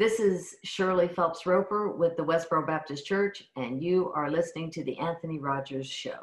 This 0.00 0.18
is 0.18 0.56
Shirley 0.64 1.08
Phelps 1.08 1.44
Roper 1.44 1.92
with 1.92 2.16
the 2.16 2.24
Westboro 2.24 2.66
Baptist 2.66 3.04
Church, 3.04 3.44
and 3.56 3.82
you 3.82 4.10
are 4.14 4.30
listening 4.30 4.70
to 4.70 4.82
The 4.82 4.96
Anthony 4.96 5.38
Rogers 5.38 5.86
Show. 5.86 6.20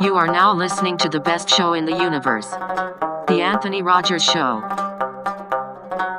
You 0.00 0.16
are 0.16 0.26
now 0.26 0.52
listening 0.52 0.96
to 0.96 1.08
the 1.08 1.20
best 1.20 1.48
show 1.48 1.74
in 1.74 1.84
the 1.84 1.92
universe 1.92 2.50
The 3.28 3.42
Anthony 3.42 3.82
Rogers 3.82 4.24
Show. 4.24 4.56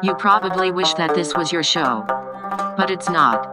You 0.02 0.16
probably 0.16 0.72
wish 0.72 0.94
that 0.94 1.14
this 1.14 1.36
was 1.36 1.52
your 1.52 1.62
show, 1.62 2.06
but 2.78 2.90
it's 2.90 3.10
not. 3.10 3.46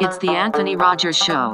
It's 0.00 0.16
The 0.16 0.30
Anthony 0.30 0.76
Rogers 0.76 1.18
Show. 1.18 1.52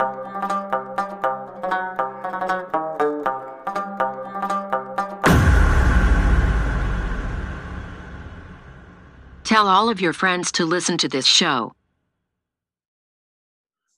Tell 9.61 9.69
all 9.69 9.91
of 9.91 10.01
your 10.01 10.15
friends 10.15 10.51
to 10.53 10.65
listen 10.65 10.97
to 10.97 11.07
this 11.07 11.27
show. 11.27 11.75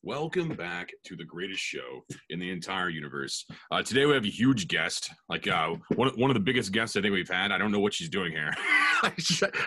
Welcome 0.02 0.48
back 0.56 0.90
to 1.04 1.14
the 1.14 1.22
greatest 1.22 1.60
show 1.60 2.04
in 2.30 2.40
the 2.40 2.50
entire 2.50 2.88
universe. 2.88 3.46
Uh, 3.70 3.80
today 3.80 4.04
we 4.04 4.12
have 4.14 4.24
a 4.24 4.28
huge 4.28 4.66
guest, 4.66 5.12
like 5.28 5.46
uh, 5.46 5.76
one, 5.94 6.08
one 6.16 6.30
of 6.30 6.34
the 6.34 6.40
biggest 6.40 6.72
guests 6.72 6.96
I 6.96 7.00
think 7.00 7.12
we've 7.12 7.28
had. 7.28 7.52
I 7.52 7.58
don't 7.58 7.70
know 7.70 7.78
what 7.78 7.94
she's 7.94 8.08
doing 8.08 8.32
here. 8.32 8.52
I 9.04 9.12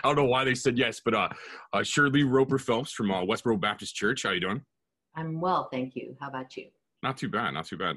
don't 0.04 0.16
know 0.16 0.26
why 0.26 0.44
they 0.44 0.54
said 0.54 0.76
yes, 0.76 1.00
but 1.02 1.14
uh, 1.14 1.28
uh, 1.72 1.82
Shirley 1.82 2.24
Roper 2.24 2.58
Phelps 2.58 2.92
from 2.92 3.10
uh, 3.10 3.22
Westboro 3.22 3.58
Baptist 3.58 3.94
Church. 3.94 4.24
How 4.24 4.28
are 4.28 4.34
you 4.34 4.40
doing? 4.40 4.60
I'm 5.14 5.40
well, 5.40 5.70
thank 5.72 5.96
you. 5.96 6.14
How 6.20 6.28
about 6.28 6.58
you? 6.58 6.66
Not 7.02 7.16
too 7.16 7.30
bad, 7.30 7.52
not 7.52 7.64
too 7.64 7.78
bad. 7.78 7.96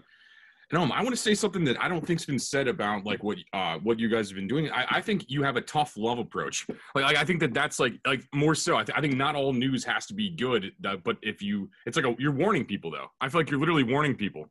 And 0.71 0.81
um, 0.81 0.91
I 0.91 1.01
want 1.01 1.15
to 1.15 1.21
say 1.21 1.33
something 1.33 1.63
that 1.63 1.81
I 1.81 1.87
don't 1.87 2.05
think's 2.05 2.25
been 2.25 2.37
said 2.37 2.67
about 2.67 3.03
like 3.03 3.23
what 3.23 3.39
uh 3.53 3.79
what 3.79 3.99
you 3.99 4.07
guys 4.07 4.29
have 4.29 4.35
been 4.35 4.47
doing. 4.47 4.69
I, 4.71 4.85
I 4.91 5.01
think 5.01 5.25
you 5.27 5.41
have 5.41 5.55
a 5.55 5.61
tough 5.61 5.97
love 5.97 6.19
approach. 6.19 6.67
Like, 6.95 7.05
like 7.05 7.17
I 7.17 7.23
think 7.23 7.39
that 7.39 7.53
that's 7.53 7.79
like 7.79 7.93
like 8.05 8.23
more 8.33 8.55
so. 8.55 8.77
I, 8.77 8.83
th- 8.83 8.97
I 8.97 9.01
think 9.01 9.15
not 9.15 9.35
all 9.35 9.53
news 9.53 9.83
has 9.85 10.05
to 10.07 10.13
be 10.13 10.29
good, 10.29 10.71
uh, 10.85 10.97
but 10.97 11.17
if 11.21 11.41
you, 11.41 11.69
it's 11.85 11.95
like 11.97 12.05
a, 12.05 12.15
you're 12.19 12.31
warning 12.31 12.65
people 12.65 12.91
though. 12.91 13.07
I 13.21 13.29
feel 13.29 13.41
like 13.41 13.49
you're 13.49 13.59
literally 13.59 13.83
warning 13.83 14.15
people. 14.15 14.49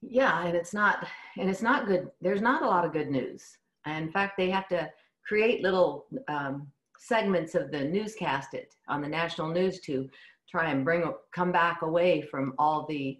Yeah, 0.00 0.46
and 0.46 0.56
it's 0.56 0.74
not 0.74 1.06
and 1.38 1.48
it's 1.48 1.62
not 1.62 1.86
good. 1.86 2.10
There's 2.20 2.42
not 2.42 2.62
a 2.62 2.66
lot 2.66 2.84
of 2.84 2.92
good 2.92 3.10
news. 3.10 3.44
In 3.86 4.10
fact, 4.10 4.34
they 4.36 4.50
have 4.50 4.68
to 4.68 4.90
create 5.26 5.62
little 5.62 6.06
um, 6.28 6.68
segments 6.98 7.54
of 7.54 7.70
the 7.70 7.84
newscast 7.84 8.54
it 8.54 8.74
on 8.88 9.02
the 9.02 9.08
national 9.08 9.48
news 9.48 9.80
to 9.80 10.08
try 10.48 10.70
and 10.70 10.84
bring 10.84 11.12
come 11.34 11.52
back 11.52 11.82
away 11.82 12.22
from 12.22 12.54
all 12.58 12.86
the 12.88 13.18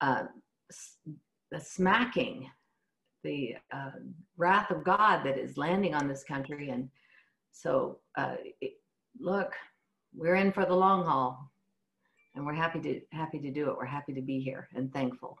uh, 0.00 0.24
the 1.50 1.60
smacking, 1.60 2.50
the 3.22 3.56
uh, 3.72 3.90
wrath 4.36 4.70
of 4.70 4.84
God 4.84 5.24
that 5.24 5.38
is 5.38 5.56
landing 5.56 5.94
on 5.94 6.08
this 6.08 6.24
country. 6.24 6.70
And 6.70 6.88
so, 7.52 7.98
uh, 8.16 8.36
it, 8.60 8.74
look, 9.18 9.52
we're 10.14 10.36
in 10.36 10.52
for 10.52 10.64
the 10.64 10.74
long 10.74 11.04
haul, 11.04 11.50
and 12.34 12.44
we're 12.44 12.54
happy 12.54 12.80
to 12.80 13.00
happy 13.12 13.38
to 13.38 13.50
do 13.50 13.70
it. 13.70 13.76
We're 13.76 13.84
happy 13.84 14.12
to 14.14 14.22
be 14.22 14.40
here 14.40 14.68
and 14.74 14.92
thankful. 14.92 15.38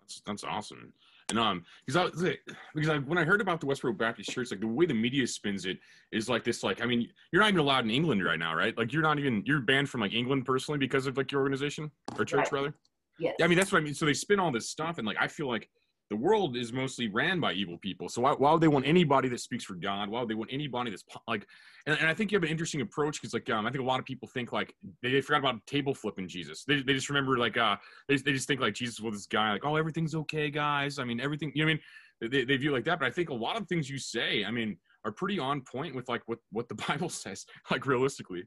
That's 0.00 0.20
that's 0.26 0.44
awesome. 0.44 0.92
And 1.30 1.38
um, 1.38 1.64
because 1.84 2.10
I 2.24 2.36
because 2.74 2.88
I, 2.88 2.98
when 2.98 3.18
I 3.18 3.24
heard 3.24 3.42
about 3.42 3.60
the 3.60 3.66
Westboro 3.66 3.96
Baptist 3.96 4.30
Church, 4.30 4.50
like 4.50 4.60
the 4.60 4.66
way 4.66 4.86
the 4.86 4.94
media 4.94 5.26
spins 5.26 5.66
it 5.66 5.78
is 6.10 6.28
like 6.28 6.42
this. 6.42 6.62
Like, 6.62 6.80
I 6.80 6.86
mean, 6.86 7.08
you're 7.32 7.42
not 7.42 7.48
even 7.48 7.60
allowed 7.60 7.84
in 7.84 7.90
England 7.90 8.24
right 8.24 8.38
now, 8.38 8.54
right? 8.54 8.76
Like, 8.78 8.92
you're 8.92 9.02
not 9.02 9.18
even 9.18 9.42
you're 9.44 9.60
banned 9.60 9.90
from 9.90 10.00
like 10.00 10.14
England 10.14 10.46
personally 10.46 10.78
because 10.78 11.06
of 11.06 11.18
like 11.18 11.30
your 11.30 11.42
organization 11.42 11.90
or 12.18 12.24
church 12.24 12.38
right. 12.38 12.52
rather. 12.52 12.74
Yes. 13.18 13.34
Yeah, 13.38 13.44
I 13.44 13.48
mean 13.48 13.58
that's 13.58 13.72
what 13.72 13.80
I 13.80 13.84
mean. 13.84 13.94
So 13.94 14.06
they 14.06 14.14
spin 14.14 14.38
all 14.40 14.52
this 14.52 14.68
stuff, 14.70 14.98
and 14.98 15.06
like 15.06 15.16
I 15.20 15.28
feel 15.28 15.48
like 15.48 15.68
the 16.10 16.16
world 16.16 16.56
is 16.56 16.72
mostly 16.72 17.08
ran 17.08 17.38
by 17.38 17.52
evil 17.52 17.76
people. 17.78 18.08
So 18.08 18.22
why, 18.22 18.32
why 18.32 18.52
would 18.52 18.62
they 18.62 18.68
want 18.68 18.86
anybody 18.86 19.28
that 19.28 19.40
speaks 19.40 19.64
for 19.64 19.74
God? 19.74 20.08
Why 20.08 20.20
would 20.20 20.28
they 20.30 20.34
want 20.34 20.50
anybody 20.52 20.90
that's 20.90 21.04
like? 21.26 21.46
And, 21.86 21.98
and 21.98 22.08
I 22.08 22.14
think 22.14 22.32
you 22.32 22.36
have 22.36 22.44
an 22.44 22.48
interesting 22.48 22.80
approach 22.80 23.20
because 23.20 23.34
like 23.34 23.48
um, 23.50 23.66
I 23.66 23.70
think 23.70 23.82
a 23.82 23.86
lot 23.86 24.00
of 24.00 24.06
people 24.06 24.28
think 24.28 24.52
like 24.52 24.74
they, 25.02 25.12
they 25.12 25.20
forgot 25.20 25.40
about 25.40 25.66
table 25.66 25.94
flipping 25.94 26.26
Jesus. 26.26 26.64
They, 26.64 26.82
they 26.82 26.94
just 26.94 27.08
remember 27.08 27.36
like 27.36 27.56
uh 27.56 27.76
they, 28.08 28.16
they 28.16 28.32
just 28.32 28.48
think 28.48 28.60
like 28.60 28.74
Jesus 28.74 29.00
was 29.00 29.14
this 29.14 29.26
guy 29.26 29.52
like 29.52 29.64
oh 29.64 29.76
everything's 29.76 30.14
okay 30.14 30.50
guys. 30.50 30.98
I 30.98 31.04
mean 31.04 31.20
everything 31.20 31.52
you 31.54 31.64
know 31.64 31.70
I 31.70 31.74
mean 31.74 32.30
they, 32.30 32.44
they 32.44 32.56
view 32.56 32.72
like 32.72 32.84
that. 32.84 32.98
But 32.98 33.06
I 33.06 33.10
think 33.10 33.28
a 33.28 33.34
lot 33.34 33.60
of 33.60 33.66
things 33.68 33.90
you 33.90 33.98
say 33.98 34.44
I 34.44 34.50
mean 34.50 34.78
are 35.04 35.12
pretty 35.12 35.38
on 35.38 35.60
point 35.60 35.94
with 35.94 36.08
like 36.08 36.22
what 36.26 36.38
what 36.52 36.68
the 36.68 36.74
Bible 36.88 37.10
says 37.10 37.44
like 37.70 37.86
realistically. 37.86 38.44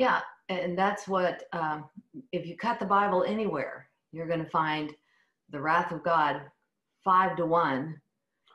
Yeah, 0.00 0.20
and 0.48 0.78
that's 0.78 1.06
what 1.06 1.42
um, 1.52 1.84
if 2.32 2.46
you 2.46 2.56
cut 2.56 2.80
the 2.80 2.86
Bible 2.86 3.22
anywhere, 3.22 3.90
you're 4.12 4.26
going 4.26 4.42
to 4.42 4.48
find 4.48 4.94
the 5.50 5.60
wrath 5.60 5.92
of 5.92 6.02
God 6.02 6.40
five 7.04 7.36
to 7.36 7.44
one 7.44 8.00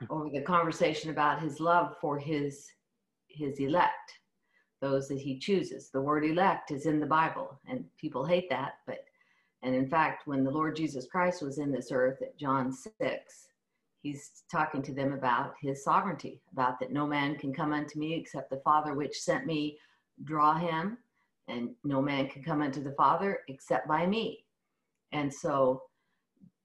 over 0.10 0.32
the 0.32 0.42
conversation 0.42 1.12
about 1.12 1.44
His 1.44 1.60
love 1.60 1.98
for 2.02 2.18
His 2.18 2.66
His 3.28 3.60
elect, 3.60 4.12
those 4.82 5.08
that 5.10 5.20
He 5.20 5.38
chooses. 5.38 5.92
The 5.92 6.02
word 6.02 6.26
elect 6.26 6.72
is 6.72 6.88
in 6.88 7.00
the 7.00 7.06
Bible, 7.06 7.60
and 7.70 7.86
people 7.96 8.26
hate 8.26 8.50
that, 8.50 8.80
but 8.88 9.06
and 9.62 9.76
in 9.76 9.88
fact, 9.88 10.26
when 10.26 10.44
the 10.44 10.50
Lord 10.50 10.76
Jesus 10.76 11.06
Christ 11.06 11.44
was 11.44 11.60
in 11.60 11.72
this 11.72 11.92
earth 11.92 12.24
at 12.24 12.40
John 12.40 12.74
six, 12.74 13.50
He's 14.02 14.42
talking 14.52 14.82
to 14.82 14.96
them 14.96 15.14
about 15.14 15.54
His 15.62 15.84
sovereignty, 15.84 16.42
about 16.52 16.80
that 16.80 16.92
no 16.92 17.06
man 17.06 17.36
can 17.36 17.54
come 17.54 17.72
unto 17.72 18.00
me 18.00 18.16
except 18.16 18.50
the 18.50 18.64
Father 18.66 18.96
which 18.96 19.22
sent 19.22 19.46
me 19.46 19.78
draw 20.24 20.56
him 20.56 20.98
and 21.48 21.70
no 21.84 22.02
man 22.02 22.28
can 22.28 22.44
come 22.44 22.62
unto 22.62 22.82
the 22.82 22.94
Father 22.94 23.40
except 23.48 23.88
by 23.88 24.06
me. 24.06 24.46
And 25.12 25.34
so 25.34 25.84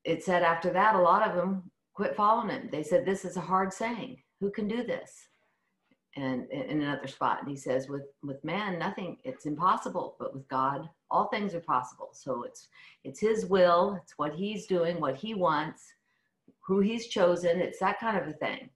it 0.05 0.25
said 0.25 0.43
after 0.43 0.71
that, 0.71 0.95
a 0.95 1.01
lot 1.01 1.29
of 1.29 1.37
them 1.37 1.71
quit 1.95 2.17
following 2.17 2.51
him. 2.51 2.69
They 2.71 2.83
said, 2.83 3.05
This 3.05 3.25
is 3.25 3.37
a 3.37 3.43
hard 3.43 3.73
saying. 3.73 4.17
Who 4.41 4.51
can 4.51 4.69
do 4.69 4.83
this? 4.83 5.29
And 6.17 6.51
in 6.51 6.83
another 6.83 7.07
spot, 7.07 7.39
and 7.41 7.49
he 7.49 7.57
says, 7.57 7.89
with 7.89 8.03
with 8.25 8.43
man, 8.43 8.79
nothing, 8.79 9.19
it's 9.23 9.47
impossible, 9.47 10.17
but 10.19 10.35
with 10.35 10.49
God, 10.49 10.89
all 11.09 11.29
things 11.29 11.55
are 11.55 11.61
possible. 11.61 12.09
So 12.13 12.43
it's 12.43 12.69
it's 13.05 13.21
his 13.21 13.47
will, 13.47 13.99
it's 14.03 14.15
what 14.17 14.35
he's 14.35 14.67
doing, 14.67 15.01
what 15.01 15.17
he 15.17 15.35
wants, 15.35 15.85
who 16.67 16.81
he's 16.81 17.07
chosen. 17.07 17.61
It's 17.61 17.79
that 17.79 18.01
kind 18.01 18.17
of 18.17 18.27
a 18.27 18.33
thing. 18.33 18.71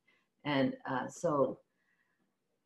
And 0.44 0.76
uh, 0.88 1.08
so 1.08 1.58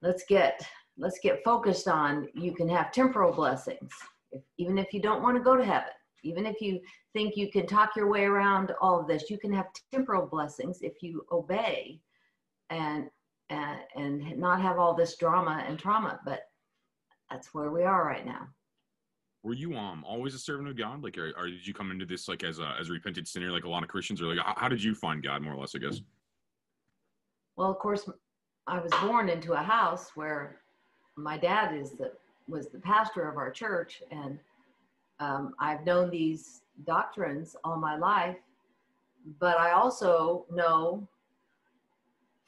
let's 0.03 0.25
get 0.29 0.61
let's 0.99 1.19
get 1.23 1.45
focused 1.45 1.89
on 1.89 2.29
you 2.35 2.55
can 2.55 2.69
have 2.69 2.93
temporal 2.93 3.33
blessings. 3.33 3.93
If, 4.33 4.43
even 4.59 4.77
if 4.77 4.93
you 4.93 5.01
don't 5.01 5.23
want 5.23 5.37
to 5.37 5.43
go 5.43 5.57
to 5.57 5.65
heaven 5.65 5.89
even 6.25 6.47
if 6.47 6.61
you 6.61 6.81
think 7.13 7.37
you 7.37 7.51
can 7.51 7.67
talk 7.67 7.97
your 7.97 8.11
way 8.11 8.25
around 8.25 8.73
all 8.81 9.01
of 9.01 9.07
this 9.07 9.31
you 9.31 9.39
can 9.39 9.53
have 9.53 9.67
temporal 9.93 10.27
blessings 10.27 10.81
if 10.83 11.03
you 11.03 11.25
obey 11.33 12.01
and 12.71 13.09
and, 13.51 13.79
and 13.97 14.37
not 14.37 14.61
have 14.61 14.79
all 14.79 14.95
this 14.95 15.17
drama 15.17 15.65
and 15.67 15.79
trauma 15.79 16.21
but 16.25 16.43
that's 17.31 17.53
where 17.55 17.71
we 17.71 17.83
are 17.83 18.05
right 18.05 18.25
now. 18.25 18.49
Were 19.43 19.55
you 19.55 19.77
um 19.77 20.05
always 20.05 20.35
a 20.35 20.39
servant 20.39 20.69
of 20.69 20.77
god? 20.77 21.03
Like 21.03 21.17
or, 21.17 21.33
or 21.37 21.47
did 21.47 21.67
you 21.67 21.73
come 21.73 21.91
into 21.91 22.05
this 22.05 22.29
like 22.29 22.43
as 22.43 22.59
a 22.59 22.75
as 22.79 22.89
a 22.91 22.93
repentant 22.93 23.29
sinner 23.29 23.51
like 23.51 23.65
a 23.65 23.69
lot 23.69 23.83
of 23.83 23.89
christians? 23.89 24.21
Or 24.21 24.35
like 24.35 24.45
how, 24.45 24.55
how 24.57 24.69
did 24.69 24.83
you 24.83 24.95
find 24.95 25.23
god 25.23 25.43
more 25.43 25.55
or 25.55 25.61
less 25.61 25.75
i 25.75 25.79
guess? 25.79 26.01
Well 27.57 27.71
of 27.71 27.79
course 27.79 28.09
i 28.67 28.79
was 28.79 28.93
born 29.03 29.29
into 29.29 29.53
a 29.53 29.63
house 29.63 30.11
where 30.15 30.61
my 31.19 31.37
dad 31.37 31.75
is 31.75 31.93
the 31.93 32.13
was 32.49 32.69
the 32.69 32.79
pastor 32.79 33.29
of 33.29 33.37
our 33.37 33.51
church, 33.51 34.03
and 34.11 34.39
um, 35.21 35.55
I've 35.59 35.85
known 35.85 36.09
these 36.09 36.63
doctrines 36.87 37.57
all 37.65 37.77
my 37.77 37.97
life. 37.97 38.39
But 39.39 39.59
I 39.59 39.73
also 39.73 40.47
know 40.51 41.07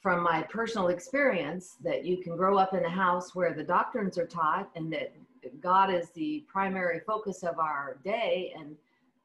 from 0.01 0.23
my 0.23 0.41
personal 0.43 0.87
experience 0.87 1.77
that 1.83 2.03
you 2.05 2.17
can 2.17 2.35
grow 2.35 2.57
up 2.57 2.73
in 2.73 2.83
a 2.85 2.89
house 2.89 3.35
where 3.35 3.53
the 3.53 3.63
doctrines 3.63 4.17
are 4.17 4.25
taught 4.25 4.71
and 4.75 4.91
that 4.91 5.13
God 5.61 5.93
is 5.93 6.09
the 6.11 6.43
primary 6.47 7.01
focus 7.05 7.43
of 7.43 7.59
our 7.59 7.97
day. 8.03 8.51
And 8.57 8.71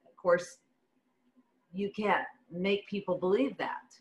of 0.07 0.17
course, 0.17 0.59
you 1.73 1.91
can't 1.91 2.27
make 2.51 2.87
people 2.89 3.17
believe 3.17 3.57
that. 3.57 3.95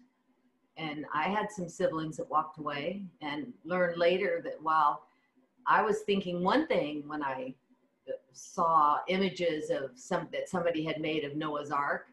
And 0.75 1.05
I 1.13 1.29
had 1.29 1.50
some 1.50 1.69
siblings 1.69 2.17
that 2.17 2.29
walked 2.29 2.57
away 2.57 3.03
and 3.22 3.53
learned 3.63 3.97
later 3.97 4.41
that 4.44 4.61
while 4.61 5.03
I 5.68 5.81
was 5.81 6.02
thinking 6.02 6.44
one 6.44 6.68
thing 6.68 7.03
when 7.08 7.24
I 7.24 7.56
saw 8.32 9.00
images 9.08 9.70
of 9.70 9.91
some 9.96 10.28
that 10.32 10.50
somebody 10.50 10.84
had 10.84 11.00
made 11.00 11.23
of 11.23 11.35
Noah's 11.35 11.72
Ark. 11.72 12.08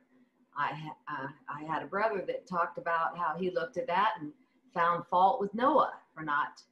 I 0.56 0.70
uh, 1.08 1.28
I 1.48 1.64
had 1.64 1.82
a 1.82 1.86
brother 1.86 2.22
that 2.26 2.46
talked 2.46 2.78
about 2.78 3.16
how 3.16 3.34
he 3.38 3.50
looked 3.50 3.76
at 3.76 3.86
that 3.86 4.12
and 4.20 4.32
found 4.74 5.04
fault 5.06 5.40
with 5.40 5.54
Noah 5.54 5.94
for 6.14 6.22
not 6.22 6.62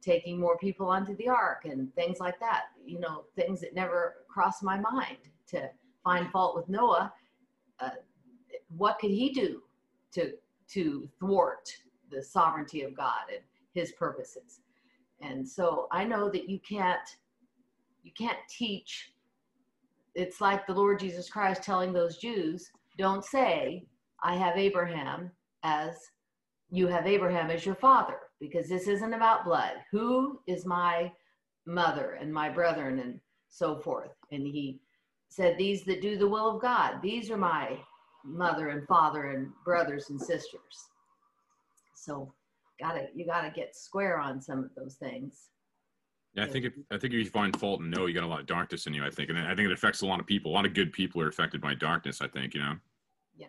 taking 0.00 0.38
more 0.38 0.56
people 0.58 0.88
onto 0.88 1.16
the 1.16 1.28
ark 1.28 1.64
and 1.64 1.92
things 1.96 2.20
like 2.20 2.38
that. 2.38 2.66
You 2.84 3.00
know, 3.00 3.24
things 3.34 3.60
that 3.60 3.74
never 3.74 4.14
crossed 4.28 4.62
my 4.62 4.78
mind 4.78 5.18
to 5.48 5.68
find 6.04 6.30
fault 6.30 6.54
with 6.54 6.68
Noah. 6.68 7.12
Uh, 7.80 7.90
what 8.76 8.98
could 8.98 9.10
he 9.10 9.30
do 9.30 9.62
to 10.12 10.32
to 10.68 11.08
thwart 11.18 11.68
the 12.10 12.22
sovereignty 12.22 12.82
of 12.82 12.96
God 12.96 13.30
and 13.32 13.42
His 13.74 13.92
purposes? 13.92 14.60
And 15.20 15.46
so 15.48 15.88
i 15.92 16.04
know 16.04 16.28
that 16.30 16.48
you 16.48 16.58
can't 16.60 17.16
you 18.02 18.12
can't 18.16 18.38
teach 18.48 19.12
it's 20.14 20.40
like 20.40 20.66
the 20.66 20.74
lord 20.74 20.98
jesus 20.98 21.28
christ 21.28 21.62
telling 21.62 21.92
those 21.92 22.18
jews 22.18 22.70
don't 22.98 23.24
say 23.24 23.84
i 24.22 24.34
have 24.34 24.56
abraham 24.56 25.30
as 25.62 25.94
you 26.70 26.86
have 26.86 27.06
abraham 27.06 27.50
as 27.50 27.64
your 27.64 27.74
father 27.74 28.18
because 28.40 28.68
this 28.68 28.88
isn't 28.88 29.14
about 29.14 29.44
blood 29.44 29.74
who 29.90 30.40
is 30.46 30.66
my 30.66 31.10
mother 31.66 32.16
and 32.20 32.32
my 32.32 32.48
brethren 32.48 33.00
and 33.00 33.20
so 33.48 33.76
forth. 33.76 34.10
And 34.30 34.46
he 34.46 34.80
said, 35.28 35.56
These 35.58 35.84
that 35.84 36.02
do 36.02 36.16
the 36.16 36.28
will 36.28 36.54
of 36.54 36.62
God, 36.62 37.00
these 37.02 37.30
are 37.30 37.36
my 37.36 37.78
mother 38.24 38.68
and 38.68 38.86
father 38.86 39.30
and 39.30 39.50
brothers 39.64 40.10
and 40.10 40.20
sisters. 40.20 40.88
So 41.94 42.32
gotta 42.78 43.06
you 43.14 43.26
gotta 43.26 43.50
get 43.50 43.74
square 43.74 44.18
on 44.18 44.40
some 44.40 44.58
of 44.60 44.70
those 44.76 44.94
things. 44.94 45.48
Yeah, 46.34 46.44
I 46.44 46.48
think 46.48 46.66
if 46.66 46.72
I 46.90 46.98
think 46.98 47.14
if 47.14 47.20
you 47.20 47.26
find 47.26 47.58
fault 47.58 47.80
and 47.80 47.90
know 47.90 48.06
you 48.06 48.14
got 48.14 48.24
a 48.24 48.26
lot 48.26 48.40
of 48.40 48.46
darkness 48.46 48.86
in 48.86 48.94
you, 48.94 49.04
I 49.04 49.10
think, 49.10 49.30
and 49.30 49.38
I 49.38 49.54
think 49.54 49.66
it 49.66 49.72
affects 49.72 50.02
a 50.02 50.06
lot 50.06 50.20
of 50.20 50.26
people. 50.26 50.52
A 50.52 50.54
lot 50.54 50.66
of 50.66 50.74
good 50.74 50.92
people 50.92 51.20
are 51.22 51.28
affected 51.28 51.60
by 51.60 51.74
darkness. 51.74 52.20
I 52.20 52.28
think 52.28 52.54
you 52.54 52.60
know. 52.60 52.74
Yeah. 53.36 53.46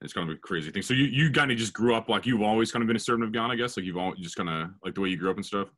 It's 0.00 0.12
kind 0.12 0.28
of 0.28 0.34
a 0.34 0.38
crazy 0.38 0.70
thing. 0.70 0.82
So 0.82 0.94
you 0.94 1.04
you 1.04 1.30
kind 1.30 1.50
of 1.50 1.58
just 1.58 1.74
grew 1.74 1.94
up 1.94 2.08
like 2.08 2.24
you've 2.24 2.42
always 2.42 2.72
kind 2.72 2.82
of 2.82 2.86
been 2.86 2.96
a 2.96 3.00
servant 3.00 3.24
of 3.24 3.32
God, 3.32 3.50
I 3.50 3.56
guess. 3.56 3.76
Like 3.76 3.84
you've 3.84 3.98
always 3.98 4.20
just 4.20 4.36
kind 4.36 4.48
of 4.48 4.70
like 4.84 4.94
the 4.94 5.00
way 5.00 5.08
you 5.10 5.16
grew 5.16 5.30
up 5.30 5.36
and 5.36 5.44
stuff. 5.44 5.68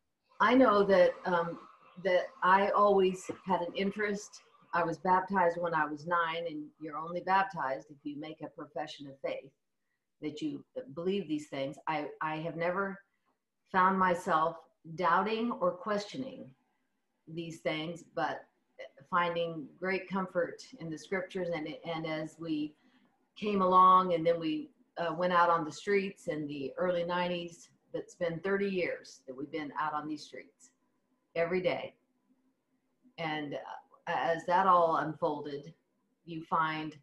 I 0.40 0.54
know 0.54 0.84
that 0.84 1.10
um, 1.24 1.58
that 2.04 2.26
I 2.42 2.68
always 2.70 3.28
had 3.44 3.60
an 3.62 3.74
interest. 3.74 4.40
I 4.72 4.84
was 4.84 4.98
baptized 4.98 5.56
when 5.60 5.74
I 5.74 5.84
was 5.84 6.06
nine, 6.06 6.44
and 6.48 6.62
you're 6.80 6.96
only 6.96 7.22
baptized 7.22 7.88
if 7.90 7.96
you 8.04 8.20
make 8.20 8.40
a 8.40 8.48
profession 8.48 9.08
of 9.08 9.14
faith 9.20 9.50
that 10.22 10.40
you 10.40 10.64
believe 10.94 11.28
these 11.28 11.48
things. 11.48 11.76
I 11.86 12.06
I 12.20 12.36
have 12.36 12.56
never 12.56 12.98
found 13.72 13.98
myself 13.98 14.56
doubting 14.94 15.52
or 15.52 15.70
questioning 15.72 16.50
these 17.28 17.60
things, 17.60 18.04
but 18.14 18.46
finding 19.10 19.66
great 19.78 20.08
comfort 20.08 20.62
in 20.80 20.90
the 20.90 20.98
scriptures. 20.98 21.48
And, 21.54 21.68
and 21.84 22.06
as 22.06 22.36
we 22.38 22.74
came 23.36 23.62
along 23.62 24.14
and 24.14 24.26
then 24.26 24.38
we 24.38 24.70
uh, 24.98 25.12
went 25.12 25.32
out 25.32 25.50
on 25.50 25.64
the 25.64 25.72
streets 25.72 26.28
in 26.28 26.46
the 26.46 26.72
early 26.76 27.04
90s, 27.04 27.68
but 27.92 28.02
it's 28.02 28.14
been 28.14 28.38
30 28.40 28.68
years 28.68 29.20
that 29.26 29.36
we've 29.36 29.50
been 29.50 29.72
out 29.78 29.94
on 29.94 30.08
these 30.08 30.22
streets 30.22 30.70
every 31.34 31.60
day. 31.60 31.94
And 33.18 33.54
uh, 33.54 33.58
as 34.06 34.44
that 34.46 34.66
all 34.66 34.96
unfolded, 34.96 35.72
you 36.24 36.42
find 36.44 36.96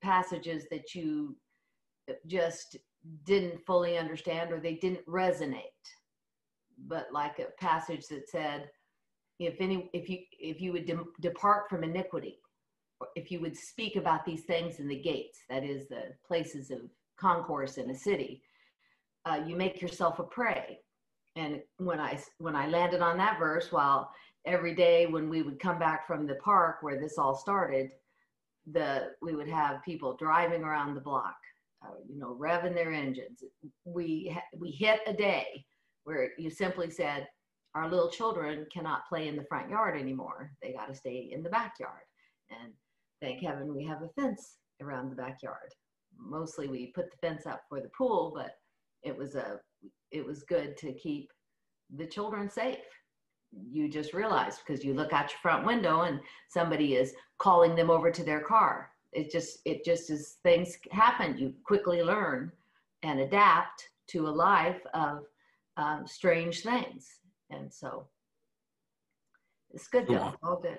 passages 0.00 0.64
that 0.70 0.94
you 0.94 1.36
just 2.26 2.76
didn't 3.24 3.64
fully 3.66 3.96
understand 3.96 4.52
or 4.52 4.60
they 4.60 4.74
didn't 4.74 5.06
resonate 5.06 5.62
but 6.86 7.08
like 7.12 7.38
a 7.38 7.50
passage 7.60 8.06
that 8.08 8.28
said, 8.28 8.70
if 9.38 9.60
any, 9.60 9.90
if 9.92 10.08
you, 10.08 10.18
if 10.32 10.60
you 10.60 10.72
would 10.72 10.86
de- 10.86 11.04
depart 11.20 11.68
from 11.68 11.84
iniquity, 11.84 12.38
if 13.14 13.30
you 13.30 13.40
would 13.40 13.56
speak 13.56 13.96
about 13.96 14.24
these 14.24 14.42
things 14.42 14.80
in 14.80 14.88
the 14.88 15.00
gates, 15.00 15.40
that 15.48 15.64
is 15.64 15.88
the 15.88 16.14
places 16.26 16.70
of 16.70 16.80
concourse 17.18 17.78
in 17.78 17.90
a 17.90 17.94
city, 17.94 18.42
uh, 19.24 19.40
you 19.46 19.56
make 19.56 19.80
yourself 19.80 20.18
a 20.18 20.24
prey. 20.24 20.78
And 21.36 21.60
when 21.76 22.00
I 22.00 22.20
when 22.38 22.56
I 22.56 22.66
landed 22.66 23.00
on 23.00 23.16
that 23.18 23.38
verse, 23.38 23.70
while 23.70 24.10
every 24.44 24.74
day 24.74 25.06
when 25.06 25.28
we 25.28 25.42
would 25.42 25.60
come 25.60 25.78
back 25.78 26.06
from 26.06 26.26
the 26.26 26.34
park 26.36 26.78
where 26.80 26.98
this 26.98 27.18
all 27.18 27.36
started, 27.36 27.90
the 28.72 29.10
we 29.22 29.36
would 29.36 29.48
have 29.48 29.84
people 29.84 30.16
driving 30.16 30.64
around 30.64 30.94
the 30.94 31.00
block, 31.00 31.36
uh, 31.84 31.94
you 32.08 32.18
know, 32.18 32.36
revving 32.40 32.74
their 32.74 32.92
engines. 32.92 33.42
We 33.84 34.36
we 34.56 34.70
hit 34.70 35.00
a 35.06 35.12
day 35.12 35.64
where 36.04 36.30
you 36.38 36.50
simply 36.50 36.90
said, 36.90 37.28
our 37.74 37.88
little 37.88 38.10
children 38.10 38.66
cannot 38.72 39.06
play 39.08 39.28
in 39.28 39.36
the 39.36 39.44
front 39.44 39.70
yard 39.70 39.98
anymore. 40.00 40.50
They 40.62 40.72
got 40.72 40.88
to 40.88 40.94
stay 40.94 41.30
in 41.32 41.42
the 41.42 41.50
backyard. 41.50 42.00
And 42.50 42.72
thank 43.20 43.42
heaven 43.42 43.74
we 43.74 43.84
have 43.84 44.02
a 44.02 44.08
fence 44.20 44.56
around 44.80 45.10
the 45.10 45.16
backyard. 45.16 45.74
Mostly 46.18 46.66
we 46.66 46.92
put 46.94 47.10
the 47.10 47.28
fence 47.28 47.46
up 47.46 47.62
for 47.68 47.80
the 47.80 47.90
pool, 47.96 48.32
but 48.34 48.52
it 49.02 49.16
was 49.16 49.34
a 49.34 49.60
it 50.10 50.24
was 50.24 50.42
good 50.44 50.76
to 50.78 50.92
keep 50.94 51.30
the 51.94 52.06
children 52.06 52.50
safe. 52.50 52.78
You 53.52 53.88
just 53.88 54.12
realize 54.12 54.58
because 54.58 54.84
you 54.84 54.94
look 54.94 55.12
out 55.12 55.30
your 55.30 55.38
front 55.40 55.66
window 55.66 56.02
and 56.02 56.20
somebody 56.48 56.96
is 56.96 57.12
calling 57.38 57.74
them 57.74 57.90
over 57.90 58.10
to 58.10 58.24
their 58.24 58.40
car. 58.40 58.90
It 59.12 59.30
just 59.30 59.60
it 59.64 59.84
just 59.84 60.10
as 60.10 60.36
things 60.42 60.78
happen, 60.90 61.38
you 61.38 61.54
quickly 61.64 62.02
learn 62.02 62.52
and 63.02 63.20
adapt 63.20 63.88
to 64.08 64.26
a 64.26 64.30
life 64.30 64.80
of 64.94 65.24
um, 65.76 66.06
strange 66.06 66.62
things. 66.62 67.20
And 67.50 67.72
so 67.72 68.06
it's 69.70 69.88
good 69.88 70.06
though. 70.08 70.34
All 70.42 70.60
good. 70.60 70.78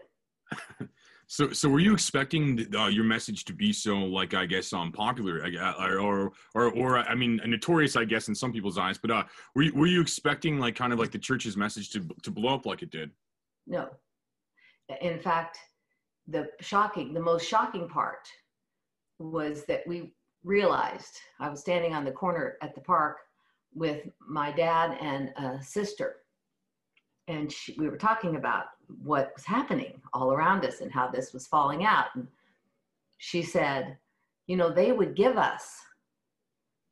so, 1.27 1.51
so 1.51 1.69
were 1.69 1.79
you 1.79 1.93
expecting 1.93 2.67
uh, 2.75 2.87
your 2.87 3.03
message 3.03 3.45
to 3.45 3.53
be 3.53 3.71
so, 3.71 3.97
like, 3.97 4.33
I 4.33 4.45
guess, 4.45 4.73
um, 4.73 4.91
popular, 4.91 5.43
or, 5.99 6.31
or, 6.55 6.73
or, 6.73 6.97
I 6.97 7.13
mean, 7.15 7.39
notorious, 7.45 7.95
I 7.95 8.05
guess, 8.05 8.27
in 8.27 8.35
some 8.35 8.51
people's 8.51 8.77
eyes? 8.77 8.97
But 8.97 9.11
uh, 9.11 9.23
were 9.55 9.63
you, 9.63 9.73
were 9.73 9.87
you 9.87 10.01
expecting, 10.01 10.59
like, 10.59 10.75
kind 10.75 10.91
of 10.91 10.99
like 10.99 11.11
the 11.11 11.19
church's 11.19 11.55
message 11.55 11.91
to 11.91 12.07
to 12.23 12.31
blow 12.31 12.55
up 12.55 12.65
like 12.65 12.81
it 12.81 12.89
did? 12.89 13.11
No. 13.67 13.89
In 15.01 15.19
fact, 15.19 15.59
the 16.29 16.49
shocking, 16.61 17.13
the 17.13 17.19
most 17.19 17.47
shocking 17.47 17.87
part 17.87 18.27
was 19.17 19.65
that 19.65 19.85
we 19.87 20.13
realized 20.43 21.19
I 21.39 21.49
was 21.49 21.59
standing 21.59 21.93
on 21.93 22.05
the 22.05 22.11
corner 22.11 22.57
at 22.61 22.75
the 22.75 22.81
park 22.81 23.17
with 23.73 24.07
my 24.27 24.51
dad 24.51 24.97
and 25.01 25.29
a 25.37 25.61
sister. 25.63 26.17
And 27.27 27.51
she, 27.51 27.75
we 27.77 27.89
were 27.89 27.97
talking 27.97 28.35
about 28.35 28.65
what 29.03 29.31
was 29.35 29.45
happening 29.45 30.01
all 30.13 30.33
around 30.33 30.65
us 30.65 30.81
and 30.81 30.91
how 30.91 31.07
this 31.07 31.33
was 31.33 31.47
falling 31.47 31.83
out. 31.83 32.07
And 32.15 32.27
she 33.17 33.43
said, 33.43 33.97
You 34.47 34.57
know, 34.57 34.71
they 34.71 34.91
would 34.91 35.15
give 35.15 35.37
us 35.37 35.77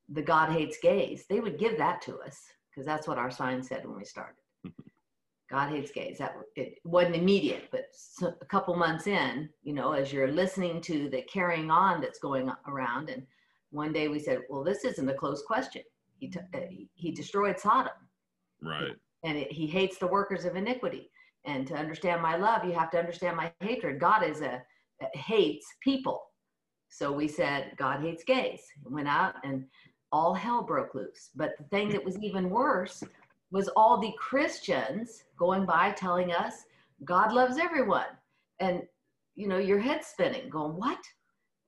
the 0.10 0.22
God 0.22 0.51
hates 0.51 0.78
gays. 0.81 1.25
They 1.28 1.39
would 1.39 1.57
give 1.57 1.78
that 1.78 2.01
to 2.04 2.19
us 2.19 2.39
because 2.69 2.86
that's 2.86 3.07
what 3.07 3.18
our 3.18 3.31
sign 3.31 3.63
said 3.63 3.86
when 3.86 3.98
we 3.98 4.06
started. 4.06 4.36
God 5.49 5.69
hates 5.69 5.91
gays. 5.91 6.17
That 6.17 6.35
it 6.55 6.75
wasn't 6.83 7.15
immediate, 7.15 7.69
but 7.71 7.85
a 8.21 8.45
couple 8.45 8.75
months 8.75 9.07
in, 9.07 9.49
you 9.63 9.73
know, 9.73 9.94
as 9.94 10.11
you're 10.11 10.31
listening 10.31 10.81
to 10.81 11.09
the 11.09 11.21
carrying 11.23 11.71
on 11.71 12.01
that's 12.01 12.19
going 12.19 12.51
around, 12.67 13.09
and 13.09 13.25
one 13.71 13.94
day 13.94 14.07
we 14.07 14.19
said, 14.19 14.39
"Well, 14.49 14.63
this 14.63 14.83
isn't 14.83 15.09
a 15.09 15.13
closed 15.13 15.45
question 15.45 15.83
he, 16.19 16.27
t- 16.27 16.39
uh, 16.53 16.59
he 16.94 17.11
destroyed 17.11 17.59
Sodom. 17.59 17.94
Right. 18.61 18.94
And 19.23 19.38
it, 19.38 19.51
he 19.51 19.67
hates 19.67 19.97
the 19.97 20.07
workers 20.07 20.45
of 20.45 20.55
iniquity. 20.55 21.11
And 21.45 21.65
to 21.67 21.75
understand 21.75 22.21
my 22.21 22.35
love, 22.35 22.65
you 22.65 22.73
have 22.73 22.91
to 22.91 23.00
understand 23.00 23.38
my 23.38 23.51
hatred. 23.61 24.00
God 24.00 24.23
is 24.23 24.41
a 24.41 24.61
hates 25.13 25.67
people. 25.81 26.23
So 26.89 27.11
we 27.11 27.27
said 27.27 27.73
God 27.77 28.01
hates 28.01 28.23
gays. 28.23 28.61
Went 28.83 29.07
out 29.07 29.35
and 29.43 29.65
all 30.11 30.33
hell 30.33 30.63
broke 30.63 30.95
loose. 30.95 31.29
But 31.35 31.57
the 31.57 31.65
thing 31.65 31.89
that 31.89 32.03
was 32.03 32.17
even 32.19 32.50
worse 32.50 33.03
was 33.51 33.69
all 33.75 33.99
the 33.99 34.13
Christians 34.19 35.23
going 35.38 35.65
by 35.65 35.91
telling 35.91 36.31
us 36.31 36.63
God 37.05 37.31
loves 37.31 37.57
everyone. 37.57 38.07
And 38.60 38.83
you 39.36 39.48
know, 39.48 39.57
your 39.57 39.79
head 39.79 40.03
spinning, 40.03 40.50
going, 40.50 40.74
What? 40.74 41.00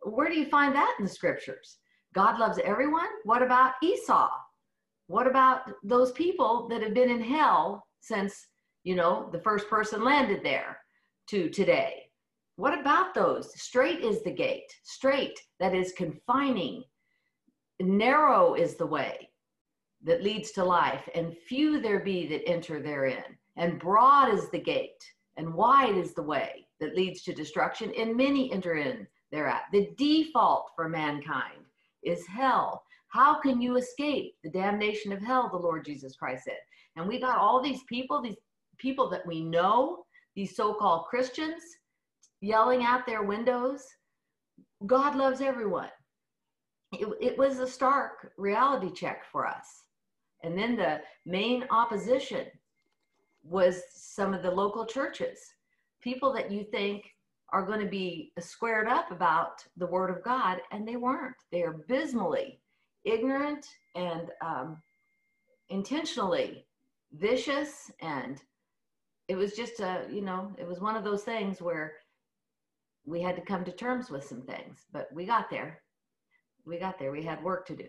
Where 0.01 0.29
do 0.29 0.39
you 0.39 0.45
find 0.45 0.73
that 0.75 0.95
in 0.97 1.05
the 1.05 1.11
scriptures? 1.11 1.77
God 2.13 2.39
loves 2.39 2.59
everyone. 2.63 3.09
What 3.23 3.43
about 3.43 3.73
Esau? 3.83 4.29
What 5.07 5.27
about 5.27 5.61
those 5.83 6.11
people 6.13 6.67
that 6.69 6.81
have 6.81 6.93
been 6.93 7.09
in 7.09 7.21
hell 7.21 7.85
since, 7.99 8.47
you 8.83 8.95
know, 8.95 9.29
the 9.31 9.41
first 9.41 9.69
person 9.69 10.03
landed 10.03 10.41
there 10.43 10.77
to 11.29 11.49
today? 11.49 12.05
What 12.55 12.77
about 12.77 13.13
those? 13.13 13.53
Straight 13.59 13.99
is 13.99 14.23
the 14.23 14.31
gate, 14.31 14.71
straight, 14.83 15.39
that 15.59 15.75
is 15.75 15.93
confining. 15.93 16.83
Narrow 17.79 18.55
is 18.55 18.75
the 18.75 18.85
way 18.85 19.28
that 20.03 20.23
leads 20.23 20.51
to 20.51 20.63
life, 20.63 21.07
and 21.15 21.37
few 21.37 21.81
there 21.81 21.99
be 21.99 22.27
that 22.27 22.47
enter 22.47 22.81
therein. 22.81 23.23
And 23.57 23.79
broad 23.79 24.33
is 24.33 24.49
the 24.49 24.59
gate, 24.59 25.03
and 25.37 25.53
wide 25.53 25.97
is 25.97 26.13
the 26.13 26.23
way 26.23 26.67
that 26.79 26.95
leads 26.95 27.21
to 27.23 27.33
destruction, 27.33 27.91
and 27.97 28.15
many 28.15 28.51
enter 28.51 28.75
in 28.75 29.05
thereat. 29.31 29.63
The 29.71 29.89
default 29.97 30.71
for 30.75 30.87
mankind 30.87 31.65
is 32.03 32.25
hell. 32.25 32.83
How 33.09 33.39
can 33.39 33.61
you 33.61 33.75
escape 33.77 34.35
the 34.43 34.49
damnation 34.49 35.11
of 35.11 35.21
hell? 35.21 35.49
The 35.49 35.57
Lord 35.57 35.83
Jesus 35.85 36.15
Christ 36.15 36.45
said. 36.45 36.57
And 36.95 37.07
we 37.07 37.19
got 37.19 37.37
all 37.37 37.61
these 37.61 37.83
people, 37.83 38.21
these 38.21 38.37
people 38.77 39.09
that 39.09 39.25
we 39.25 39.43
know, 39.43 40.05
these 40.35 40.55
so 40.55 40.73
called 40.73 41.05
Christians, 41.05 41.61
yelling 42.41 42.83
out 42.83 43.05
their 43.05 43.23
windows 43.23 43.83
God 44.85 45.15
loves 45.15 45.41
everyone. 45.41 45.89
It, 46.93 47.07
it 47.21 47.37
was 47.37 47.59
a 47.59 47.67
stark 47.67 48.31
reality 48.37 48.91
check 48.91 49.23
for 49.31 49.45
us. 49.45 49.83
And 50.43 50.57
then 50.57 50.75
the 50.75 51.01
main 51.25 51.65
opposition 51.69 52.47
was 53.43 53.83
some 53.93 54.33
of 54.33 54.43
the 54.43 54.51
local 54.51 54.85
churches, 54.85 55.39
people 56.01 56.31
that 56.33 56.51
you 56.51 56.63
think 56.63 57.15
are 57.51 57.65
going 57.65 57.79
to 57.79 57.89
be 57.89 58.31
squared 58.39 58.87
up 58.87 59.11
about 59.11 59.65
the 59.77 59.87
word 59.87 60.09
of 60.09 60.23
God, 60.23 60.61
and 60.71 60.87
they 60.87 60.97
weren't. 60.97 61.35
They 61.51 61.63
are 61.63 61.71
abysmally 61.71 62.59
ignorant 63.03 63.65
and 63.95 64.29
um, 64.41 64.81
intentionally 65.69 66.65
vicious. 67.13 67.91
And 68.01 68.41
it 69.27 69.35
was 69.35 69.53
just 69.53 69.79
a, 69.79 70.05
you 70.11 70.21
know, 70.21 70.51
it 70.57 70.67
was 70.67 70.79
one 70.79 70.95
of 70.95 71.03
those 71.03 71.23
things 71.23 71.61
where 71.61 71.93
we 73.05 73.21
had 73.21 73.35
to 73.35 73.41
come 73.41 73.65
to 73.65 73.71
terms 73.71 74.09
with 74.09 74.23
some 74.23 74.41
things, 74.41 74.85
but 74.91 75.07
we 75.13 75.25
got 75.25 75.49
there. 75.49 75.81
We 76.65 76.77
got 76.77 76.99
there. 76.99 77.11
We 77.11 77.23
had 77.23 77.43
work 77.43 77.65
to 77.67 77.75
do. 77.75 77.87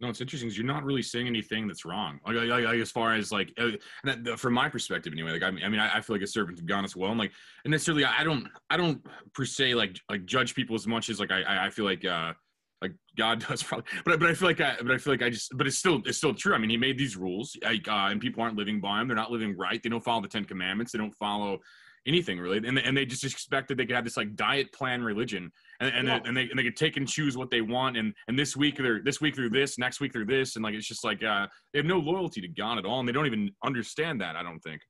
No, 0.00 0.08
it's 0.08 0.20
interesting 0.20 0.48
because 0.48 0.56
you're 0.56 0.66
not 0.66 0.84
really 0.84 1.02
saying 1.02 1.26
anything 1.26 1.66
that's 1.66 1.84
wrong. 1.84 2.20
Like, 2.24 2.36
like, 2.36 2.64
like 2.64 2.78
as 2.78 2.90
far 2.90 3.14
as 3.14 3.32
like, 3.32 3.52
uh, 3.58 3.70
that, 4.04 4.38
from 4.38 4.54
my 4.54 4.68
perspective 4.68 5.12
anyway. 5.12 5.32
Like, 5.32 5.42
I 5.42 5.50
mean, 5.50 5.64
I, 5.64 5.68
mean, 5.68 5.80
I, 5.80 5.96
I 5.96 6.00
feel 6.00 6.14
like 6.14 6.22
a 6.22 6.26
servant 6.26 6.58
of 6.58 6.66
God 6.66 6.84
as 6.84 6.94
well. 6.94 7.10
And 7.10 7.18
like, 7.18 7.32
and 7.64 7.72
necessarily, 7.72 8.04
I 8.04 8.22
don't, 8.22 8.46
I 8.70 8.76
don't 8.76 9.04
per 9.34 9.44
se 9.44 9.74
like 9.74 9.98
like 10.08 10.24
judge 10.24 10.54
people 10.54 10.76
as 10.76 10.86
much 10.86 11.08
as 11.08 11.18
like 11.18 11.32
I, 11.32 11.66
I 11.66 11.70
feel 11.70 11.84
like 11.84 12.04
uh 12.04 12.32
like 12.80 12.92
God 13.16 13.44
does 13.48 13.62
probably. 13.62 13.86
But 14.04 14.20
but 14.20 14.28
I 14.28 14.34
feel 14.34 14.48
like 14.48 14.60
I, 14.60 14.76
but 14.80 14.92
I 14.92 14.98
feel 14.98 15.12
like 15.12 15.22
I 15.22 15.30
just, 15.30 15.56
but 15.56 15.66
it's 15.66 15.78
still 15.78 16.00
it's 16.06 16.18
still 16.18 16.34
true. 16.34 16.54
I 16.54 16.58
mean, 16.58 16.70
He 16.70 16.76
made 16.76 16.96
these 16.96 17.16
rules, 17.16 17.56
like, 17.62 17.88
uh, 17.88 18.08
and 18.10 18.20
people 18.20 18.42
aren't 18.42 18.56
living 18.56 18.80
by 18.80 18.98
them. 18.98 19.08
They're 19.08 19.16
not 19.16 19.32
living 19.32 19.56
right. 19.56 19.82
They 19.82 19.88
don't 19.88 20.04
follow 20.04 20.22
the 20.22 20.28
Ten 20.28 20.44
Commandments. 20.44 20.92
They 20.92 20.98
don't 20.98 21.14
follow 21.16 21.58
anything 22.06 22.38
really 22.38 22.58
and, 22.58 22.78
and 22.78 22.96
they 22.96 23.04
just 23.04 23.24
expected 23.24 23.76
they 23.76 23.84
could 23.84 23.94
have 23.94 24.04
this 24.04 24.16
like 24.16 24.34
diet 24.34 24.72
plan 24.72 25.02
religion 25.02 25.52
and, 25.80 25.94
and, 25.94 26.08
yeah. 26.08 26.18
they, 26.18 26.28
and 26.28 26.36
they 26.36 26.42
and 26.50 26.58
they 26.58 26.62
could 26.62 26.76
take 26.76 26.96
and 26.96 27.08
choose 27.08 27.36
what 27.36 27.50
they 27.50 27.60
want 27.60 27.96
and 27.96 28.12
and 28.28 28.38
this 28.38 28.56
week 28.56 28.76
they're 28.76 29.00
this 29.02 29.20
week 29.20 29.36
they're 29.36 29.50
this 29.50 29.78
next 29.78 30.00
week 30.00 30.12
they're 30.12 30.24
this 30.24 30.56
and 30.56 30.62
like 30.62 30.74
it's 30.74 30.88
just 30.88 31.04
like 31.04 31.22
uh 31.22 31.46
they 31.72 31.78
have 31.78 31.86
no 31.86 31.98
loyalty 31.98 32.40
to 32.40 32.48
god 32.48 32.78
at 32.78 32.84
all 32.84 33.00
and 33.00 33.08
they 33.08 33.12
don't 33.12 33.26
even 33.26 33.50
understand 33.64 34.20
that 34.20 34.36
i 34.36 34.42
don't 34.42 34.60
think 34.60 34.80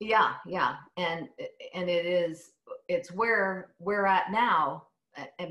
yeah 0.00 0.34
yeah 0.46 0.76
and 0.96 1.28
and 1.74 1.88
it 1.88 2.06
is 2.06 2.52
it's 2.88 3.12
where 3.12 3.70
we're 3.78 4.06
at 4.06 4.30
now 4.30 4.82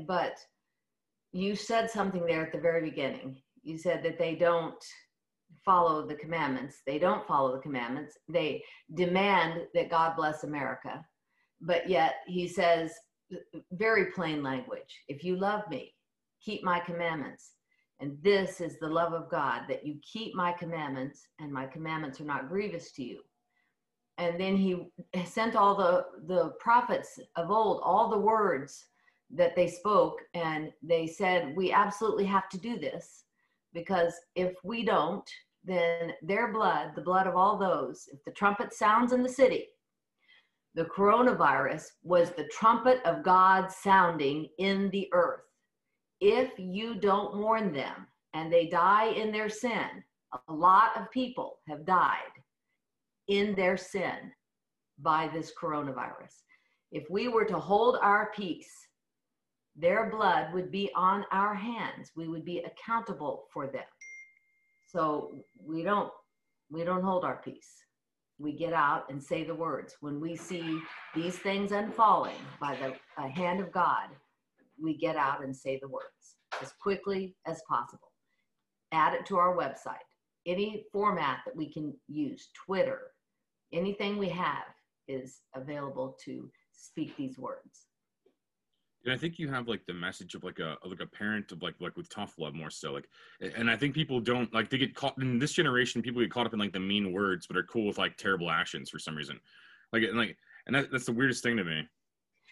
but 0.06 0.38
you 1.32 1.54
said 1.54 1.90
something 1.90 2.24
there 2.24 2.46
at 2.46 2.52
the 2.52 2.58
very 2.58 2.88
beginning 2.88 3.36
you 3.62 3.76
said 3.76 4.02
that 4.02 4.18
they 4.18 4.34
don't 4.34 4.82
follow 5.64 6.06
the 6.06 6.14
commandments. 6.14 6.82
They 6.86 6.98
don't 6.98 7.26
follow 7.26 7.52
the 7.52 7.62
commandments. 7.62 8.16
They 8.28 8.62
demand 8.94 9.62
that 9.74 9.90
God 9.90 10.16
bless 10.16 10.44
America. 10.44 11.04
But 11.60 11.88
yet 11.88 12.16
he 12.26 12.46
says, 12.46 12.92
very 13.72 14.06
plain 14.12 14.42
language 14.42 15.02
if 15.08 15.24
you 15.24 15.36
love 15.36 15.62
me, 15.68 15.94
keep 16.42 16.62
my 16.62 16.80
commandments. 16.80 17.52
And 18.00 18.18
this 18.22 18.60
is 18.60 18.78
the 18.78 18.88
love 18.88 19.14
of 19.14 19.30
God 19.30 19.62
that 19.68 19.86
you 19.86 19.96
keep 20.02 20.34
my 20.34 20.52
commandments, 20.52 21.28
and 21.38 21.50
my 21.50 21.66
commandments 21.66 22.20
are 22.20 22.26
not 22.26 22.48
grievous 22.48 22.92
to 22.92 23.02
you. 23.02 23.22
And 24.18 24.38
then 24.38 24.56
he 24.56 24.88
sent 25.24 25.56
all 25.56 25.74
the, 25.74 26.04
the 26.26 26.50
prophets 26.60 27.18
of 27.36 27.50
old, 27.50 27.80
all 27.82 28.10
the 28.10 28.18
words 28.18 28.86
that 29.30 29.56
they 29.56 29.66
spoke, 29.66 30.18
and 30.34 30.72
they 30.82 31.06
said, 31.06 31.56
We 31.56 31.72
absolutely 31.72 32.26
have 32.26 32.48
to 32.50 32.58
do 32.58 32.78
this 32.78 33.24
because 33.72 34.14
if 34.34 34.54
we 34.62 34.84
don't, 34.84 35.28
then 35.64 36.12
their 36.22 36.52
blood, 36.52 36.92
the 36.94 37.02
blood 37.02 37.26
of 37.26 37.36
all 37.36 37.58
those, 37.58 38.08
if 38.12 38.22
the 38.24 38.30
trumpet 38.30 38.72
sounds 38.72 39.12
in 39.12 39.22
the 39.22 39.28
city, 39.28 39.66
the 40.76 40.84
coronavirus 40.84 41.84
was 42.02 42.30
the 42.30 42.48
trumpet 42.52 43.00
of 43.06 43.24
God 43.24 43.72
sounding 43.72 44.46
in 44.58 44.90
the 44.90 45.08
earth. 45.12 45.40
If 46.20 46.50
you 46.58 46.96
don't 46.96 47.34
warn 47.38 47.72
them 47.72 48.06
and 48.34 48.52
they 48.52 48.66
die 48.66 49.06
in 49.06 49.32
their 49.32 49.48
sin, 49.48 50.04
a 50.48 50.52
lot 50.52 50.94
of 50.94 51.10
people 51.10 51.60
have 51.66 51.86
died 51.86 52.34
in 53.28 53.54
their 53.54 53.78
sin 53.78 54.30
by 54.98 55.30
this 55.32 55.50
coronavirus. 55.58 56.34
If 56.92 57.08
we 57.08 57.28
were 57.28 57.46
to 57.46 57.58
hold 57.58 57.96
our 58.02 58.30
peace, 58.36 58.70
their 59.76 60.10
blood 60.10 60.52
would 60.52 60.70
be 60.70 60.90
on 60.94 61.24
our 61.32 61.54
hands. 61.54 62.12
We 62.14 62.28
would 62.28 62.44
be 62.44 62.58
accountable 62.64 63.46
for 63.50 63.66
them. 63.66 63.84
So 64.86 65.38
we 65.58 65.82
don't 65.82 66.10
we 66.70 66.84
don't 66.84 67.02
hold 67.02 67.24
our 67.24 67.40
peace. 67.42 67.85
We 68.38 68.52
get 68.52 68.72
out 68.72 69.04
and 69.10 69.22
say 69.22 69.44
the 69.44 69.54
words. 69.54 69.96
When 70.00 70.20
we 70.20 70.36
see 70.36 70.80
these 71.14 71.38
things 71.38 71.72
unfalling 71.72 72.36
by 72.60 72.76
the 72.76 73.28
hand 73.28 73.60
of 73.60 73.72
God, 73.72 74.08
we 74.80 74.96
get 74.96 75.16
out 75.16 75.42
and 75.42 75.56
say 75.56 75.78
the 75.80 75.88
words 75.88 76.36
as 76.60 76.72
quickly 76.80 77.34
as 77.46 77.62
possible. 77.68 78.12
Add 78.92 79.14
it 79.14 79.26
to 79.26 79.38
our 79.38 79.56
website. 79.56 80.04
Any 80.46 80.84
format 80.92 81.38
that 81.46 81.56
we 81.56 81.72
can 81.72 81.94
use, 82.08 82.50
Twitter, 82.66 83.12
anything 83.72 84.18
we 84.18 84.28
have 84.28 84.64
is 85.08 85.40
available 85.54 86.16
to 86.24 86.50
speak 86.72 87.16
these 87.16 87.38
words. 87.38 87.86
And 89.06 89.14
I 89.14 89.16
think 89.16 89.38
you 89.38 89.48
have 89.48 89.68
like 89.68 89.86
the 89.86 89.94
message 89.94 90.34
of 90.34 90.42
like 90.42 90.58
a 90.58 90.76
like 90.84 91.00
a 91.00 91.06
parent 91.06 91.52
of 91.52 91.62
like 91.62 91.74
like 91.78 91.96
with 91.96 92.08
tough 92.08 92.34
love 92.38 92.54
more 92.54 92.70
so 92.70 92.92
like, 92.92 93.08
and 93.40 93.70
I 93.70 93.76
think 93.76 93.94
people 93.94 94.18
don't 94.18 94.52
like 94.52 94.68
they 94.68 94.78
get 94.78 94.96
caught 94.96 95.16
in 95.18 95.38
this 95.38 95.52
generation. 95.52 96.02
People 96.02 96.20
get 96.20 96.30
caught 96.32 96.44
up 96.44 96.52
in 96.52 96.58
like 96.58 96.72
the 96.72 96.80
mean 96.80 97.12
words, 97.12 97.46
but 97.46 97.56
are 97.56 97.62
cool 97.62 97.86
with 97.86 97.98
like 97.98 98.16
terrible 98.16 98.50
actions 98.50 98.90
for 98.90 98.98
some 98.98 99.14
reason. 99.14 99.38
Like 99.92 100.02
and 100.02 100.18
like 100.18 100.36
and 100.66 100.74
that, 100.74 100.90
that's 100.90 101.06
the 101.06 101.12
weirdest 101.12 101.44
thing 101.44 101.56
to 101.56 101.62
me. 101.62 101.88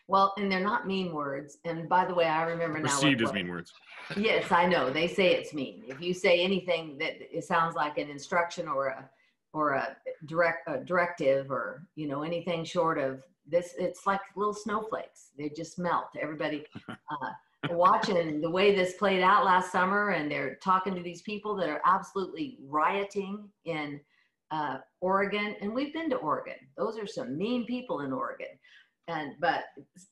Well, 0.06 0.32
and 0.36 0.52
they're 0.52 0.60
not 0.60 0.86
mean 0.86 1.12
words. 1.12 1.58
And 1.64 1.88
by 1.88 2.04
the 2.04 2.14
way, 2.14 2.26
I 2.26 2.44
remember 2.44 2.78
now. 2.78 2.84
Perceived 2.84 3.22
as 3.22 3.32
mean 3.32 3.48
words. 3.48 3.72
Yes, 4.16 4.52
I 4.52 4.66
know. 4.66 4.90
They 4.90 5.08
say 5.08 5.34
it's 5.34 5.52
mean. 5.52 5.82
If 5.88 6.00
you 6.00 6.14
say 6.14 6.40
anything 6.40 6.98
that 6.98 7.14
it 7.36 7.42
sounds 7.42 7.74
like 7.74 7.98
an 7.98 8.10
instruction 8.10 8.68
or 8.68 8.88
a 8.88 9.10
or 9.52 9.72
a 9.72 9.96
direct 10.26 10.68
a 10.68 10.78
directive 10.78 11.50
or 11.50 11.86
you 11.96 12.06
know 12.06 12.22
anything 12.22 12.64
short 12.64 12.98
of 12.98 13.24
this 13.46 13.74
it's 13.78 14.06
like 14.06 14.20
little 14.36 14.54
snowflakes. 14.54 15.30
They 15.38 15.50
just 15.50 15.78
melt. 15.78 16.06
Everybody 16.20 16.64
uh, 16.88 17.30
watching 17.70 18.40
the 18.40 18.50
way 18.50 18.74
this 18.74 18.94
played 18.94 19.22
out 19.22 19.44
last 19.44 19.70
summer 19.70 20.10
and 20.10 20.30
they're 20.30 20.56
talking 20.56 20.94
to 20.94 21.02
these 21.02 21.22
people 21.22 21.54
that 21.56 21.68
are 21.68 21.82
absolutely 21.84 22.58
rioting 22.66 23.48
in 23.64 24.00
uh, 24.50 24.78
oregon. 25.00 25.56
And 25.60 25.74
we've 25.74 25.92
been 25.92 26.10
to 26.10 26.16
oregon. 26.16 26.54
Those 26.76 26.98
are 26.98 27.06
some 27.06 27.36
mean 27.36 27.66
people 27.66 28.00
in 28.00 28.12
oregon. 28.12 28.48
And 29.08 29.34
but 29.40 29.64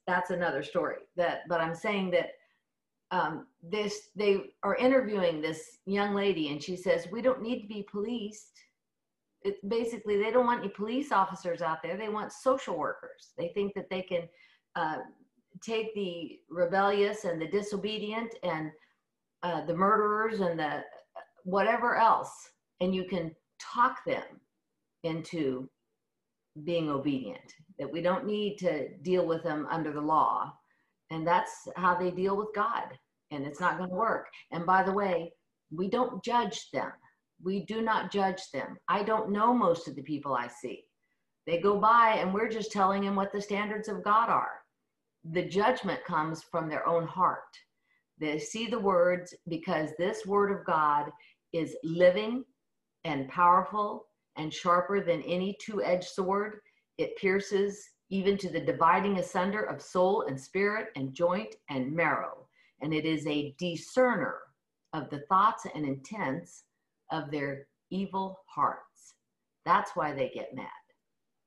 that's 0.07 0.31
another 0.31 0.63
story 0.63 0.97
that 1.17 1.49
but 1.49 1.61
i'm 1.61 1.75
saying 1.75 2.11
that 2.11 2.33
um, 3.11 3.47
this 3.63 4.09
they 4.17 4.53
are 4.63 4.75
interviewing 4.77 5.41
this 5.41 5.79
young 5.87 6.15
lady 6.15 6.51
and 6.51 6.63
she 6.63 6.77
says 6.77 7.07
we 7.13 7.23
don't 7.23 7.43
need 7.43 7.61
to 7.63 7.69
be 7.69 7.87
policed 7.91 8.59
it's 9.45 9.61
basically 9.67 10.17
they 10.19 10.31
don't 10.31 10.47
want 10.47 10.61
any 10.61 10.69
police 10.69 11.13
officers 11.13 11.63
out 11.63 11.83
there. 11.83 11.97
They 11.97 12.09
want 12.09 12.33
social 12.33 12.79
workers. 12.79 13.33
They 13.37 13.49
think 13.49 13.75
that 13.75 13.91
they 13.91 14.03
can 14.03 14.23
uh, 14.77 14.99
take 15.63 15.95
the 15.95 16.39
rebellious 16.51 17.25
and 17.25 17.41
the 17.41 17.49
disobedient 17.49 18.35
and 18.43 18.71
uh, 19.43 19.65
the 19.65 19.75
murderers 19.75 20.41
and 20.41 20.59
the 20.59 20.83
whatever 21.45 21.97
else, 21.97 22.51
and 22.81 22.95
you 22.95 23.05
can 23.05 23.35
talk 23.61 24.05
them 24.05 24.23
into 25.03 25.69
being 26.65 26.89
obedient. 26.89 27.55
That 27.79 27.93
we 27.93 28.03
don't 28.03 28.27
need 28.27 28.59
to 28.59 28.89
deal 28.99 29.27
with 29.27 29.43
them 29.43 29.67
under 29.71 29.93
the 29.93 30.01
law, 30.01 30.53
and 31.11 31.27
that's 31.27 31.69
how 31.77 31.97
they 31.97 32.11
deal 32.11 32.37
with 32.37 32.55
God. 32.55 32.85
And 33.31 33.47
it's 33.47 33.61
not 33.61 33.79
going 33.79 33.89
to 33.89 33.97
work. 33.97 34.27
And 34.53 34.67
by 34.67 34.83
the 34.83 34.93
way, 34.93 35.33
we 35.75 35.89
don't 35.89 36.23
judge 36.23 36.71
them 36.73 36.93
we 37.43 37.65
do 37.65 37.83
not 37.83 38.13
judge 38.13 38.51
them. 38.53 38.77
I 38.89 39.03
don't 39.03 39.31
know 39.31 39.53
most 39.53 39.89
of 39.89 39.97
the 39.97 40.03
people 40.03 40.35
I 40.35 40.49
see. 40.49 40.85
They 41.47 41.59
go 41.59 41.79
by 41.79 42.17
and 42.19 42.33
we're 42.33 42.49
just 42.49 42.71
telling 42.71 43.03
them 43.03 43.17
what 43.17 43.33
the 43.33 43.41
standards 43.41 43.89
of 43.89 44.05
God 44.05 44.29
are. 44.29 44.61
The 45.25 45.49
judgment 45.49 46.05
comes 46.05 46.43
from 46.43 46.69
their 46.69 46.87
own 46.87 47.07
heart. 47.07 47.41
They 48.19 48.39
see 48.39 48.67
the 48.67 48.79
words 48.79 49.35
because 49.49 49.91
this 49.99 50.25
word 50.27 50.53
of 50.53 50.65
God 50.65 51.11
is 51.53 51.77
living 51.83 52.45
and 53.05 53.29
powerful 53.29 54.07
and 54.37 54.53
sharper 54.53 55.01
than 55.01 55.23
any 55.23 55.57
two 55.61 55.83
edged 55.83 56.09
sword. 56.09 56.61
It 56.99 57.17
pierces 57.17 57.83
even 58.11 58.37
to 58.39 58.51
the 58.51 58.61
dividing 58.61 59.19
asunder 59.19 59.63
of 59.65 59.83
soul 59.83 60.27
and 60.29 60.41
spirit 60.41 60.89
and 60.97 61.15
joint 61.15 61.55
and 61.71 61.93
marrow. 61.93 62.47
And 62.81 62.93
it 62.93 63.05
is 63.05 63.27
a 63.27 63.55
discerner 63.59 64.39
of 64.93 65.09
the 65.11 65.21
thoughts 65.29 65.67
and 65.75 65.85
intents 65.87 66.65
of 67.13 67.31
their 67.31 67.69
evil 67.91 68.41
hearts. 68.47 69.15
That's 69.65 69.93
why 69.95 70.13
they 70.13 70.31
get 70.35 70.55
mad. 70.55 70.67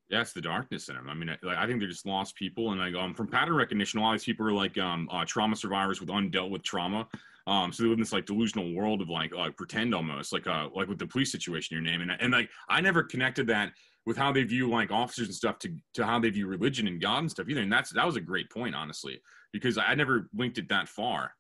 Yeah, 0.10 0.22
it's 0.22 0.34
the 0.34 0.41
darkness 0.41 0.88
in 0.88 0.95
them. 0.95 1.10
I 1.10 1.15
mean, 1.15 1.36
like, 1.41 1.57
I 1.57 1.65
think 1.65 1.79
they're 1.79 1.89
just 1.89 2.05
lost 2.05 2.36
people, 2.36 2.72
and 2.72 2.79
like 2.79 2.93
um, 2.93 3.15
from 3.15 3.27
pattern 3.27 3.55
recognition, 3.55 4.00
a 4.00 4.03
lot 4.03 4.13
of 4.13 4.19
these 4.19 4.25
people 4.25 4.48
are 4.48 4.53
like 4.53 4.77
um, 4.77 5.10
uh, 5.12 5.25
trauma 5.25 5.55
survivors 5.55 6.00
with 6.00 6.10
undealt 6.10 6.51
with 6.51 6.63
trauma. 6.63 7.07
Um, 7.48 7.72
so 7.72 7.84
they 7.84 7.89
live 7.89 7.98
in 7.98 8.01
this 8.01 8.13
like 8.13 8.27
delusional 8.27 8.74
world 8.74 9.01
of 9.01 9.10
like 9.10 9.34
uh, 9.36 9.50
pretend 9.57 9.95
almost, 9.95 10.31
like 10.31 10.45
uh, 10.45 10.69
like 10.75 10.88
with 10.88 11.00
the 11.00 11.07
police 11.07 11.31
situation 11.31 11.75
you're 11.75 11.84
naming, 11.84 12.15
and 12.19 12.31
like 12.31 12.50
I 12.69 12.81
never 12.81 13.01
connected 13.01 13.48
that 13.48 13.74
with 14.05 14.15
how 14.15 14.31
they 14.31 14.43
view 14.43 14.69
like 14.69 14.91
officers 14.91 15.27
and 15.27 15.36
stuff 15.36 15.57
to 15.60 15.75
to 15.95 16.05
how 16.05 16.19
they 16.19 16.29
view 16.29 16.45
religion 16.45 16.88
and 16.88 17.01
God 17.01 17.19
and 17.19 17.31
stuff 17.31 17.50
either. 17.50 17.62
And 17.62 17.74
that's 17.74 17.91
that 17.91 18.05
was 18.05 18.15
a 18.15 18.22
great 18.22 18.51
point, 18.51 18.75
honestly, 18.75 19.19
because 19.51 19.79
I 19.79 19.95
never 19.95 20.29
linked 20.36 20.60
it 20.60 20.69
that 20.69 20.88
far. 20.88 21.31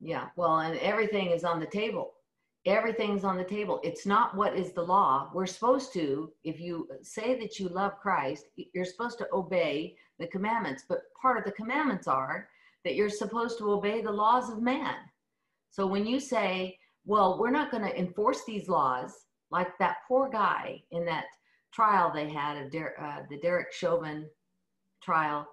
Yeah, 0.00 0.26
well, 0.36 0.60
and 0.60 0.78
everything 0.78 1.30
is 1.30 1.42
on 1.42 1.58
the 1.58 1.66
table 1.66 2.12
everything's 2.66 3.24
on 3.24 3.36
the 3.36 3.44
table. 3.44 3.80
It's 3.84 4.06
not 4.06 4.36
what 4.36 4.56
is 4.56 4.72
the 4.72 4.82
law. 4.82 5.30
We're 5.32 5.46
supposed 5.46 5.92
to, 5.94 6.32
if 6.44 6.60
you 6.60 6.88
say 7.02 7.38
that 7.38 7.58
you 7.58 7.68
love 7.68 8.00
Christ, 8.00 8.46
you're 8.74 8.84
supposed 8.84 9.18
to 9.18 9.28
obey 9.32 9.96
the 10.18 10.26
commandments. 10.26 10.84
But 10.88 11.02
part 11.20 11.38
of 11.38 11.44
the 11.44 11.52
commandments 11.52 12.08
are 12.08 12.48
that 12.84 12.94
you're 12.94 13.10
supposed 13.10 13.58
to 13.58 13.70
obey 13.70 14.02
the 14.02 14.10
laws 14.10 14.50
of 14.50 14.60
man. 14.60 14.96
So 15.70 15.86
when 15.86 16.06
you 16.06 16.20
say, 16.20 16.78
well, 17.04 17.38
we're 17.38 17.50
not 17.50 17.70
going 17.70 17.84
to 17.84 17.98
enforce 17.98 18.44
these 18.44 18.68
laws, 18.68 19.12
like 19.50 19.78
that 19.78 19.98
poor 20.08 20.28
guy 20.28 20.82
in 20.90 21.04
that 21.06 21.26
trial 21.72 22.10
they 22.12 22.28
had, 22.28 22.56
of 22.56 22.72
Der- 22.72 22.94
uh, 23.00 23.22
the 23.30 23.38
Derek 23.38 23.72
Chauvin 23.72 24.28
trial, 25.02 25.46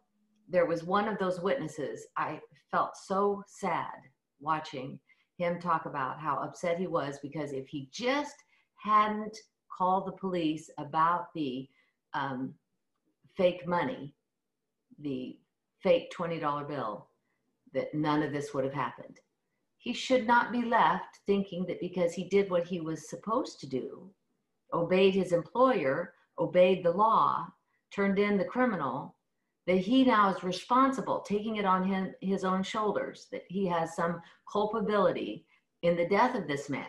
there 0.50 0.66
was 0.66 0.84
one 0.84 1.08
of 1.08 1.20
those 1.20 1.40
witnesses. 1.40 2.08
I 2.18 2.40
felt 2.72 2.98
so 2.98 3.44
sad 3.48 3.94
watching 4.40 5.00
him 5.38 5.60
talk 5.60 5.86
about 5.86 6.20
how 6.20 6.38
upset 6.38 6.78
he 6.78 6.88
was 6.88 7.20
because 7.22 7.52
if 7.52 7.68
he 7.68 7.90
just 7.92 8.36
hadn't 8.76 9.38
called 9.76 10.08
the 10.08 10.12
police 10.12 10.70
about 10.78 11.34
the 11.34 11.68
um, 12.14 12.54
fake 13.36 13.68
money, 13.68 14.14
the 15.00 15.38
fake 15.82 16.14
$20 16.16 16.68
bill, 16.68 17.08
that 17.74 17.94
none 17.94 18.22
of 18.22 18.32
this 18.32 18.54
would 18.54 18.64
have 18.64 18.74
happened. 18.74 19.20
He 19.78 19.94
should 19.94 20.28
not 20.28 20.52
be 20.52 20.62
left 20.64 21.20
thinking 21.26 21.66
that 21.66 21.82
because 21.82 22.14
he 22.14 22.26
did 22.30 22.50
what 22.50 22.66
he 22.66 22.80
was 22.80 23.10
supposed 23.10 23.60
to 23.60 23.68
do, 23.68 24.10
obeyed 24.74 25.16
his 25.16 25.34
employer, 25.34 26.14
obeyed 26.40 26.84
the 26.84 26.92
law, 26.92 27.48
turned 27.94 28.18
in 28.18 28.38
the 28.38 28.46
criminal, 28.46 29.13
that 29.68 29.78
he 29.78 30.04
now 30.04 30.34
is 30.34 30.44
responsible, 30.44 31.22
taking 31.22 31.56
it 31.56 31.66
on 31.66 31.84
him, 31.84 32.14
his 32.22 32.44
own 32.44 32.64
shoulders, 32.64 33.28
that 33.32 33.44
he 33.48 33.66
has 33.66 33.96
some 33.96 34.22
culpability 34.52 35.46
in 35.84 35.96
the 35.96 36.08
death 36.08 36.36
of 36.36 36.48
this 36.48 36.70
man. 36.70 36.86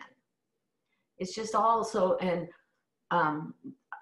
It's 1.17 1.33
just 1.33 1.55
also, 1.55 2.17
and 2.17 2.47
um, 3.11 3.53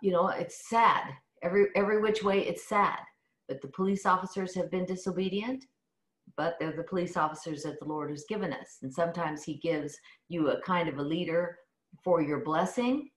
you 0.01 0.11
know, 0.11 0.29
it's 0.29 0.69
sad. 0.69 1.11
Every 1.43 1.67
every 1.75 2.01
which 2.01 2.23
way, 2.23 2.47
it's 2.47 2.67
sad 2.67 2.99
that 3.47 3.61
the 3.61 3.67
police 3.67 4.05
officers 4.05 4.55
have 4.55 4.71
been 4.71 4.85
disobedient, 4.85 5.65
but 6.37 6.55
they're 6.59 6.75
the 6.75 6.83
police 6.83 7.15
officers 7.17 7.63
that 7.63 7.79
the 7.79 7.85
Lord 7.85 8.09
has 8.09 8.25
given 8.27 8.53
us. 8.53 8.79
And 8.81 8.91
sometimes 8.91 9.43
He 9.43 9.57
gives 9.57 9.95
you 10.29 10.49
a 10.49 10.61
kind 10.61 10.89
of 10.89 10.97
a 10.97 11.03
leader 11.03 11.59
for 12.03 12.21
your 12.21 12.39
blessing, 12.39 13.09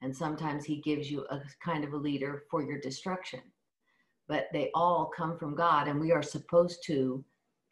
and 0.00 0.16
sometimes 0.16 0.64
He 0.64 0.80
gives 0.80 1.10
you 1.10 1.26
a 1.28 1.42
kind 1.62 1.84
of 1.84 1.92
a 1.92 1.98
leader 1.98 2.44
for 2.50 2.62
your 2.62 2.80
destruction 2.80 3.40
but 4.28 4.48
they 4.52 4.70
all 4.74 5.10
come 5.14 5.36
from 5.38 5.54
God, 5.54 5.88
and 5.88 6.00
we 6.00 6.12
are 6.12 6.22
supposed 6.22 6.82
to 6.86 7.24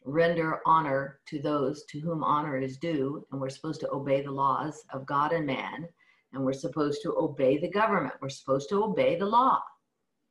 render 0.04 0.60
honor 0.66 1.20
to 1.26 1.40
those 1.40 1.84
to 1.86 2.00
whom 2.00 2.24
honor 2.24 2.58
is 2.58 2.78
due, 2.78 3.26
and 3.30 3.40
we're 3.40 3.48
supposed 3.48 3.80
to 3.80 3.90
obey 3.92 4.22
the 4.22 4.30
laws 4.30 4.84
of 4.92 5.06
God 5.06 5.32
and 5.32 5.46
man, 5.46 5.88
and 6.32 6.42
we're 6.42 6.52
supposed 6.52 7.02
to 7.02 7.14
obey 7.16 7.58
the 7.58 7.70
government. 7.70 8.14
We're 8.20 8.28
supposed 8.28 8.68
to 8.70 8.84
obey 8.84 9.16
the 9.16 9.26
law. 9.26 9.60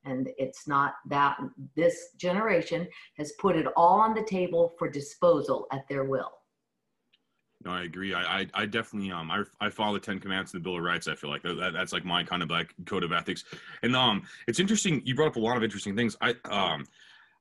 And 0.05 0.29
it's 0.37 0.67
not 0.67 0.93
that 1.09 1.37
this 1.75 2.13
generation 2.17 2.87
has 3.17 3.33
put 3.33 3.55
it 3.57 3.67
all 3.75 3.99
on 3.99 4.13
the 4.13 4.23
table 4.23 4.73
for 4.79 4.89
disposal 4.89 5.67
at 5.71 5.87
their 5.89 6.05
will. 6.05 6.31
No, 7.65 7.71
I 7.71 7.83
agree. 7.83 8.13
I, 8.13 8.41
I, 8.41 8.47
I, 8.53 8.65
definitely 8.65 9.11
um 9.11 9.29
I, 9.29 9.43
I 9.59 9.69
follow 9.69 9.93
the 9.93 9.99
Ten 9.99 10.19
Commandments 10.19 10.53
and 10.53 10.61
the 10.61 10.63
Bill 10.63 10.77
of 10.77 10.83
Rights. 10.83 11.07
I 11.09 11.15
feel 11.15 11.29
like 11.29 11.43
that, 11.43 11.71
that's 11.73 11.91
like 11.91 12.05
my 12.05 12.23
kind 12.23 12.41
of 12.41 12.49
like 12.49 12.73
code 12.85 13.03
of 13.03 13.11
ethics. 13.11 13.43
And 13.83 13.95
um, 13.95 14.23
it's 14.47 14.59
interesting. 14.59 15.01
You 15.03 15.13
brought 15.13 15.27
up 15.27 15.35
a 15.35 15.41
lot 15.41 15.57
of 15.57 15.63
interesting 15.63 15.95
things. 15.95 16.15
I 16.21 16.35
um, 16.45 16.85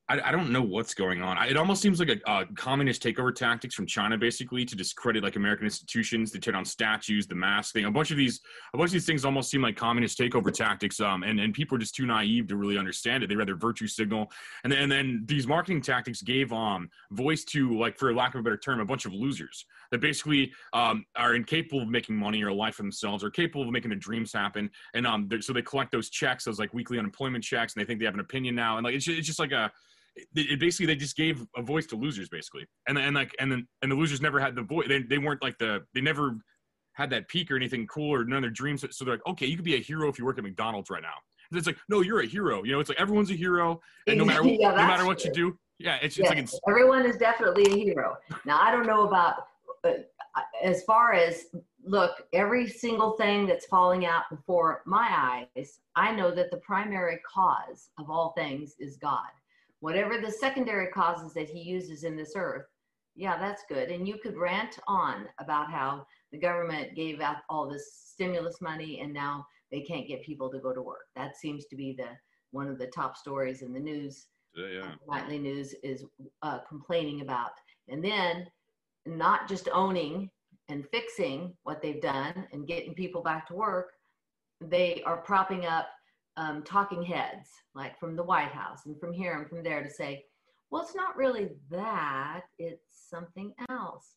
I, 0.09 0.29
I 0.29 0.31
don't 0.31 0.51
know 0.51 0.63
what's 0.63 0.95
going 0.95 1.21
on. 1.21 1.37
I, 1.37 1.47
it 1.47 1.57
almost 1.57 1.81
seems 1.81 1.99
like 1.99 2.09
a, 2.09 2.31
a, 2.31 2.45
communist 2.55 3.03
takeover 3.03 3.33
tactics 3.33 3.75
from 3.75 3.85
China, 3.85 4.17
basically, 4.17 4.65
to 4.65 4.75
discredit 4.75 5.23
like 5.23 5.35
American 5.35 5.65
institutions, 5.65 6.31
to 6.31 6.39
tear 6.39 6.53
down 6.53 6.65
statues, 6.65 7.27
the 7.27 7.35
mask 7.35 7.73
thing. 7.73 7.85
A 7.85 7.91
bunch 7.91 8.09
of 8.09 8.17
these, 8.17 8.41
a 8.73 8.77
bunch 8.77 8.89
of 8.89 8.93
these 8.93 9.05
things 9.05 9.23
almost 9.23 9.51
seem 9.51 9.61
like 9.61 9.75
communist 9.75 10.17
takeover 10.17 10.51
tactics. 10.51 10.99
Um, 10.99 11.23
and 11.23 11.39
and 11.39 11.53
people 11.53 11.75
are 11.75 11.79
just 11.79 11.95
too 11.95 12.07
naive 12.07 12.47
to 12.47 12.57
really 12.57 12.77
understand 12.77 13.23
it. 13.23 13.27
They 13.27 13.35
rather 13.35 13.55
virtue 13.55 13.87
signal, 13.87 14.31
and 14.63 14.73
then, 14.73 14.81
and 14.81 14.91
then 14.91 15.23
these 15.25 15.47
marketing 15.47 15.81
tactics 15.81 16.21
gave 16.21 16.51
um 16.51 16.89
voice 17.11 17.43
to 17.45 17.77
like, 17.77 17.97
for 17.97 18.13
lack 18.13 18.33
of 18.33 18.39
a 18.39 18.43
better 18.43 18.57
term, 18.57 18.79
a 18.79 18.85
bunch 18.85 19.05
of 19.05 19.13
losers 19.13 19.65
that 19.91 20.01
basically 20.01 20.51
um 20.73 21.05
are 21.15 21.35
incapable 21.35 21.81
of 21.81 21.89
making 21.89 22.15
money 22.15 22.43
or 22.43 22.49
a 22.49 22.53
life 22.53 22.75
for 22.75 22.83
themselves, 22.83 23.23
or 23.23 23.29
capable 23.29 23.63
of 23.63 23.69
making 23.69 23.89
their 23.89 23.99
dreams 23.99 24.33
happen. 24.33 24.69
And 24.93 25.05
um, 25.07 25.29
so 25.41 25.53
they 25.53 25.61
collect 25.61 25.91
those 25.91 26.09
checks, 26.09 26.45
those 26.45 26.59
like 26.59 26.73
weekly 26.73 26.99
unemployment 26.99 27.43
checks, 27.43 27.73
and 27.73 27.81
they 27.81 27.85
think 27.85 27.99
they 27.99 28.05
have 28.05 28.13
an 28.13 28.19
opinion 28.19 28.55
now. 28.55 28.77
And 28.77 28.85
like 28.85 28.95
it's 28.95 29.05
just, 29.05 29.17
it's 29.17 29.27
just 29.27 29.39
like 29.39 29.51
a 29.51 29.71
it, 30.35 30.59
basically 30.59 30.85
they 30.85 30.95
just 30.95 31.15
gave 31.15 31.45
a 31.55 31.61
voice 31.61 31.85
to 31.87 31.95
losers 31.95 32.29
basically 32.29 32.65
and 32.87 32.97
and 32.97 33.15
like 33.15 33.35
and 33.39 33.51
then 33.51 33.67
and 33.81 33.91
the 33.91 33.95
losers 33.95 34.21
never 34.21 34.39
had 34.39 34.55
the 34.55 34.61
voice 34.61 34.87
they, 34.87 35.01
they 35.03 35.17
weren't 35.17 35.41
like 35.41 35.57
the 35.57 35.83
they 35.93 36.01
never 36.01 36.37
had 36.93 37.09
that 37.09 37.27
peak 37.27 37.49
or 37.51 37.55
anything 37.55 37.87
cool 37.87 38.13
or 38.13 38.25
none 38.25 38.37
of 38.37 38.43
their 38.43 38.49
dreams 38.49 38.83
so 38.91 39.05
they're 39.05 39.15
like 39.15 39.27
okay 39.27 39.45
you 39.45 39.55
could 39.55 39.65
be 39.65 39.75
a 39.75 39.79
hero 39.79 40.09
if 40.09 40.19
you 40.19 40.25
work 40.25 40.37
at 40.37 40.43
mcdonald's 40.43 40.89
right 40.89 41.01
now 41.01 41.13
and 41.51 41.57
it's 41.57 41.67
like 41.67 41.77
no 41.87 42.01
you're 42.01 42.21
a 42.21 42.25
hero 42.25 42.63
you 42.63 42.71
know 42.71 42.79
it's 42.79 42.89
like 42.89 42.99
everyone's 42.99 43.31
a 43.31 43.35
hero 43.35 43.79
and 44.07 44.17
no 44.17 44.25
matter 44.25 44.43
yeah, 44.45 44.71
no 44.71 44.87
matter 44.87 45.05
what 45.05 45.19
true. 45.19 45.29
you 45.29 45.33
do 45.33 45.59
yeah 45.77 45.97
it's, 46.01 46.17
yes, 46.17 46.31
it's 46.35 46.53
like 46.53 46.61
everyone 46.67 47.05
is 47.05 47.17
definitely 47.17 47.65
a 47.65 47.75
hero 47.75 48.17
now 48.45 48.59
i 48.61 48.71
don't 48.71 48.85
know 48.87 49.07
about 49.07 49.47
as 50.63 50.83
far 50.83 51.13
as 51.13 51.45
look 51.83 52.23
every 52.33 52.67
single 52.67 53.13
thing 53.13 53.45
that's 53.45 53.65
falling 53.65 54.05
out 54.05 54.23
before 54.29 54.81
my 54.85 55.45
eyes 55.57 55.79
i 55.95 56.11
know 56.11 56.29
that 56.29 56.51
the 56.51 56.57
primary 56.57 57.19
cause 57.25 57.89
of 57.97 58.09
all 58.09 58.33
things 58.37 58.75
is 58.79 58.97
god 58.97 59.29
whatever 59.79 60.19
the 60.19 60.31
secondary 60.31 60.87
causes 60.87 61.33
that 61.33 61.49
he 61.49 61.59
uses 61.59 62.03
in 62.03 62.15
this 62.15 62.33
earth, 62.35 62.65
yeah, 63.15 63.37
that's 63.37 63.63
good. 63.67 63.89
And 63.89 64.07
you 64.07 64.17
could 64.21 64.37
rant 64.37 64.79
on 64.87 65.27
about 65.39 65.71
how 65.71 66.05
the 66.31 66.37
government 66.37 66.95
gave 66.95 67.21
out 67.21 67.37
all 67.49 67.69
this 67.69 67.91
stimulus 67.93 68.61
money 68.61 69.01
and 69.01 69.13
now 69.13 69.45
they 69.71 69.81
can't 69.81 70.07
get 70.07 70.23
people 70.23 70.49
to 70.51 70.59
go 70.59 70.73
to 70.73 70.81
work. 70.81 71.07
That 71.15 71.37
seems 71.37 71.65
to 71.65 71.75
be 71.75 71.93
the 71.93 72.09
one 72.51 72.67
of 72.67 72.79
the 72.79 72.87
top 72.87 73.15
stories 73.17 73.61
in 73.61 73.73
the 73.73 73.79
news. 73.79 74.27
Yeah, 74.55 74.67
yeah. 74.67 74.91
Nightly 75.07 75.37
news 75.37 75.75
is 75.83 76.05
uh, 76.41 76.59
complaining 76.67 77.21
about, 77.21 77.51
and 77.87 78.03
then 78.03 78.47
not 79.09 79.47
just 79.47 79.69
owning 79.73 80.29
and 80.69 80.87
fixing 80.89 81.53
what 81.63 81.81
they've 81.81 82.01
done 82.01 82.47
and 82.51 82.67
getting 82.67 82.93
people 82.93 83.21
back 83.21 83.47
to 83.47 83.55
work, 83.55 83.91
they 84.61 85.01
are 85.05 85.17
propping 85.17 85.65
up 85.65 85.89
um, 86.37 86.63
talking 86.63 87.03
heads, 87.03 87.49
like 87.75 87.99
from 87.99 88.15
the 88.15 88.23
White 88.23 88.51
House 88.51 88.85
and 88.85 88.99
from 88.99 89.11
here 89.11 89.37
and 89.37 89.49
from 89.49 89.63
there, 89.63 89.83
to 89.83 89.89
say, 89.89 90.23
well, 90.71 90.83
it's 90.83 90.95
not 90.95 91.17
really 91.17 91.49
that, 91.71 92.41
it's 92.59 93.09
something 93.09 93.53
else. 93.69 94.15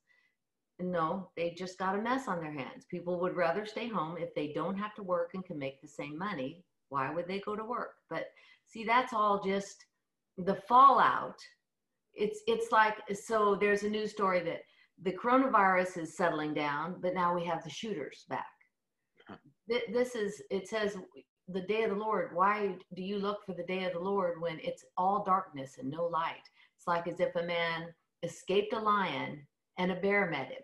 No, 0.79 1.31
they 1.37 1.55
just 1.57 1.79
got 1.79 1.99
a 1.99 2.03
mess 2.03 2.29
on 2.29 2.41
their 2.41 2.53
hands. 2.53 2.87
People 2.91 3.21
would 3.21 3.37
rather 3.37 3.65
stay 3.65 3.89
home 3.89 4.17
if 4.19 4.35
they 4.35 4.53
don't 4.53 4.77
have 4.77 4.95
to 4.97 5.03
work 5.03 5.31
and 5.35 5.45
can 5.45 5.59
make 5.59 5.81
the 5.81 5.89
same 5.89 6.19
money. 6.19 6.65
Why 6.89 7.13
would 7.13 7.29
they 7.29 7.41
go 7.41 7.57
to 7.57 7.65
work? 7.65 7.93
But 8.11 8.27
see, 8.67 8.85
that's 8.85 9.13
all 9.13 9.43
just 9.43 9.85
the 10.37 10.57
fallout. 10.69 11.39
It's 12.15 12.41
it's 12.47 12.73
like 12.73 12.97
so. 13.15 13.55
There's 13.55 13.85
a 13.85 13.89
news 13.89 14.11
story 14.11 14.41
that 14.41 14.63
the 15.03 15.13
coronavirus 15.13 15.99
is 15.99 16.17
settling 16.17 16.55
down, 16.55 16.97
but 17.01 17.15
now 17.15 17.35
we 17.35 17.45
have 17.45 17.63
the 17.65 17.71
shooters 17.71 18.25
back. 18.29 18.47
This 19.69 20.15
is 20.15 20.43
it 20.51 20.69
says 20.69 20.97
the 21.49 21.63
day 21.63 21.83
of 21.85 21.91
the 21.91 21.97
Lord, 21.97 22.31
why 22.35 22.77
do 22.95 23.03
you 23.03 23.19
look 23.19 23.45
for 23.45 23.55
the 23.55 23.65
day 23.65 23.85
of 23.85 23.93
the 23.93 23.99
Lord 23.99 24.41
when 24.41 24.59
it's 24.61 24.85
all 24.97 25.25
darkness 25.25 25.77
and 25.79 25.91
no 25.91 26.05
light? 26.05 26.43
It's 26.77 26.87
like 26.87 27.07
as 27.07 27.21
if 27.21 27.35
a 27.37 27.43
man 27.43 27.87
escaped 28.23 28.73
a 28.73 28.79
lion 28.79 29.47
and 29.79 29.91
a 29.91 29.97
bear 29.97 30.31
met 30.31 30.49
him, 30.49 30.63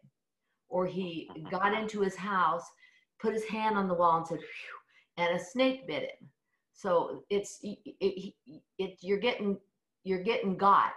or 0.69 0.87
he 0.87 1.31
got 1.51 1.75
into 1.75 2.01
his 2.01 2.17
house, 2.17 2.65
put 3.21 3.33
his 3.33 3.45
hand 3.45 3.77
on 3.77 3.89
the 3.89 3.95
wall 3.95 4.19
and 4.19 4.27
said, 4.27 4.39
Phew, 4.39 5.25
and 5.25 5.37
a 5.37 5.45
snake 5.45 5.87
bit 5.87 6.03
him. 6.03 6.29
So 6.73 7.25
it's 7.29 7.59
it, 7.63 7.79
it, 8.01 8.35
it, 8.79 8.99
you're 9.01 9.19
getting 9.19 9.59
you're 10.05 10.23
getting 10.23 10.57
got 10.57 10.95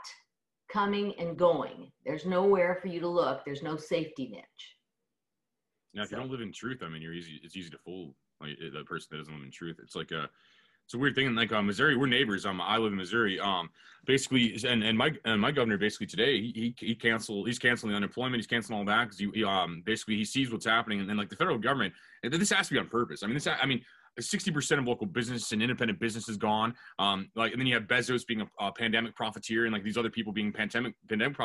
coming 0.72 1.14
and 1.20 1.38
going. 1.38 1.92
There's 2.06 2.26
nowhere 2.26 2.78
for 2.82 2.88
you 2.88 3.00
to 3.00 3.08
look. 3.08 3.44
There's 3.46 3.64
no 3.64 3.78
safety 3.78 4.30
niche. 4.30 4.76
Now, 5.94 6.04
if 6.04 6.10
so. 6.10 6.16
you 6.16 6.22
don't 6.22 6.32
live 6.32 6.42
in 6.42 6.54
truth, 6.54 6.82
I 6.84 6.90
mean, 6.90 7.02
you're 7.02 7.14
easy. 7.14 7.40
It's 7.44 7.56
easy 7.56 7.70
to 7.70 7.78
fool 7.78 8.16
like 8.40 8.58
the 8.60 8.84
person 8.84 9.08
that 9.12 9.18
doesn't 9.18 9.34
live 9.34 9.44
in 9.44 9.52
truth. 9.52 9.78
It's 9.82 9.96
like 9.96 10.12
a 10.12 10.30
it's 10.86 10.94
a 10.96 10.98
weird 10.98 11.16
thing. 11.16 11.34
Like 11.36 11.52
uh, 11.52 11.62
Missouri, 11.62 11.96
we're 11.96 12.08
neighbors. 12.08 12.46
Um, 12.46 12.60
I 12.60 12.78
live 12.78 12.92
in 12.92 12.98
Missouri. 12.98 13.40
Um, 13.40 13.70
basically, 14.06 14.58
and 14.68 14.84
and 14.84 14.98
my 14.98 15.12
and 15.26 15.40
my 15.40 15.52
governor 15.52 15.78
basically 15.78 16.08
today 16.08 16.42
he 16.42 16.74
he, 16.78 16.86
he 16.86 16.96
canceled. 16.96 17.48
He's 17.48 17.60
canceling 17.60 17.96
unemployment. 17.96 18.38
He's 18.38 18.48
canceling 18.48 18.80
all 18.80 18.86
that 18.86 19.06
because 19.06 19.20
he, 19.20 19.30
he, 19.34 19.44
um 19.44 19.84
basically 19.86 20.16
he 20.16 20.26
sees 20.26 20.52
what's 20.52 20.66
happening, 20.66 21.00
and 21.00 21.10
then 21.10 21.18
like 21.18 21.30
the 21.30 21.36
federal 21.36 21.58
government, 21.58 21.94
and 22.24 22.34
this 22.34 22.50
has 22.52 22.68
to 22.68 22.74
be 22.74 22.80
on 22.80 22.88
purpose. 22.88 23.24
I 23.24 23.28
mean, 23.28 23.36
this 23.36 23.48
I 23.48 23.66
mean. 23.66 23.84
60% 24.20 24.80
of 24.80 24.86
local 24.86 25.08
business 25.08 25.52
and 25.52 25.62
independent 25.62 26.00
business 26.00 26.28
is 26.28 26.38
gone. 26.38 26.74
Um, 27.00 27.30
like, 27.36 27.54
and 27.54 27.62
then 27.62 27.68
you 27.68 27.74
have 27.76 27.84
Bezos 27.84 28.26
being 28.26 28.42
a, 28.42 28.48
a, 28.60 28.72
pandemic 28.72 29.16
profiteer, 29.16 29.66
and 29.66 29.74
like 29.74 29.84
these 29.84 29.98
other 29.98 30.10
people 30.10 30.34
being 30.34 30.52
pandemic 30.52 30.96
pandemic 31.08 31.38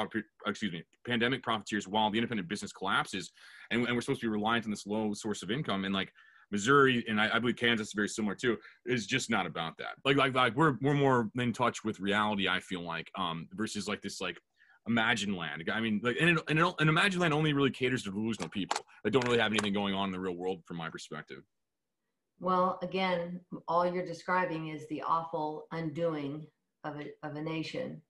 excuse 0.47 0.73
me, 0.73 0.83
pandemic 1.07 1.43
profiteers, 1.43 1.87
while 1.87 2.11
the 2.11 2.19
independent 2.19 2.49
business 2.49 2.73
collapses, 2.73 3.31
and, 3.71 3.87
and 3.87 3.95
we're 3.95 4.01
supposed 4.01 4.21
to 4.21 4.27
be 4.27 4.31
reliant 4.31 4.65
on 4.65 4.71
this 4.71 4.87
low 4.87 5.15
source 5.15 5.43
of 5.43 5.51
income. 5.51 5.85
And 5.85 5.95
like, 5.95 6.13
Missouri 6.51 7.05
and 7.09 7.21
I, 7.21 7.37
I, 7.37 7.39
believe 7.39 7.57
Kansas 7.57 7.89
is 7.89 7.95
very 7.95 8.09
similar 8.09 8.35
too. 8.35 8.57
Is 8.85 9.07
just 9.07 9.31
not 9.31 9.47
about 9.47 9.77
that. 9.79 9.95
Like 10.05 10.17
like 10.17 10.35
like 10.35 10.55
we're 10.55 10.77
we're 10.81 10.95
more 10.95 11.31
in 11.37 11.53
touch 11.53 11.85
with 11.85 11.99
reality. 12.01 12.49
I 12.49 12.61
feel 12.61 12.83
like 12.83 13.11
um 13.17 13.49
versus 13.53 13.89
like 13.89 14.01
this 14.01 14.21
like 14.21 14.39
imagine 14.87 15.35
land. 15.35 15.69
I 15.73 15.81
mean 15.81 16.01
like 16.03 16.17
and, 16.21 16.39
it, 16.39 16.45
and, 16.49 16.59
it, 16.59 16.75
and 16.79 16.89
imagine 16.89 17.21
land 17.21 17.35
only 17.35 17.53
really 17.53 17.71
caters 17.71 18.05
to 18.05 18.13
delusional 18.13 18.49
people 18.49 18.79
that 19.03 19.11
don't 19.11 19.27
really 19.27 19.41
have 19.41 19.51
anything 19.51 19.73
going 19.73 19.95
on 19.95 20.09
in 20.09 20.13
the 20.13 20.21
real 20.21 20.37
world 20.37 20.63
from 20.67 20.77
my 20.77 20.89
perspective. 20.89 21.43
Well, 22.41 22.79
again, 22.83 23.41
all 23.67 23.87
you're 23.87 24.05
describing 24.05 24.69
is 24.69 24.87
the 24.89 25.03
awful 25.03 25.67
undoing 25.73 26.47
of 26.85 26.97
a 27.01 27.07
of 27.27 27.37
a 27.37 27.43
nation 27.43 28.01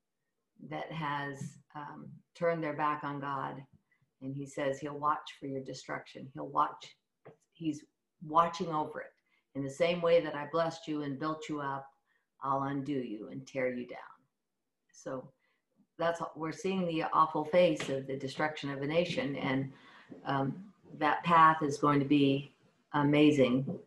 that 0.69 0.91
has 0.91 1.39
um, 1.75 2.09
turned 2.35 2.63
their 2.63 2.73
back 2.75 3.05
on 3.05 3.21
God, 3.21 3.63
and 4.23 4.35
He 4.35 4.47
says 4.47 4.79
He'll 4.79 4.99
watch 4.99 5.37
for 5.39 5.47
your 5.47 5.63
destruction. 5.63 6.29
He'll 6.35 6.49
watch. 6.49 6.97
He's 7.53 7.85
watching 8.27 8.69
over 8.69 9.01
it. 9.01 9.13
In 9.55 9.63
the 9.63 9.71
same 9.71 10.03
way 10.03 10.21
that 10.21 10.35
I 10.35 10.47
blessed 10.53 10.89
you 10.89 11.03
and 11.03 11.19
built 11.19 11.49
you 11.49 11.61
up, 11.61 11.87
I'll 12.43 12.65
undo 12.65 12.93
you 12.93 13.29
and 13.31 13.47
tear 13.47 13.73
you 13.73 13.87
down. 13.87 13.99
So 14.93 15.31
that's 15.99 16.21
we're 16.35 16.53
seeing 16.53 16.87
the 16.87 17.05
awful 17.13 17.45
face 17.45 17.89
of 17.89 18.07
the 18.07 18.17
destruction 18.17 18.71
of 18.71 18.83
a 18.83 18.87
nation. 18.87 19.37
And 19.37 19.73
um, 20.27 20.65
that 20.99 21.23
path 21.25 21.63
is 21.63 21.79
going 21.79 22.01
to 22.01 22.07
be 22.07 22.53
amazing 22.93 23.79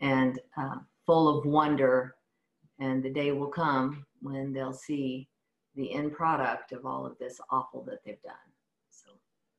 and 0.00 0.40
uh, 0.56 0.76
full 1.06 1.28
of 1.28 1.44
wonder. 1.46 2.16
And 2.78 3.02
the 3.02 3.10
day 3.10 3.32
will 3.32 3.48
come 3.48 4.06
when 4.22 4.52
they'll 4.52 4.72
see 4.72 5.28
the 5.74 5.92
end 5.92 6.12
product 6.12 6.72
of 6.72 6.86
all 6.86 7.06
of 7.06 7.18
this 7.18 7.40
awful 7.50 7.84
that 7.84 7.98
they've 8.04 8.22
done. 8.22 8.34
So. 8.90 9.10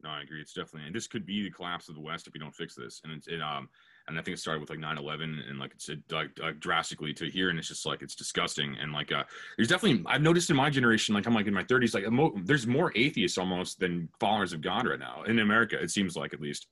No, 0.03 0.09
I 0.09 0.21
agree. 0.21 0.41
It's 0.41 0.53
definitely, 0.53 0.87
and 0.87 0.95
this 0.95 1.07
could 1.07 1.25
be 1.25 1.43
the 1.43 1.51
collapse 1.51 1.87
of 1.87 1.95
the 1.95 2.01
West 2.01 2.27
if 2.27 2.33
we 2.33 2.39
don't 2.39 2.55
fix 2.55 2.75
this. 2.75 3.01
And 3.03 3.13
it's, 3.13 3.27
it, 3.27 3.41
um, 3.41 3.69
and 4.07 4.17
I 4.17 4.21
think 4.21 4.35
it 4.35 4.39
started 4.39 4.59
with 4.59 4.69
like 4.69 4.79
9/11, 4.79 5.47
and 5.49 5.59
like 5.59 5.73
it's 5.73 5.89
like, 6.09 6.31
like 6.39 6.59
drastically 6.59 7.13
to 7.13 7.29
here, 7.29 7.49
and 7.49 7.59
it's 7.59 7.67
just 7.67 7.85
like 7.85 8.01
it's 8.01 8.15
disgusting. 8.15 8.75
And 8.81 8.91
like, 8.91 9.11
uh, 9.11 9.23
there's 9.57 9.67
definitely 9.67 10.03
I've 10.07 10.21
noticed 10.21 10.49
in 10.49 10.55
my 10.55 10.69
generation, 10.69 11.13
like 11.13 11.27
I'm 11.27 11.35
like 11.35 11.47
in 11.47 11.53
my 11.53 11.63
30s, 11.63 11.93
like 11.93 12.09
mo- 12.11 12.33
there's 12.43 12.65
more 12.65 12.91
atheists 12.95 13.37
almost 13.37 13.79
than 13.79 14.09
followers 14.19 14.53
of 14.53 14.61
God 14.61 14.87
right 14.87 14.99
now 14.99 15.23
in 15.23 15.39
America. 15.39 15.81
It 15.81 15.91
seems 15.91 16.15
like 16.15 16.33
at 16.33 16.41
least. 16.41 16.67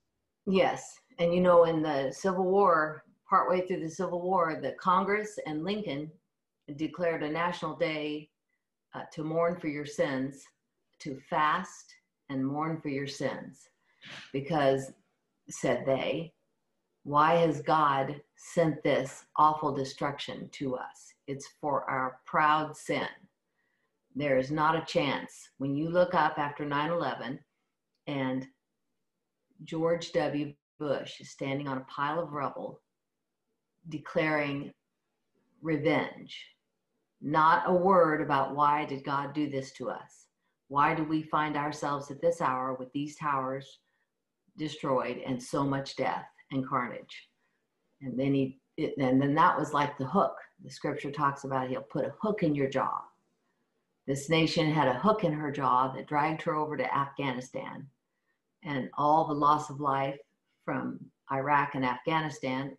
Yes, 0.47 0.95
and 1.19 1.33
you 1.33 1.41
know, 1.41 1.65
in 1.65 1.83
the 1.83 2.11
Civil 2.11 2.45
War, 2.45 3.03
partway 3.29 3.65
through 3.65 3.81
the 3.81 3.89
Civil 3.89 4.21
War, 4.21 4.59
the 4.61 4.73
Congress 4.73 5.37
and 5.45 5.63
Lincoln 5.63 6.09
declared 6.75 7.23
a 7.23 7.29
national 7.29 7.75
day 7.75 8.29
uh, 8.95 9.01
to 9.13 9.23
mourn 9.23 9.59
for 9.59 9.67
your 9.67 9.85
sins, 9.85 10.43
to 10.99 11.19
fast 11.29 11.93
and 12.29 12.45
mourn 12.45 12.79
for 12.81 12.89
your 12.89 13.07
sins, 13.07 13.69
because 14.33 14.91
said 15.49 15.83
they 15.85 16.33
why 17.03 17.35
has 17.35 17.61
God 17.61 18.21
sent 18.35 18.83
this 18.83 19.25
awful 19.37 19.73
destruction 19.73 20.49
to 20.53 20.75
us? 20.75 21.13
It's 21.27 21.47
for 21.59 21.89
our 21.89 22.19
proud 22.25 22.75
sin. 22.75 23.07
There 24.15 24.37
is 24.37 24.51
not 24.51 24.75
a 24.75 24.85
chance. 24.85 25.49
When 25.57 25.75
you 25.75 25.89
look 25.89 26.13
up 26.13 26.37
after 26.37 26.65
9 26.65 26.91
11 26.91 27.39
and 28.07 28.47
George 29.63 30.11
W. 30.11 30.53
Bush 30.77 31.19
is 31.19 31.31
standing 31.31 31.67
on 31.67 31.77
a 31.77 31.85
pile 31.85 32.19
of 32.19 32.33
rubble 32.33 32.81
declaring 33.89 34.71
revenge, 35.61 36.45
not 37.21 37.63
a 37.65 37.73
word 37.73 38.21
about 38.21 38.55
why 38.55 38.85
did 38.85 39.03
God 39.03 39.33
do 39.33 39.49
this 39.49 39.71
to 39.73 39.89
us? 39.89 40.27
Why 40.67 40.95
do 40.95 41.03
we 41.03 41.23
find 41.23 41.57
ourselves 41.57 42.09
at 42.11 42.21
this 42.21 42.41
hour 42.41 42.75
with 42.75 42.91
these 42.93 43.15
towers 43.15 43.79
destroyed 44.57 45.17
and 45.25 45.41
so 45.41 45.65
much 45.65 45.95
death? 45.95 46.25
and 46.51 46.67
carnage. 46.67 47.29
And 48.01 48.19
then 48.19 48.33
he, 48.33 48.59
it, 48.77 48.95
and 48.97 49.21
then 49.21 49.35
that 49.35 49.57
was 49.57 49.73
like 49.73 49.97
the 49.97 50.05
hook. 50.05 50.35
The 50.63 50.69
scripture 50.69 51.11
talks 51.11 51.43
about 51.43 51.69
he'll 51.69 51.81
put 51.81 52.05
a 52.05 52.13
hook 52.21 52.43
in 52.43 52.55
your 52.55 52.69
jaw. 52.69 53.01
This 54.07 54.29
nation 54.29 54.71
had 54.71 54.87
a 54.87 54.97
hook 54.97 55.23
in 55.23 55.33
her 55.33 55.51
jaw 55.51 55.91
that 55.93 56.07
dragged 56.07 56.41
her 56.43 56.55
over 56.55 56.75
to 56.75 56.95
Afghanistan, 56.95 57.87
and 58.63 58.89
all 58.97 59.27
the 59.27 59.33
loss 59.33 59.69
of 59.69 59.79
life 59.79 60.17
from 60.65 60.99
Iraq 61.31 61.75
and 61.75 61.85
Afghanistan 61.85 62.75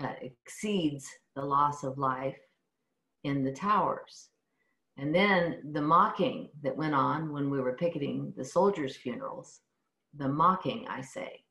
uh, 0.00 0.12
exceeds 0.20 1.08
the 1.36 1.44
loss 1.44 1.84
of 1.84 1.98
life 1.98 2.38
in 3.24 3.44
the 3.44 3.52
towers. 3.52 4.28
And 4.96 5.14
then 5.14 5.72
the 5.72 5.82
mocking 5.82 6.50
that 6.62 6.76
went 6.76 6.94
on 6.94 7.32
when 7.32 7.50
we 7.50 7.60
were 7.60 7.76
picketing 7.76 8.32
the 8.36 8.44
soldiers' 8.44 8.96
funerals, 8.96 9.60
the 10.16 10.28
mocking, 10.28 10.86
I 10.88 11.00
say, 11.00 11.44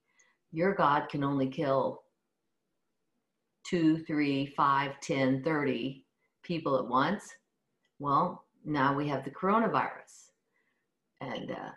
your 0.52 0.74
God 0.74 1.10
can 1.10 1.24
only 1.24 1.48
kill 1.48 2.04
two, 3.66 3.98
three, 4.06 4.46
five, 4.46 5.00
ten, 5.02 5.44
thirty 5.44 6.06
people 6.44 6.78
at 6.78 6.88
once. 6.88 7.30
Well, 8.00 8.46
now 8.64 8.94
we 8.94 9.08
have 9.10 9.24
the 9.26 9.32
coronavirus 9.32 10.30
and, 11.20 11.52
uh, 11.52 11.72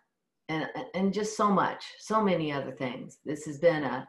and, 0.49 0.69
and 0.95 1.13
just 1.13 1.37
so 1.37 1.51
much, 1.51 1.85
so 1.99 2.23
many 2.23 2.53
other 2.53 2.73
things. 2.73 3.19
This 3.25 3.45
has 3.47 3.59
been 3.59 3.83
a, 3.83 4.07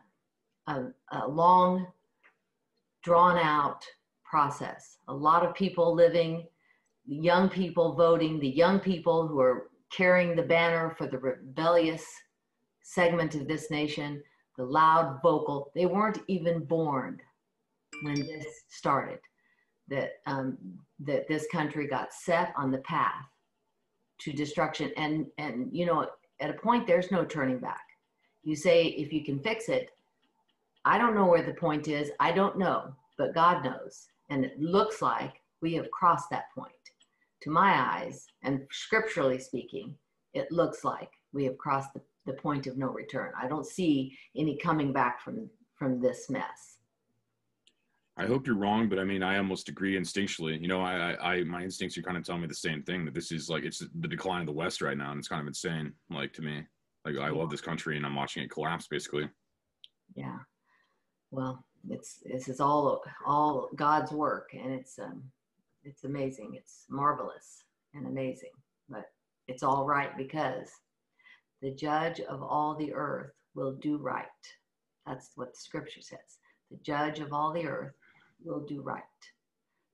a, 0.68 0.86
a 1.12 1.28
long, 1.28 1.88
drawn 3.08 3.38
out 3.38 3.86
process. 4.26 4.98
A 5.08 5.14
lot 5.14 5.46
of 5.46 5.56
people 5.56 5.96
living, 5.96 6.46
young 7.06 7.48
people 7.48 7.94
voting, 7.94 8.38
the 8.38 8.50
young 8.50 8.82
people 8.82 9.26
who 9.26 9.40
are 9.40 9.70
carrying 9.94 10.36
the 10.36 10.44
banner 10.44 10.94
for 10.98 11.08
the 11.08 11.18
rebellious 11.18 12.06
segment 12.84 13.34
of 13.34 13.48
this 13.48 13.72
nation 13.72 14.22
the 14.58 14.66
loud 14.66 15.20
vocal. 15.24 15.72
They 15.74 15.86
weren't 15.86 16.20
even 16.28 16.66
born 16.66 17.22
when 18.02 18.16
this 18.16 18.46
started. 18.68 19.20
That 19.88 20.10
um, 20.26 20.58
that 21.06 21.30
this 21.30 21.48
country 21.50 21.88
got 21.88 22.14
set 22.14 22.52
on 22.58 22.72
the 22.72 22.80
path 22.80 23.24
to 24.20 24.34
destruction, 24.34 24.92
and 24.98 25.28
and 25.38 25.70
you 25.72 25.86
know 25.86 26.10
at 26.42 26.50
a 26.50 26.62
point 26.62 26.86
there's 26.86 27.10
no 27.10 27.24
turning 27.24 27.60
back. 27.60 27.86
You 28.44 28.58
say 28.58 28.88
if 28.88 29.14
you 29.14 29.24
can 29.24 29.40
fix 29.40 29.70
it, 29.70 29.92
I 30.88 30.98
don't 30.98 31.16
know 31.16 31.26
where 31.26 31.44
the 31.44 31.54
point 31.54 31.88
is. 31.88 32.12
I 32.20 32.32
don't 32.32 32.58
know, 32.58 32.96
but 33.18 33.36
God 33.36 33.64
knows, 33.64 34.08
and 34.30 34.46
it 34.46 34.60
looks 34.60 35.02
like 35.02 35.42
we 35.62 35.74
have 35.74 35.92
crossed 35.92 36.30
that 36.32 36.46
point. 36.56 36.72
To 37.42 37.52
my 37.52 37.74
eyes, 37.74 38.26
and 38.44 38.62
scripturally 38.72 39.38
speaking, 39.38 39.96
it 40.34 40.52
looks 40.52 40.84
like 40.84 41.12
we 41.34 41.44
have 41.44 41.58
crossed 41.58 41.94
the 41.94 42.02
the 42.28 42.34
point 42.34 42.68
of 42.68 42.78
no 42.78 42.88
return. 42.88 43.32
I 43.42 43.48
don't 43.48 43.66
see 43.66 44.16
any 44.36 44.58
coming 44.58 44.94
back 44.94 45.22
from 45.22 45.50
from 45.76 46.00
this 46.00 46.30
mess. 46.30 46.78
I 48.20 48.26
hope 48.26 48.48
you're 48.48 48.56
wrong, 48.58 48.90
but 48.90 48.98
I 48.98 49.04
mean, 49.04 49.22
I 49.22 49.38
almost 49.38 49.70
agree 49.70 49.96
instinctually. 49.96 50.60
You 50.60 50.68
know, 50.68 50.82
I, 50.82 51.36
I, 51.36 51.44
my 51.44 51.62
instincts 51.62 51.98
are 52.00 52.02
kind 52.02 52.18
of 52.18 52.24
telling 52.24 52.42
me 52.42 52.48
the 52.48 52.56
same 52.56 52.82
thing 52.82 53.06
that 53.06 53.14
this 53.14 53.32
is 53.32 53.48
like 53.48 53.64
it's 53.64 53.80
the 53.80 54.08
decline 54.08 54.42
of 54.42 54.48
the 54.48 54.54
West 54.54 54.82
right 54.82 54.98
now, 54.98 55.12
and 55.12 55.20
it's 55.20 55.28
kind 55.28 55.42
of 55.42 55.48
insane. 55.48 55.94
Like 56.10 56.34
to 56.34 56.42
me, 56.42 56.66
like 57.06 57.18
I 57.18 57.30
love 57.30 57.50
this 57.50 57.62
country, 57.62 57.98
and 57.98 58.06
I'm 58.06 58.16
watching 58.16 58.44
it 58.44 58.52
collapse, 58.52 58.88
basically. 58.88 59.30
Yeah, 60.16 60.38
well, 61.32 61.64
it's 61.90 62.20
this 62.26 62.48
is 62.48 62.60
all 62.60 63.04
all 63.26 63.70
God's 63.76 64.12
work, 64.12 64.50
and 64.54 64.74
it's 64.74 65.00
um, 65.00 65.24
it's 65.84 66.04
amazing, 66.04 66.56
it's 66.56 66.86
marvelous 66.90 67.64
and 67.94 68.08
amazing, 68.08 68.52
but 68.90 69.06
it's 69.48 69.64
all 69.64 69.86
right 69.86 70.16
because 70.18 70.70
the 71.62 71.72
judge 71.72 72.20
of 72.22 72.44
all 72.44 72.76
the 72.76 72.94
earth 72.94 73.32
will 73.56 73.74
do 73.74 73.98
right. 73.98 74.26
That's 75.06 75.32
what 75.36 75.54
the 75.54 75.60
scripture 75.60 76.02
says. 76.02 76.40
The 76.70 76.78
judge 76.78 77.20
of 77.20 77.32
all 77.34 77.54
the 77.54 77.66
earth 77.66 77.94
will 78.44 78.66
do 78.66 78.82
right. 78.82 79.04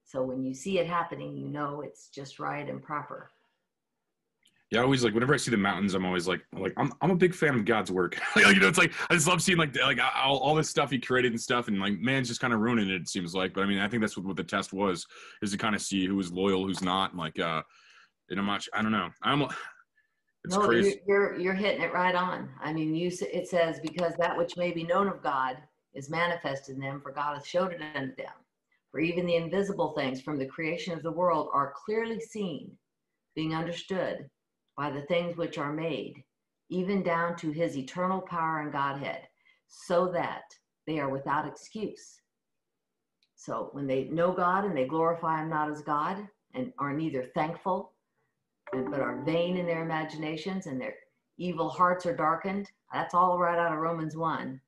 So 0.05 0.23
when 0.23 0.43
you 0.43 0.53
see 0.53 0.79
it 0.79 0.87
happening, 0.87 1.37
you 1.37 1.47
know 1.47 1.81
it's 1.81 2.09
just 2.09 2.39
right 2.39 2.67
and 2.67 2.81
proper. 2.81 3.29
Yeah, 4.73 4.79
I 4.79 4.83
always 4.85 5.03
like 5.03 5.13
whenever 5.13 5.35
I 5.35 5.37
see 5.37 5.51
the 5.51 5.57
mountains, 5.57 5.93
I'm 5.93 6.03
always 6.03 6.27
like, 6.27 6.41
like 6.51 6.73
I'm, 6.77 6.91
I'm 6.99 7.11
a 7.11 7.15
big 7.15 7.35
fan 7.35 7.53
of 7.53 7.63
God's 7.63 7.91
work. 7.91 8.19
like, 8.35 8.55
you 8.55 8.59
know, 8.59 8.67
it's 8.67 8.79
like 8.79 8.91
I 9.07 9.13
just 9.13 9.27
love 9.27 9.39
seeing 9.39 9.59
like 9.59 9.77
like 9.79 9.99
all, 10.15 10.39
all 10.39 10.55
this 10.55 10.67
stuff 10.67 10.89
He 10.89 10.97
created 10.97 11.31
and 11.31 11.39
stuff, 11.39 11.67
and 11.67 11.79
like 11.79 11.99
man's 11.99 12.27
just 12.27 12.41
kind 12.41 12.53
of 12.53 12.59
ruining 12.59 12.89
it. 12.89 13.01
It 13.01 13.07
seems 13.07 13.35
like, 13.35 13.53
but 13.53 13.61
I 13.61 13.67
mean, 13.67 13.77
I 13.77 13.87
think 13.87 14.01
that's 14.01 14.17
what, 14.17 14.25
what 14.25 14.35
the 14.35 14.43
test 14.43 14.73
was, 14.73 15.05
is 15.43 15.51
to 15.51 15.59
kind 15.59 15.75
of 15.75 15.81
see 15.83 16.07
who 16.07 16.19
is 16.19 16.31
loyal, 16.31 16.65
who's 16.65 16.81
not, 16.81 17.11
and 17.11 17.19
like, 17.19 17.39
uh, 17.39 17.61
and 18.31 18.39
I'm 18.39 18.47
not, 18.47 18.65
I 18.73 18.81
don't 18.81 18.91
know, 18.91 19.09
I'm 19.21 19.43
it's 20.43 20.55
no, 20.55 20.61
crazy. 20.61 21.01
You're, 21.07 21.33
you're, 21.33 21.39
you're 21.39 21.53
hitting 21.53 21.83
it 21.83 21.93
right 21.93 22.15
on. 22.15 22.49
I 22.59 22.73
mean, 22.73 22.95
you 22.95 23.11
it 23.31 23.47
says 23.47 23.79
because 23.79 24.13
that 24.17 24.35
which 24.35 24.57
may 24.57 24.71
be 24.71 24.85
known 24.85 25.07
of 25.07 25.21
God 25.21 25.57
is 25.93 26.09
manifest 26.09 26.69
in 26.69 26.79
them, 26.79 26.99
for 26.99 27.11
God 27.11 27.35
hath 27.35 27.45
showed 27.45 27.73
it 27.73 27.81
unto 27.95 28.15
them. 28.15 28.33
For 28.89 28.99
even 28.99 29.27
the 29.27 29.35
invisible 29.35 29.93
things 29.95 30.19
from 30.19 30.39
the 30.39 30.47
creation 30.47 30.93
of 30.93 31.03
the 31.03 31.11
world 31.11 31.49
are 31.53 31.75
clearly 31.85 32.19
seen, 32.19 32.71
being 33.35 33.53
understood 33.53 34.27
by 34.75 34.89
the 34.89 35.03
things 35.03 35.37
which 35.37 35.57
are 35.57 35.73
made, 35.73 36.23
even 36.69 37.03
down 37.03 37.35
to 37.37 37.51
his 37.51 37.77
eternal 37.77 38.21
power 38.21 38.59
and 38.61 38.71
Godhead, 38.71 39.27
so 39.67 40.07
that 40.11 40.43
they 40.87 40.99
are 40.99 41.09
without 41.09 41.47
excuse. 41.47 42.21
So 43.35 43.69
when 43.73 43.87
they 43.87 44.05
know 44.05 44.31
God 44.31 44.65
and 44.65 44.75
they 44.75 44.85
glorify 44.85 45.41
him 45.41 45.49
not 45.49 45.69
as 45.69 45.81
God 45.81 46.27
and 46.53 46.71
are 46.79 46.93
neither 46.93 47.23
thankful 47.35 47.93
but 48.71 48.99
are 48.99 49.23
vain 49.23 49.57
in 49.57 49.65
their 49.65 49.83
imaginations 49.83 50.65
and 50.65 50.79
their 50.79 50.95
evil 51.37 51.69
hearts 51.69 52.05
are 52.05 52.15
darkened. 52.15 52.71
That's 52.91 53.13
all 53.13 53.37
right 53.37 53.59
out 53.59 53.73
of 53.73 53.79
Romans 53.79 54.15
1. 54.15 54.59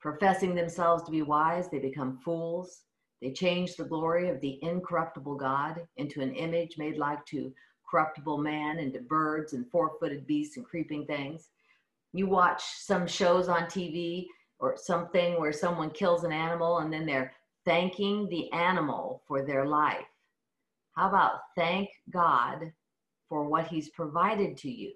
Professing 0.00 0.54
themselves 0.54 1.02
to 1.04 1.10
be 1.10 1.22
wise, 1.22 1.68
they 1.68 1.78
become 1.78 2.18
fools. 2.24 2.82
They 3.20 3.32
change 3.32 3.76
the 3.76 3.84
glory 3.84 4.28
of 4.28 4.40
the 4.40 4.58
incorruptible 4.62 5.36
God 5.36 5.86
into 5.96 6.20
an 6.20 6.34
image 6.34 6.78
made 6.78 6.96
like 6.96 7.24
to 7.26 7.52
corruptible 7.90 8.38
man 8.38 8.78
and 8.78 8.92
to 8.92 9.00
birds 9.00 9.52
and 9.52 9.68
four 9.70 9.92
footed 10.00 10.26
beasts 10.26 10.56
and 10.56 10.66
creeping 10.66 11.06
things. 11.06 11.50
You 12.12 12.26
watch 12.26 12.62
some 12.78 13.06
shows 13.06 13.48
on 13.48 13.64
TV 13.64 14.26
or 14.58 14.76
something 14.76 15.38
where 15.38 15.52
someone 15.52 15.90
kills 15.90 16.24
an 16.24 16.32
animal 16.32 16.78
and 16.78 16.92
then 16.92 17.06
they're 17.06 17.32
thanking 17.64 18.28
the 18.28 18.50
animal 18.52 19.22
for 19.26 19.42
their 19.42 19.66
life. 19.66 20.06
How 20.92 21.08
about 21.08 21.40
thank 21.56 21.90
God 22.10 22.72
for 23.28 23.44
what 23.44 23.66
he's 23.66 23.90
provided 23.90 24.56
to 24.58 24.70
you 24.70 24.92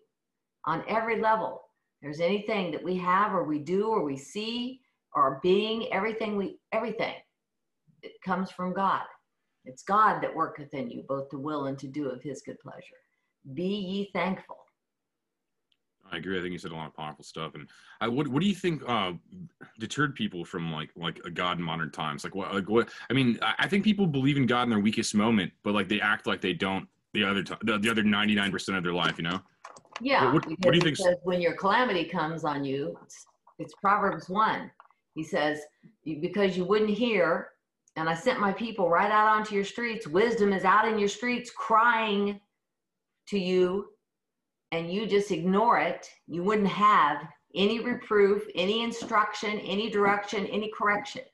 on 0.64 0.84
every 0.88 1.20
level. 1.20 1.62
There's 2.02 2.20
anything 2.20 2.70
that 2.72 2.82
we 2.82 2.96
have 2.96 3.34
or 3.34 3.44
we 3.44 3.58
do 3.58 3.88
or 3.88 4.02
we 4.02 4.16
see 4.16 4.80
or 5.14 5.40
being, 5.42 5.92
everything 5.92 6.36
we, 6.36 6.58
everything, 6.72 7.14
it 8.02 8.12
comes 8.24 8.50
from 8.50 8.72
God. 8.72 9.02
It's 9.64 9.82
God 9.82 10.20
that 10.22 10.34
worketh 10.34 10.74
in 10.74 10.90
you, 10.90 11.02
both 11.02 11.28
to 11.30 11.38
will 11.38 11.66
and 11.66 11.78
to 11.78 11.86
do 11.86 12.08
of 12.08 12.22
his 12.22 12.42
good 12.42 12.58
pleasure. 12.60 12.96
Be 13.54 13.64
ye 13.64 14.10
thankful. 14.12 14.56
I 16.12 16.16
agree. 16.16 16.38
I 16.38 16.42
think 16.42 16.52
you 16.52 16.58
said 16.58 16.72
a 16.72 16.74
lot 16.74 16.88
of 16.88 16.96
powerful 16.96 17.24
stuff. 17.24 17.54
And 17.54 17.68
I, 18.00 18.08
what 18.08 18.26
what 18.28 18.42
do 18.42 18.48
you 18.48 18.54
think 18.54 18.82
uh, 18.88 19.12
deterred 19.78 20.14
people 20.14 20.44
from 20.44 20.72
like 20.72 20.90
like 20.96 21.20
a 21.24 21.30
God 21.30 21.58
in 21.58 21.64
modern 21.64 21.90
times? 21.90 22.24
Like 22.24 22.34
what 22.34 22.52
like 22.52 22.68
what? 22.68 22.88
I 23.08 23.12
mean, 23.12 23.38
I, 23.42 23.68
think 23.68 23.84
people 23.84 24.06
believe 24.06 24.36
in 24.36 24.46
God 24.46 24.64
in 24.64 24.70
their 24.70 24.80
weakest 24.80 25.14
moment, 25.14 25.52
but 25.62 25.72
like 25.74 25.88
they 25.88 26.00
act 26.00 26.26
like 26.26 26.40
they 26.40 26.52
don't 26.52 26.88
the 27.14 27.22
other 27.24 27.42
t- 27.42 27.54
the, 27.62 27.78
the 27.78 27.88
other 27.90 28.02
ninety 28.02 28.34
nine 28.34 28.50
percent 28.50 28.76
of 28.76 28.82
their 28.82 28.92
life. 28.92 29.18
You 29.18 29.24
know? 29.24 29.40
Yeah. 30.00 30.32
What- 30.32 30.46
what- 30.46 30.62
do 30.62 30.74
you 30.74 30.80
think- 30.80 30.96
says 30.96 31.16
when 31.22 31.40
your 31.40 31.54
calamity 31.54 32.04
comes 32.04 32.44
on 32.44 32.64
you, 32.64 32.98
it's, 33.04 33.26
it's 33.58 33.74
Proverbs 33.74 34.28
1. 34.28 34.70
He 35.14 35.24
says, 35.24 35.60
because 36.04 36.56
you 36.56 36.64
wouldn't 36.64 36.90
hear, 36.90 37.50
and 38.00 38.08
I 38.08 38.14
sent 38.14 38.40
my 38.40 38.52
people 38.52 38.88
right 38.88 39.10
out 39.10 39.28
onto 39.28 39.54
your 39.54 39.64
streets. 39.64 40.08
Wisdom 40.08 40.54
is 40.54 40.64
out 40.64 40.88
in 40.88 40.98
your 40.98 41.08
streets 41.08 41.50
crying 41.50 42.40
to 43.28 43.38
you, 43.38 43.90
and 44.72 44.90
you 44.90 45.06
just 45.06 45.30
ignore 45.30 45.78
it. 45.78 46.08
You 46.26 46.42
wouldn't 46.42 46.68
have 46.68 47.18
any 47.54 47.80
reproof, 47.80 48.42
any 48.54 48.82
instruction, 48.82 49.58
any 49.60 49.90
direction, 49.90 50.46
any 50.46 50.72
correction. 50.76 51.24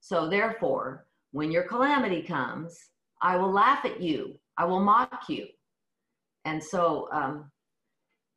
So, 0.00 0.28
therefore, 0.28 1.06
when 1.32 1.50
your 1.50 1.64
calamity 1.64 2.22
comes, 2.22 2.78
I 3.20 3.36
will 3.36 3.50
laugh 3.50 3.84
at 3.84 4.00
you, 4.00 4.38
I 4.56 4.64
will 4.64 4.80
mock 4.80 5.28
you. 5.28 5.48
And 6.44 6.62
so, 6.62 7.08
um, 7.10 7.50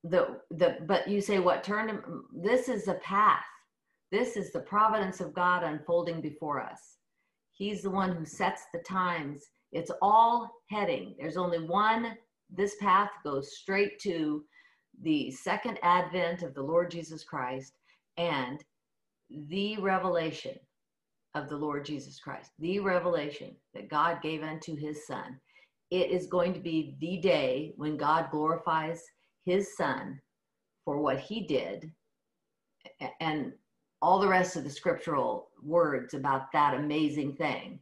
the 0.04 0.40
the 0.50 0.78
but 0.88 1.08
you 1.08 1.22
say 1.22 1.38
what 1.38 1.64
turned 1.64 1.92
this 2.34 2.70
is 2.70 2.88
a 2.88 2.94
path 2.96 3.44
this 4.14 4.38
is 4.38 4.54
the 4.54 4.62
providence 4.62 5.20
of 5.20 5.34
god 5.34 5.62
unfolding 5.62 6.22
before 6.22 6.62
us 6.62 6.99
he's 7.60 7.84
the 7.84 7.92
one 7.92 8.16
who 8.16 8.26
sets 8.26 8.64
the 8.74 8.80
times. 8.80 9.44
It's 9.72 9.92
all 10.02 10.50
heading. 10.72 11.16
There's 11.20 11.38
only 11.38 11.60
one 11.60 12.18
this 12.50 12.76
path 12.80 13.12
goes 13.24 13.58
straight 13.58 14.00
to 14.00 14.44
the 15.02 15.32
second 15.32 15.78
advent 15.84 16.44
of 16.44 16.54
the 16.54 16.62
lord 16.62 16.92
jesus 16.92 17.24
christ 17.24 17.74
and 18.18 18.64
the 19.48 19.78
revelation 19.78 20.56
of 21.36 21.48
the 21.48 21.56
lord 21.56 21.86
jesus 21.86 22.20
christ 22.20 22.52
the 22.60 22.80
revelation 22.80 23.56
that 23.74 23.90
god 23.90 24.22
gave 24.22 24.44
unto 24.44 24.76
his 24.76 25.06
son. 25.06 25.40
It 25.92 26.12
is 26.12 26.28
going 26.28 26.54
to 26.54 26.60
be 26.60 26.96
the 27.00 27.18
day 27.18 27.74
when 27.76 27.98
god 27.98 28.30
glorifies 28.32 29.02
his 29.46 29.76
son 29.78 30.20
for 30.86 31.00
what 31.00 31.20
he 31.20 31.42
did 31.42 31.92
and 33.20 33.54
all 34.02 34.20
the 34.20 34.28
rest 34.28 34.56
of 34.56 34.64
the 34.64 34.70
scriptural 34.70 35.50
words 35.62 36.14
about 36.14 36.52
that 36.54 36.74
amazing 36.74 37.34
thing. 37.34 37.80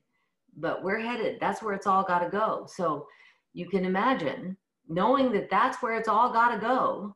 But 0.56 0.84
we're 0.84 1.00
headed 1.00 1.38
that's 1.40 1.62
where 1.62 1.74
it's 1.74 1.88
all 1.88 2.04
got 2.04 2.20
to 2.20 2.30
go. 2.30 2.68
So 2.68 3.08
you 3.54 3.70
can 3.70 3.86
imagine 3.86 4.58
knowing 4.88 5.32
that 5.34 5.50
that's 5.50 5.82
where 5.82 5.96
it's 5.96 6.08
all 6.08 6.32
got 6.32 6.54
to 6.54 6.60
go 6.60 7.16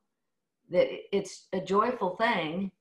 that 0.72 0.88
it's 1.12 1.48
a 1.54 1.60
joyful 1.60 2.16
thing 2.16 2.72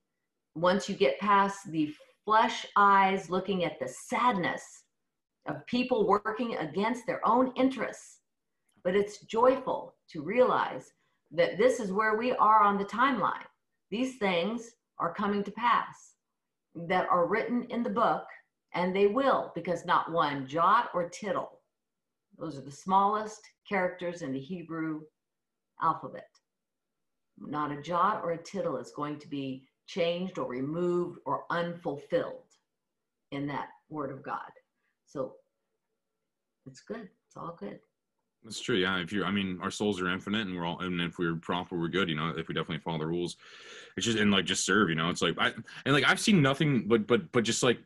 once 0.55 0.89
you 0.89 0.95
get 0.95 1.19
past 1.19 1.71
the 1.71 1.93
flesh 2.25 2.65
eyes 2.77 3.29
looking 3.29 3.65
at 3.65 3.79
the 3.81 3.89
sadness 3.89 4.85
of 5.47 5.67
people 5.67 6.07
working 6.07 6.57
against 6.57 7.07
their 7.07 7.27
own 7.27 7.53
interests. 7.57 8.21
But 8.85 8.95
it's 8.95 9.23
joyful 9.23 9.95
to 10.11 10.23
realize 10.23 10.93
that 11.33 11.59
this 11.59 11.81
is 11.81 11.93
where 11.93 12.17
we 12.17 12.33
are 12.33 12.63
on 12.63 12.79
the 12.79 12.85
timeline. 12.85 13.47
These 13.91 14.19
things 14.19 14.71
are 15.01 15.15
coming 15.15 15.43
to 15.45 15.51
pass 15.53 16.15
that 16.75 17.09
are 17.09 17.27
written 17.27 17.65
in 17.65 17.83
the 17.83 17.91
book, 17.91 18.25
and 18.75 18.95
they 18.95 19.07
will, 19.09 19.51
because 19.55 19.85
not 19.85 20.13
one 20.13 20.47
jot 20.47 20.91
or 20.95 21.09
tittle, 21.09 21.61
those 22.39 22.57
are 22.57 22.63
the 22.63 22.71
smallest 22.71 23.41
characters 23.69 24.23
in 24.23 24.33
the 24.33 24.39
Hebrew 24.39 25.03
alphabet. 25.83 26.29
Not 27.39 27.73
a 27.73 27.83
jot 27.83 28.21
or 28.23 28.33
a 28.33 28.43
tittle 28.43 28.77
is 28.77 28.93
going 28.93 29.19
to 29.19 29.29
be 29.29 29.67
changed 29.87 30.39
or 30.39 30.47
removed 30.47 31.19
or 31.27 31.45
unfulfilled 31.51 32.45
in 33.33 33.47
that 33.49 33.69
word 33.89 34.13
of 34.13 34.23
God. 34.23 34.51
So 35.07 35.35
it's 36.67 36.81
good. 36.81 37.09
It's 37.27 37.37
all 37.37 37.57
good. 37.59 37.81
That's 38.45 38.61
true. 38.61 38.77
Yeah. 38.77 38.99
If 38.99 39.13
you, 39.13 39.25
I 39.25 39.31
mean, 39.31 39.59
our 39.63 39.71
souls 39.71 40.01
are 40.01 40.11
infinite, 40.11 40.47
and 40.47 40.57
we're 40.57 40.65
all, 40.65 40.81
and 40.81 41.01
if 41.01 41.19
we're 41.19 41.37
proper, 41.37 41.79
we're 41.79 41.89
good. 41.89 42.09
You 42.09 42.17
know, 42.17 42.33
if 42.37 42.49
we 42.49 42.55
definitely 42.55 42.79
follow 42.79 42.99
the 42.99 43.07
rules, 43.07 43.37
it's 43.97 44.07
just 44.07 44.19
and 44.19 44.31
like 44.31 44.47
just 44.47 44.65
serve. 44.65 44.89
You 44.89 44.95
know, 44.95 45.11
it's 45.11 45.23
like 45.23 45.37
I 45.39 45.53
and 45.85 45.95
like 45.95 46.05
I've 46.09 46.21
seen 46.21 46.41
nothing 46.41 46.89
but 46.89 47.07
but 47.07 47.31
but 47.33 47.45
just 47.45 47.63
like 47.63 47.79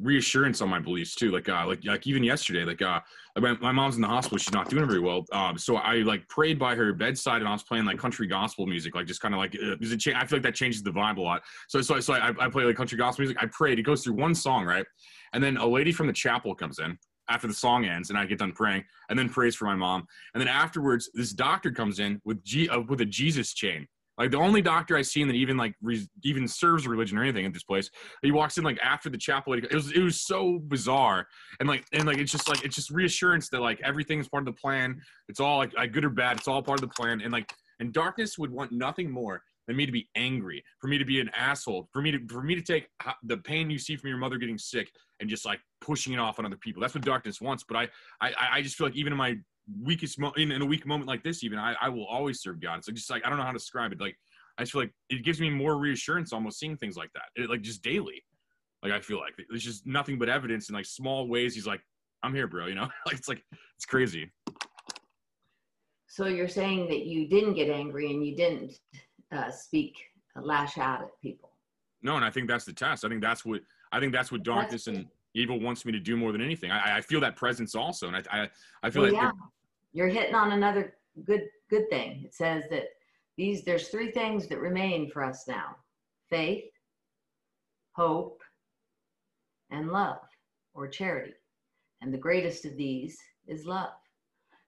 reassurance 0.00 0.60
on 0.60 0.68
my 0.68 0.78
beliefs 0.78 1.14
too. 1.14 1.30
Like 1.30 1.48
uh 1.48 1.66
like 1.66 1.84
like 1.84 2.06
even 2.06 2.22
yesterday, 2.22 2.64
like 2.64 2.82
uh 2.82 3.00
my, 3.38 3.54
my 3.54 3.72
mom's 3.72 3.96
in 3.96 4.02
the 4.02 4.08
hospital, 4.08 4.36
she's 4.36 4.52
not 4.52 4.68
doing 4.68 4.86
very 4.86 5.00
well. 5.00 5.24
Um, 5.32 5.56
so 5.56 5.76
I 5.76 5.96
like 5.96 6.28
prayed 6.28 6.58
by 6.58 6.74
her 6.74 6.92
bedside, 6.92 7.40
and 7.40 7.48
I 7.48 7.52
was 7.52 7.62
playing 7.62 7.86
like 7.86 7.98
country 7.98 8.26
gospel 8.26 8.66
music, 8.66 8.94
like 8.94 9.06
just 9.06 9.22
kind 9.22 9.34
of 9.34 9.38
like 9.38 9.54
uh, 9.54 9.76
it 9.80 9.96
cha- 9.98 10.18
I 10.18 10.26
feel 10.26 10.36
like 10.36 10.44
that 10.44 10.54
changes 10.54 10.82
the 10.82 10.90
vibe 10.90 11.16
a 11.16 11.22
lot. 11.22 11.42
So 11.68 11.80
so 11.80 11.98
so 12.00 12.12
I, 12.12 12.28
I 12.38 12.48
play 12.50 12.64
like 12.64 12.76
country 12.76 12.98
gospel 12.98 13.22
music. 13.22 13.42
I 13.42 13.46
prayed. 13.46 13.78
It 13.78 13.82
goes 13.82 14.04
through 14.04 14.14
one 14.14 14.34
song, 14.34 14.66
right, 14.66 14.84
and 15.32 15.42
then 15.42 15.56
a 15.56 15.66
lady 15.66 15.90
from 15.90 16.06
the 16.06 16.12
chapel 16.12 16.54
comes 16.54 16.78
in 16.78 16.98
after 17.28 17.46
the 17.46 17.54
song 17.54 17.84
ends 17.84 18.10
and 18.10 18.18
I 18.18 18.26
get 18.26 18.38
done 18.38 18.52
praying 18.52 18.84
and 19.08 19.18
then 19.18 19.28
prays 19.28 19.54
for 19.54 19.64
my 19.64 19.74
mom. 19.74 20.06
And 20.34 20.40
then 20.40 20.48
afterwards, 20.48 21.10
this 21.14 21.32
doctor 21.32 21.70
comes 21.70 21.98
in 21.98 22.20
with 22.24 22.42
G 22.44 22.68
uh, 22.68 22.80
with 22.80 23.00
a 23.00 23.06
Jesus 23.06 23.54
chain. 23.54 23.86
Like 24.18 24.30
the 24.30 24.38
only 24.38 24.60
doctor 24.60 24.96
I've 24.96 25.06
seen 25.06 25.26
that 25.28 25.34
even 25.34 25.56
like 25.56 25.74
re- 25.80 26.06
even 26.22 26.46
serves 26.46 26.86
religion 26.86 27.16
or 27.16 27.22
anything 27.22 27.46
at 27.46 27.54
this 27.54 27.64
place. 27.64 27.90
He 28.22 28.30
walks 28.30 28.58
in 28.58 28.64
like 28.64 28.78
after 28.82 29.08
the 29.08 29.16
chapel. 29.16 29.54
It 29.54 29.72
was 29.72 29.90
it 29.92 30.00
was 30.02 30.20
so 30.20 30.58
bizarre 30.68 31.26
and 31.60 31.68
like 31.68 31.84
and 31.92 32.06
like 32.06 32.18
it's 32.18 32.30
just 32.30 32.48
like 32.48 32.64
it's 32.64 32.76
just 32.76 32.90
reassurance 32.90 33.48
that 33.48 33.60
like 33.60 33.80
everything 33.82 34.20
is 34.20 34.28
part 34.28 34.42
of 34.42 34.54
the 34.54 34.60
plan. 34.60 35.00
It's 35.28 35.40
all 35.40 35.58
like, 35.58 35.74
like 35.74 35.92
good 35.92 36.04
or 36.04 36.10
bad. 36.10 36.36
It's 36.36 36.48
all 36.48 36.62
part 36.62 36.82
of 36.82 36.88
the 36.88 36.94
plan. 36.94 37.22
And 37.22 37.32
like 37.32 37.52
and 37.80 37.92
darkness 37.92 38.38
would 38.38 38.50
want 38.50 38.70
nothing 38.70 39.10
more 39.10 39.42
than 39.66 39.76
me 39.76 39.86
to 39.86 39.92
be 39.92 40.08
angry, 40.16 40.62
for 40.80 40.88
me 40.88 40.98
to 40.98 41.04
be 41.04 41.20
an 41.20 41.30
asshole, 41.36 41.88
for 41.92 42.02
me 42.02 42.10
to 42.10 42.18
for 42.28 42.42
me 42.42 42.54
to 42.54 42.62
take 42.62 42.88
the 43.24 43.36
pain 43.38 43.70
you 43.70 43.78
see 43.78 43.96
from 43.96 44.08
your 44.08 44.18
mother 44.18 44.38
getting 44.38 44.58
sick 44.58 44.90
and 45.20 45.28
just 45.30 45.44
like 45.44 45.60
pushing 45.80 46.12
it 46.12 46.18
off 46.18 46.38
on 46.38 46.46
other 46.46 46.56
people. 46.56 46.80
That's 46.80 46.94
what 46.94 47.04
darkness 47.04 47.40
wants. 47.40 47.64
But 47.66 47.76
I 47.76 47.88
I 48.20 48.32
I 48.52 48.62
just 48.62 48.76
feel 48.76 48.86
like 48.86 48.96
even 48.96 49.12
in 49.12 49.16
my 49.16 49.36
weakest 49.80 50.18
mo- 50.18 50.32
in, 50.36 50.50
in 50.50 50.60
a 50.62 50.66
weak 50.66 50.86
moment 50.86 51.08
like 51.08 51.22
this, 51.22 51.44
even 51.44 51.58
I 51.58 51.74
I 51.80 51.88
will 51.88 52.06
always 52.06 52.40
serve 52.40 52.60
God. 52.60 52.78
It's 52.78 52.88
like 52.88 52.96
just 52.96 53.10
like 53.10 53.24
I 53.24 53.28
don't 53.28 53.38
know 53.38 53.44
how 53.44 53.52
to 53.52 53.58
describe 53.58 53.92
it. 53.92 54.00
Like 54.00 54.16
I 54.58 54.62
just 54.62 54.72
feel 54.72 54.82
like 54.82 54.92
it 55.08 55.24
gives 55.24 55.40
me 55.40 55.50
more 55.50 55.78
reassurance 55.78 56.32
almost 56.32 56.58
seeing 56.58 56.76
things 56.76 56.96
like 56.96 57.10
that. 57.14 57.24
It, 57.36 57.48
like 57.48 57.62
just 57.62 57.82
daily. 57.82 58.22
Like 58.82 58.92
I 58.92 59.00
feel 59.00 59.18
like 59.18 59.34
there's 59.48 59.64
just 59.64 59.86
nothing 59.86 60.18
but 60.18 60.28
evidence 60.28 60.68
in 60.68 60.74
like 60.74 60.86
small 60.86 61.28
ways. 61.28 61.54
He's 61.54 61.66
like, 61.66 61.80
I'm 62.22 62.34
here, 62.34 62.48
bro. 62.48 62.66
You 62.66 62.74
know, 62.74 62.88
like 63.06 63.16
it's 63.16 63.28
like 63.28 63.42
it's 63.76 63.86
crazy. 63.86 64.30
So 66.08 66.26
you're 66.26 66.48
saying 66.48 66.88
that 66.88 67.06
you 67.06 67.26
didn't 67.26 67.54
get 67.54 67.70
angry 67.70 68.10
and 68.10 68.26
you 68.26 68.36
didn't 68.36 68.74
uh, 69.32 69.50
speak, 69.50 69.96
uh, 70.36 70.42
lash 70.42 70.78
out 70.78 71.02
at 71.02 71.08
people. 71.20 71.50
No, 72.02 72.16
and 72.16 72.24
I 72.24 72.30
think 72.30 72.48
that's 72.48 72.64
the 72.64 72.72
test. 72.72 73.04
I 73.04 73.08
think 73.08 73.22
that's 73.22 73.44
what 73.44 73.60
I 73.92 74.00
think 74.00 74.12
that's 74.12 74.32
what 74.32 74.42
darkness 74.42 74.86
and 74.86 75.06
evil 75.34 75.60
wants 75.60 75.84
me 75.84 75.92
to 75.92 76.00
do 76.00 76.16
more 76.16 76.32
than 76.32 76.40
anything. 76.40 76.70
I, 76.70 76.98
I 76.98 77.00
feel 77.00 77.20
that 77.20 77.36
presence 77.36 77.74
also, 77.74 78.08
and 78.08 78.16
I 78.16 78.22
I, 78.30 78.48
I 78.82 78.90
feel 78.90 79.02
Well, 79.02 79.12
like 79.12 79.22
yeah, 79.22 79.30
you're 79.92 80.08
hitting 80.08 80.34
on 80.34 80.52
another 80.52 80.94
good 81.24 81.42
good 81.70 81.88
thing. 81.90 82.22
It 82.24 82.34
says 82.34 82.64
that 82.70 82.84
these 83.36 83.64
there's 83.64 83.88
three 83.88 84.10
things 84.10 84.48
that 84.48 84.58
remain 84.58 85.10
for 85.10 85.22
us 85.22 85.44
now: 85.46 85.76
faith, 86.28 86.64
hope, 87.92 88.40
and 89.70 89.90
love, 89.90 90.18
or 90.74 90.88
charity. 90.88 91.34
And 92.00 92.12
the 92.12 92.18
greatest 92.18 92.64
of 92.64 92.76
these 92.76 93.16
is 93.46 93.64
love. 93.64 93.92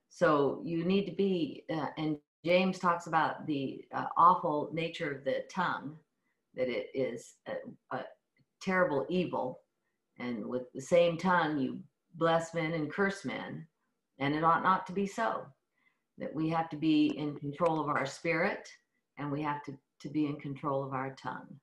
So 0.09 0.63
you 0.65 0.85
need 0.85 1.07
to 1.07 1.13
be, 1.13 1.65
uh, 1.69 1.87
and 1.99 2.17
James 2.45 2.79
talks 2.79 3.07
about 3.07 3.47
the 3.47 3.85
uh, 3.95 4.07
awful 4.17 4.71
nature 4.73 5.11
of 5.11 5.25
the 5.25 5.45
tongue, 5.51 5.97
that 6.55 6.69
it 6.69 6.89
is 6.95 7.35
a, 7.49 7.97
a 7.97 8.05
terrible 8.61 9.07
evil, 9.09 9.61
and 10.19 10.45
with 10.47 10.71
the 10.75 10.81
same 10.81 11.17
tongue 11.17 11.59
you 11.59 11.81
bless 12.15 12.55
men 12.55 12.73
and 12.73 12.93
curse 12.93 13.25
men. 13.25 13.67
And 14.19 14.35
it 14.35 14.45
ought 14.45 14.63
not 14.63 14.87
to 14.87 14.93
be 14.93 15.07
so. 15.07 15.47
That 16.19 16.35
we 16.35 16.49
have 16.51 16.69
to 16.71 16.77
be 16.77 17.07
in 17.19 17.35
control 17.35 17.81
of 17.81 17.89
our 17.89 18.07
spirit 18.07 18.69
and 19.19 19.33
we 19.33 19.43
have 19.43 19.65
to, 19.65 19.77
to 20.01 20.09
be 20.09 20.27
in 20.27 20.37
control 20.37 20.85
of 20.85 20.93
our 20.93 21.15
tongue 21.21 21.59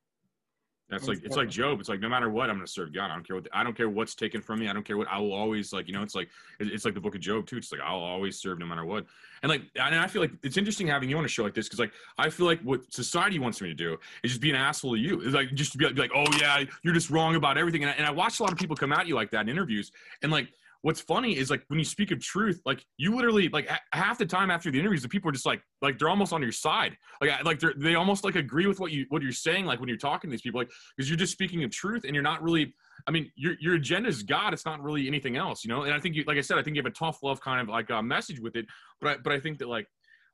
That's 0.92 1.08
like 1.08 1.24
it's 1.24 1.38
like 1.38 1.50
Job. 1.50 1.80
It's 1.80 1.88
like 1.88 2.02
no 2.02 2.10
matter 2.10 2.30
what, 2.30 2.50
I'm 2.50 2.58
gonna 2.58 2.68
serve 2.68 2.94
God. 2.94 3.10
I 3.10 3.14
don't 3.14 3.26
care 3.26 3.38
what 3.38 3.48
I 3.54 3.64
don't 3.64 3.78
care 3.78 3.90
what's 3.90 4.14
taken 4.14 4.42
from 4.42 4.60
me. 4.60 4.68
I 4.68 4.74
don't 4.74 4.84
care 4.84 4.98
what 4.98 5.08
I 5.10 5.20
will 5.20 5.32
always 5.32 5.72
like. 5.72 5.88
You 5.88 5.94
know, 5.94 6.04
it's 6.04 6.16
like 6.16 6.28
it's 6.60 6.84
like 6.84 6.94
the 6.94 7.00
book 7.00 7.16
of 7.16 7.22
Job 7.22 7.48
too. 7.48 7.56
It's 7.56 7.72
like 7.72 7.80
I'll 7.80 8.00
always 8.00 8.38
serve 8.38 8.60
no 8.60 8.66
matter 8.66 8.84
what. 8.84 9.06
And 9.42 9.50
like 9.50 9.62
and 9.78 9.96
I 9.96 10.08
feel 10.08 10.22
like 10.22 10.34
it's 10.44 10.58
interesting 10.58 10.88
having 10.88 11.10
you 11.10 11.18
on 11.18 11.24
a 11.24 11.30
show 11.30 11.44
like 11.44 11.54
this 11.54 11.68
because 11.68 11.80
like 11.80 11.94
I 12.18 12.30
feel 12.30 12.46
like 12.46 12.60
what 12.62 12.94
society 12.94 13.40
wants 13.40 13.62
me 13.62 13.70
to 13.70 13.74
do 13.74 13.98
is 14.22 14.32
just 14.32 14.42
be 14.42 14.50
an 14.50 14.58
asshole 14.58 14.96
to 14.96 15.00
you. 15.00 15.22
It's 15.22 15.34
like 15.34 15.54
just 15.54 15.72
to 15.72 15.78
be 15.78 15.86
like, 15.86 15.96
be 15.96 16.02
like 16.02 16.12
oh 16.14 16.26
yeah, 16.38 16.66
you're 16.84 16.94
just 16.94 17.10
wrong 17.10 17.36
about 17.36 17.58
everything. 17.58 17.84
And 17.84 17.92
I, 17.92 17.94
and 17.94 18.06
I 18.06 18.12
watch 18.12 18.42
a 18.42 18.44
lot 18.44 18.52
of 18.52 18.58
people 18.58 18.76
come 18.76 18.92
at 18.92 19.08
you 19.08 19.16
like 19.16 19.32
that 19.32 19.42
in 19.42 19.50
interviews. 19.50 19.94
And 20.24 20.30
like 20.30 20.50
what's 20.82 21.02
funny 21.02 21.38
is 21.38 21.50
like 21.50 21.64
when 21.68 21.80
you 21.80 21.86
speak 21.86 22.12
of 22.12 22.20
truth, 22.20 22.62
like 22.66 22.84
you 22.98 23.16
literally 23.16 23.50
like 23.50 23.68
ha- 23.68 23.80
half 23.94 24.18
the 24.18 24.26
time 24.26 24.50
after 24.50 24.72
the 24.72 24.80
interviews, 24.80 25.02
the 25.02 25.10
people 25.10 25.30
are 25.30 25.34
just 25.34 25.46
like 25.46 25.62
like 25.82 26.00
they're 26.00 26.10
almost 26.10 26.34
on 26.34 26.42
your 26.42 26.52
side. 26.52 26.98
Like 27.22 27.44
like 27.44 27.60
they're 27.60 27.74
they 27.78 27.96
almost 27.96 28.24
like 28.24 28.36
agree 28.36 28.68
with 28.68 28.80
what 28.80 28.92
you 28.92 29.06
what 29.10 29.22
you're 29.22 29.32
saying. 29.32 29.66
Like 29.66 29.80
when 29.80 29.90
you're 29.90 29.98
talking 29.98 30.30
to 30.30 30.32
these 30.32 30.42
people, 30.42 30.60
like 30.60 30.72
because 30.96 31.10
you're 31.10 31.18
just 31.18 31.32
speaking 31.32 31.64
of 31.64 31.72
truth 31.72 32.04
and 32.06 32.14
you're 32.14 32.24
not 32.24 32.42
really 32.42 32.74
i 33.08 33.12
mean 33.12 33.32
your 33.36 33.56
your 33.60 33.76
agenda 33.76 34.08
is 34.08 34.24
god 34.24 34.54
it's 34.54 34.66
not 34.66 34.82
really 34.82 35.08
anything 35.08 35.36
else 35.36 35.64
you 35.64 35.70
know 35.70 35.84
and 35.84 35.94
i 35.94 36.00
think 36.00 36.16
you 36.16 36.24
like 36.28 36.38
i 36.38 36.42
said 36.42 36.58
i 36.58 36.62
think 36.62 36.76
you 36.76 36.82
have 36.82 36.92
a 36.92 36.96
tough 36.96 37.24
love 37.24 37.42
kind 37.42 37.62
of 37.62 37.68
like 37.68 37.90
uh, 37.90 38.02
message 38.02 38.40
with 38.40 38.56
it 38.56 38.66
but 39.00 39.10
I, 39.10 39.18
but 39.18 39.34
i 39.34 39.40
think 39.40 39.58
that 39.60 39.68
like 39.68 39.88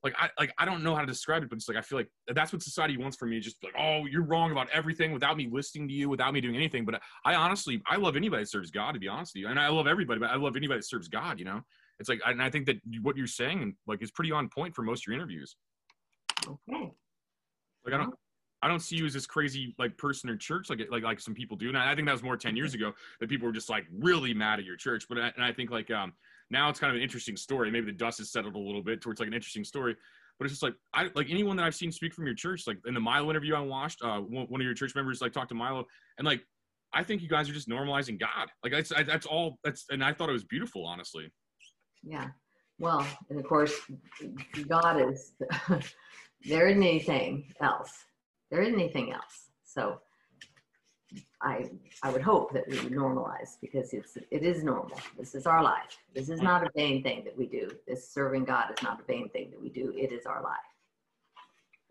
like 0.03 0.13
I 0.17 0.29
like 0.39 0.53
I 0.57 0.65
don't 0.65 0.83
know 0.83 0.93
how 0.93 1.01
to 1.01 1.07
describe 1.07 1.43
it, 1.43 1.49
but 1.49 1.57
it's 1.57 1.67
like 1.67 1.77
I 1.77 1.81
feel 1.81 1.97
like 1.97 2.09
that's 2.33 2.53
what 2.53 2.61
society 2.61 2.97
wants 2.97 3.17
from 3.17 3.31
me. 3.31 3.39
Just 3.39 3.57
like, 3.63 3.73
oh, 3.77 4.05
you're 4.05 4.23
wrong 4.23 4.51
about 4.51 4.69
everything 4.71 5.11
without 5.11 5.37
me 5.37 5.49
listening 5.51 5.87
to 5.87 5.93
you, 5.93 6.07
without 6.07 6.33
me 6.33 6.41
doing 6.41 6.55
anything. 6.55 6.85
But 6.85 7.01
I 7.25 7.33
honestly, 7.33 7.81
I 7.87 7.95
love 7.95 8.15
anybody 8.15 8.43
that 8.43 8.49
serves 8.49 8.69
God. 8.69 8.93
To 8.93 8.99
be 8.99 9.07
honest 9.07 9.33
with 9.33 9.41
you, 9.41 9.47
and 9.47 9.59
I 9.59 9.69
love 9.69 9.87
everybody, 9.87 10.19
but 10.19 10.29
I 10.29 10.35
love 10.35 10.55
anybody 10.55 10.79
that 10.79 10.85
serves 10.85 11.07
God. 11.07 11.39
You 11.39 11.45
know, 11.45 11.61
it's 11.99 12.09
like, 12.09 12.21
and 12.25 12.41
I 12.41 12.49
think 12.49 12.67
that 12.67 12.77
what 13.01 13.17
you're 13.17 13.27
saying 13.27 13.75
like 13.87 14.01
is 14.03 14.11
pretty 14.11 14.31
on 14.31 14.49
point 14.49 14.75
for 14.75 14.83
most 14.83 15.03
of 15.03 15.07
your 15.07 15.15
interviews. 15.15 15.55
Okay. 16.47 16.91
Like 17.85 17.93
I 17.93 17.97
don't. 17.97 18.13
I 18.63 18.67
don't 18.67 18.79
see 18.79 18.95
you 18.95 19.05
as 19.05 19.13
this 19.13 19.27
crazy 19.27 19.75
like 19.77 19.95
person 19.97 20.31
or 20.31 20.35
church 20.35 20.71
like 20.71 20.79
like 20.89 21.03
like 21.03 21.19
some 21.19 21.35
people 21.35 21.57
do, 21.57 21.69
and 21.69 21.77
I 21.77 21.93
think 21.93 22.07
that 22.07 22.13
was 22.13 22.23
more 22.23 22.37
ten 22.37 22.55
years 22.55 22.73
ago 22.73 22.91
that 23.19 23.29
people 23.29 23.47
were 23.47 23.53
just 23.53 23.69
like 23.69 23.85
really 23.99 24.33
mad 24.33 24.57
at 24.57 24.65
your 24.65 24.75
church. 24.75 25.05
But 25.07 25.19
I, 25.19 25.31
and 25.35 25.45
I 25.45 25.53
think 25.53 25.69
like 25.69 25.91
um 25.91 26.13
now 26.49 26.69
it's 26.69 26.79
kind 26.79 26.91
of 26.91 26.97
an 26.97 27.03
interesting 27.03 27.35
story. 27.35 27.71
Maybe 27.71 27.87
the 27.87 27.97
dust 27.97 28.19
has 28.19 28.31
settled 28.31 28.55
a 28.55 28.59
little 28.59 28.83
bit 28.83 29.01
towards 29.01 29.19
like 29.19 29.27
an 29.27 29.33
interesting 29.33 29.63
story. 29.63 29.95
But 30.39 30.45
it's 30.45 30.53
just 30.53 30.63
like 30.63 30.75
I 30.93 31.09
like 31.15 31.29
anyone 31.29 31.57
that 31.57 31.65
I've 31.65 31.75
seen 31.75 31.91
speak 31.91 32.13
from 32.13 32.25
your 32.25 32.35
church, 32.35 32.67
like 32.67 32.77
in 32.85 32.93
the 32.93 32.99
Milo 32.99 33.29
interview 33.29 33.55
I 33.55 33.59
watched, 33.59 34.01
uh, 34.03 34.19
one, 34.19 34.45
one 34.47 34.61
of 34.61 34.65
your 34.65 34.75
church 34.75 34.93
members 34.95 35.19
like 35.19 35.33
talked 35.33 35.49
to 35.49 35.55
Milo, 35.55 35.85
and 36.17 36.27
like 36.27 36.41
I 36.93 37.03
think 37.03 37.21
you 37.21 37.27
guys 37.27 37.49
are 37.49 37.53
just 37.53 37.67
normalizing 37.67 38.19
God. 38.19 38.49
Like 38.63 38.71
that's 38.71 38.91
that's 39.07 39.25
all. 39.25 39.57
That's 39.63 39.85
and 39.89 40.03
I 40.03 40.13
thought 40.13 40.29
it 40.29 40.33
was 40.33 40.43
beautiful, 40.43 40.85
honestly. 40.85 41.31
Yeah. 42.03 42.27
Well, 42.79 43.05
and 43.29 43.39
of 43.39 43.45
course, 43.47 43.73
God 44.69 45.09
is. 45.09 45.33
there 46.45 46.67
isn't 46.67 46.83
anything 46.83 47.51
else. 47.61 47.91
There 48.51 48.61
isn't 48.61 48.79
anything 48.79 49.11
else. 49.11 49.49
So 49.63 49.99
I 51.41 51.69
I 52.03 52.11
would 52.11 52.21
hope 52.21 52.51
that 52.53 52.67
we 52.67 52.79
would 52.79 52.91
normalize 52.91 53.57
because 53.61 53.93
it's 53.93 54.17
it 54.17 54.43
is 54.43 54.63
normal. 54.63 54.99
This 55.17 55.35
is 55.35 55.45
our 55.45 55.63
life. 55.63 55.97
This 56.13 56.29
is 56.29 56.41
not 56.41 56.63
a 56.63 56.69
vain 56.75 57.03
thing 57.03 57.23
that 57.25 57.37
we 57.37 57.45
do. 57.47 57.71
This 57.87 58.09
serving 58.09 58.45
God 58.45 58.71
is 58.75 58.83
not 58.83 58.99
a 58.99 59.03
vain 59.03 59.29
thing 59.29 59.51
that 59.51 59.61
we 59.61 59.69
do. 59.69 59.93
It 59.95 60.11
is 60.11 60.25
our 60.25 60.41
life. 60.41 60.57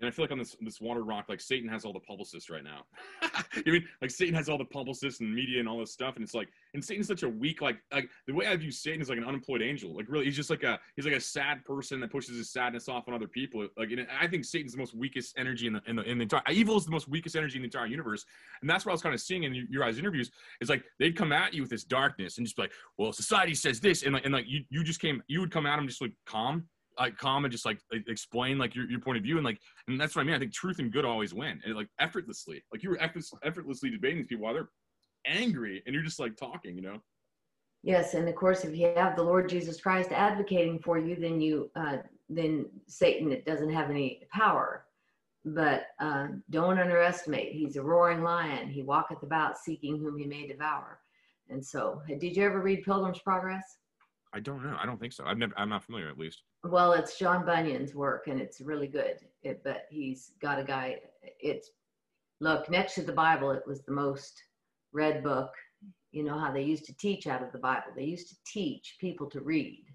And 0.00 0.06
I 0.06 0.10
feel 0.10 0.24
like 0.24 0.32
on 0.32 0.38
this 0.38 0.54
this 0.60 0.80
water 0.80 1.02
rock, 1.02 1.26
like 1.28 1.40
Satan 1.40 1.68
has 1.70 1.86
all 1.86 1.92
the 1.92 2.00
publicists 2.00 2.50
right 2.50 2.62
now. 2.62 2.84
I 3.22 3.62
mean, 3.64 3.84
like 4.02 4.10
Satan 4.10 4.34
has 4.34 4.48
all 4.48 4.58
the 4.58 4.64
publicists 4.64 5.20
and 5.20 5.34
media 5.34 5.58
and 5.58 5.68
all 5.68 5.78
this 5.78 5.92
stuff, 5.92 6.16
and 6.16 6.22
it's 6.22 6.34
like, 6.34 6.48
and 6.74 6.84
Satan's 6.84 7.06
such 7.06 7.22
a 7.22 7.28
weak, 7.28 7.62
like, 7.62 7.78
like 7.90 8.10
the 8.26 8.34
way 8.34 8.46
I 8.46 8.54
view 8.56 8.70
Satan 8.70 9.00
is 9.00 9.08
like 9.08 9.16
an 9.16 9.24
unemployed 9.24 9.62
angel. 9.62 9.96
Like, 9.96 10.06
really, 10.08 10.26
he's 10.26 10.36
just 10.36 10.50
like 10.50 10.64
a 10.64 10.78
he's 10.96 11.06
like 11.06 11.14
a 11.14 11.20
sad 11.20 11.64
person 11.64 11.98
that 12.00 12.12
pushes 12.12 12.36
his 12.36 12.50
sadness 12.50 12.88
off 12.88 13.08
on 13.08 13.14
other 13.14 13.26
people. 13.26 13.66
Like, 13.78 13.90
I 14.20 14.26
think 14.26 14.44
Satan's 14.44 14.72
the 14.72 14.78
most 14.78 14.94
weakest 14.94 15.34
energy 15.38 15.66
in 15.66 15.72
the 15.72 15.82
in 15.86 15.96
the, 15.96 16.02
in 16.02 16.18
the 16.18 16.22
entire 16.22 16.42
evil 16.50 16.76
is 16.76 16.84
the 16.84 16.90
most 16.90 17.08
weakest 17.08 17.34
energy 17.34 17.56
in 17.56 17.62
the 17.62 17.66
entire 17.66 17.86
universe, 17.86 18.26
and 18.60 18.68
that's 18.68 18.84
what 18.84 18.92
I 18.92 18.94
was 18.94 19.02
kind 19.02 19.14
of 19.14 19.20
seeing 19.20 19.44
in 19.44 19.54
your 19.70 19.82
guys' 19.82 19.98
interviews. 19.98 20.30
Is 20.60 20.68
like 20.68 20.84
they'd 20.98 21.16
come 21.16 21.32
at 21.32 21.54
you 21.54 21.62
with 21.62 21.70
this 21.70 21.84
darkness 21.84 22.36
and 22.36 22.46
just 22.46 22.56
be 22.56 22.64
like, 22.64 22.72
well, 22.98 23.12
society 23.12 23.54
says 23.54 23.80
this, 23.80 24.02
and 24.02 24.12
like, 24.12 24.26
and 24.26 24.34
like 24.34 24.44
you 24.46 24.62
you 24.68 24.84
just 24.84 25.00
came, 25.00 25.22
you 25.26 25.40
would 25.40 25.50
come 25.50 25.64
at 25.64 25.78
him 25.78 25.88
just 25.88 26.02
like 26.02 26.12
calm 26.26 26.66
like 26.98 27.16
calm 27.16 27.44
and 27.44 27.52
just 27.52 27.66
like 27.66 27.80
explain 28.08 28.58
like 28.58 28.74
your, 28.74 28.88
your 28.90 29.00
point 29.00 29.18
of 29.18 29.22
view 29.22 29.36
and 29.36 29.44
like 29.44 29.60
and 29.88 30.00
that's 30.00 30.16
what 30.16 30.22
I 30.22 30.24
mean. 30.24 30.34
I 30.34 30.38
think 30.38 30.52
truth 30.52 30.78
and 30.78 30.92
good 30.92 31.04
always 31.04 31.34
win 31.34 31.60
and 31.64 31.74
like 31.74 31.88
effortlessly. 32.00 32.62
Like 32.72 32.82
you 32.82 32.90
were 32.90 33.00
effortlessly 33.00 33.90
debating 33.90 34.18
these 34.18 34.26
people 34.26 34.44
while 34.44 34.54
they're 34.54 34.70
angry 35.26 35.82
and 35.86 35.94
you're 35.94 36.04
just 36.04 36.20
like 36.20 36.36
talking, 36.36 36.76
you 36.76 36.82
know. 36.82 37.00
Yes, 37.82 38.14
and 38.14 38.28
of 38.28 38.34
course, 38.34 38.64
if 38.64 38.76
you 38.76 38.92
have 38.96 39.14
the 39.14 39.22
Lord 39.22 39.48
Jesus 39.48 39.80
Christ 39.80 40.10
advocating 40.10 40.80
for 40.80 40.98
you, 40.98 41.14
then 41.14 41.40
you 41.40 41.70
uh, 41.76 41.98
then 42.28 42.66
Satan 42.88 43.30
it 43.30 43.46
doesn't 43.46 43.72
have 43.72 43.90
any 43.90 44.22
power. 44.32 44.86
But 45.44 45.84
uh, 46.00 46.26
don't 46.50 46.80
underestimate. 46.80 47.52
He's 47.52 47.76
a 47.76 47.82
roaring 47.82 48.24
lion. 48.24 48.68
He 48.68 48.82
walketh 48.82 49.22
about 49.22 49.56
seeking 49.56 49.98
whom 49.98 50.18
he 50.18 50.26
may 50.26 50.48
devour. 50.48 50.98
And 51.48 51.64
so, 51.64 52.02
did 52.18 52.36
you 52.36 52.44
ever 52.44 52.60
read 52.60 52.82
Pilgrim's 52.82 53.20
Progress? 53.20 53.76
I 54.36 54.40
don't 54.40 54.62
know. 54.62 54.76
I 54.78 54.84
don't 54.84 55.00
think 55.00 55.14
so. 55.14 55.24
I've 55.24 55.38
never. 55.38 55.54
I'm 55.56 55.70
not 55.70 55.82
familiar, 55.82 56.10
at 56.10 56.18
least. 56.18 56.42
Well, 56.62 56.92
it's 56.92 57.18
John 57.18 57.46
Bunyan's 57.46 57.94
work, 57.94 58.26
and 58.26 58.38
it's 58.38 58.60
really 58.60 58.86
good. 58.86 59.16
It, 59.42 59.62
but 59.64 59.86
he's 59.88 60.32
got 60.42 60.58
a 60.58 60.62
guy. 60.62 60.98
It's 61.40 61.70
look 62.42 62.68
next 62.68 62.96
to 62.96 63.02
the 63.02 63.14
Bible. 63.14 63.50
It 63.52 63.62
was 63.66 63.82
the 63.82 63.92
most 63.92 64.34
read 64.92 65.24
book. 65.24 65.50
You 66.12 66.22
know 66.22 66.38
how 66.38 66.52
they 66.52 66.60
used 66.60 66.84
to 66.84 66.96
teach 66.98 67.26
out 67.26 67.42
of 67.42 67.50
the 67.50 67.58
Bible. 67.58 67.92
They 67.96 68.04
used 68.04 68.28
to 68.28 68.36
teach 68.46 68.98
people 69.00 69.26
to 69.30 69.40
read 69.40 69.86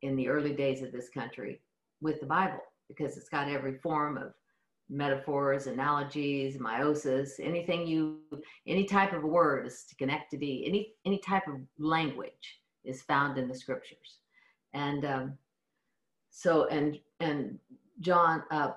in 0.00 0.16
the 0.16 0.28
early 0.28 0.54
days 0.54 0.80
of 0.80 0.90
this 0.90 1.10
country 1.10 1.60
with 2.00 2.20
the 2.20 2.26
Bible 2.26 2.60
because 2.88 3.18
it's 3.18 3.28
got 3.28 3.50
every 3.50 3.76
form 3.82 4.16
of 4.16 4.32
metaphors, 4.88 5.66
analogies, 5.66 6.56
meiosis, 6.56 7.32
anything 7.38 7.86
you, 7.86 8.20
any 8.66 8.86
type 8.86 9.12
of 9.12 9.24
word, 9.24 9.66
is 9.66 9.84
synecdoche, 10.00 10.62
any 10.64 10.94
any 11.04 11.18
type 11.18 11.46
of 11.48 11.56
language 11.78 12.57
is 12.84 13.02
found 13.02 13.38
in 13.38 13.48
the 13.48 13.54
scriptures. 13.54 14.18
And 14.74 15.04
um, 15.04 15.38
so, 16.30 16.66
and, 16.66 16.98
and 17.20 17.58
John, 18.00 18.42
uh, 18.50 18.72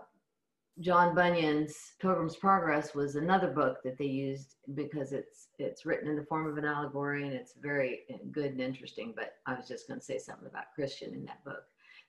John 0.80 1.14
Bunyan's 1.14 1.76
Pilgrim's 2.00 2.36
Progress 2.36 2.96
was 2.96 3.16
another 3.16 3.48
book 3.48 3.84
that 3.84 3.98
they 3.98 4.06
used 4.06 4.56
because 4.74 5.12
it's 5.12 5.50
it's 5.60 5.86
written 5.86 6.10
in 6.10 6.16
the 6.16 6.26
form 6.26 6.48
of 6.48 6.58
an 6.58 6.66
allegory 6.66 7.24
and 7.24 7.34
it's 7.34 7.54
very 7.62 8.00
good 8.32 8.52
and 8.52 8.62
interesting. 8.62 9.14
But 9.16 9.34
I 9.46 9.54
was 9.54 9.68
just 9.68 9.88
going 9.88 10.00
to 10.00 10.06
say 10.06 10.18
something 10.18 10.48
about 10.48 10.74
Christian 10.74 11.14
in 11.14 11.26
that 11.26 11.44
book. 11.44 11.64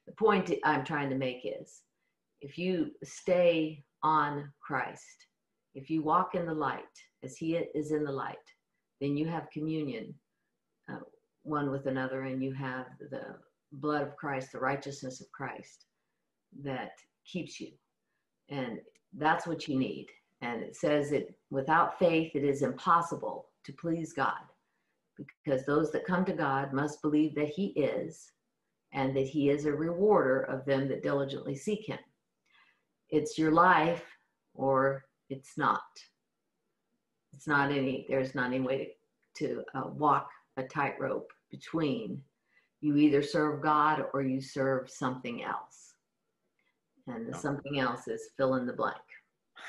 The 0.07 0.13
point 0.13 0.51
I'm 0.65 0.85
trying 0.85 1.11
to 1.11 1.17
make 1.17 1.43
is, 1.45 1.83
if 2.41 2.57
you 2.57 2.93
stay 3.05 3.85
on 4.03 4.51
Christ, 4.61 5.27
if 5.75 5.91
you 5.91 6.03
walk 6.03 6.35
in 6.35 6.47
the 6.47 6.55
light 6.55 6.85
as 7.23 7.37
He 7.37 7.57
is 7.57 7.93
in 7.93 8.05
the 8.05 8.13
light, 8.13 8.37
then 9.01 9.17
you 9.17 9.27
have 9.27 9.51
communion 9.51 10.07
uh, 10.07 10.19
one 11.43 11.71
with 11.71 11.87
another 11.87 12.23
and 12.23 12.43
you 12.43 12.53
have 12.53 12.87
the 13.11 13.37
blood 13.73 14.03
of 14.03 14.17
Christ, 14.17 14.53
the 14.53 14.59
righteousness 14.59 15.21
of 15.21 15.31
Christ 15.33 15.87
that 16.63 16.93
keeps 17.27 17.61
you. 17.61 17.73
And 18.49 18.79
that's 19.17 19.47
what 19.47 19.69
you 19.69 19.79
need. 19.79 20.09
And 20.41 20.63
it 20.63 20.77
says 20.77 21.11
that 21.11 21.29
without 21.51 21.99
faith, 21.99 22.33
it 22.35 22.45
is 22.45 22.63
impossible 22.63 23.49
to 23.65 23.73
please 23.73 24.13
God 24.13 24.41
because 25.45 25.65
those 25.65 25.93
that 25.93 26.05
come 26.05 26.25
to 26.25 26.33
God 26.33 26.73
must 26.73 27.03
believe 27.03 27.35
that 27.37 27.49
He 27.49 27.67
is 27.69 28.33
and 28.93 29.17
that 29.17 29.29
He 29.29 29.51
is 29.51 29.67
a 29.67 29.73
rewarder 29.73 30.43
of 30.43 30.65
them 30.65 30.89
that 30.89 31.03
diligently 31.03 31.55
seek 31.55 31.87
Him. 31.87 31.99
It's 33.11 33.39
your 33.39 33.53
life 33.53 34.05
or 34.55 35.05
it's 35.29 35.57
not. 35.57 35.83
It's 37.33 37.47
not 37.47 37.71
any, 37.71 38.07
there's 38.09 38.35
not 38.35 38.47
any 38.47 38.61
way 38.61 38.97
to, 39.37 39.47
to 39.47 39.63
uh, 39.75 39.89
walk 39.89 40.29
a 40.57 40.63
tightrope 40.63 41.33
between 41.51 42.21
you 42.81 42.97
either 42.97 43.23
serve 43.23 43.63
God 43.63 44.05
or 44.13 44.23
you 44.23 44.41
serve 44.41 44.91
something 44.91 45.43
else. 45.43 45.95
And 47.07 47.33
the 47.33 47.37
something 47.37 47.81
else 47.81 48.09
is 48.09 48.31
fill 48.37 48.55
in 48.57 48.67
the 48.67 48.73
blank. 48.73 48.97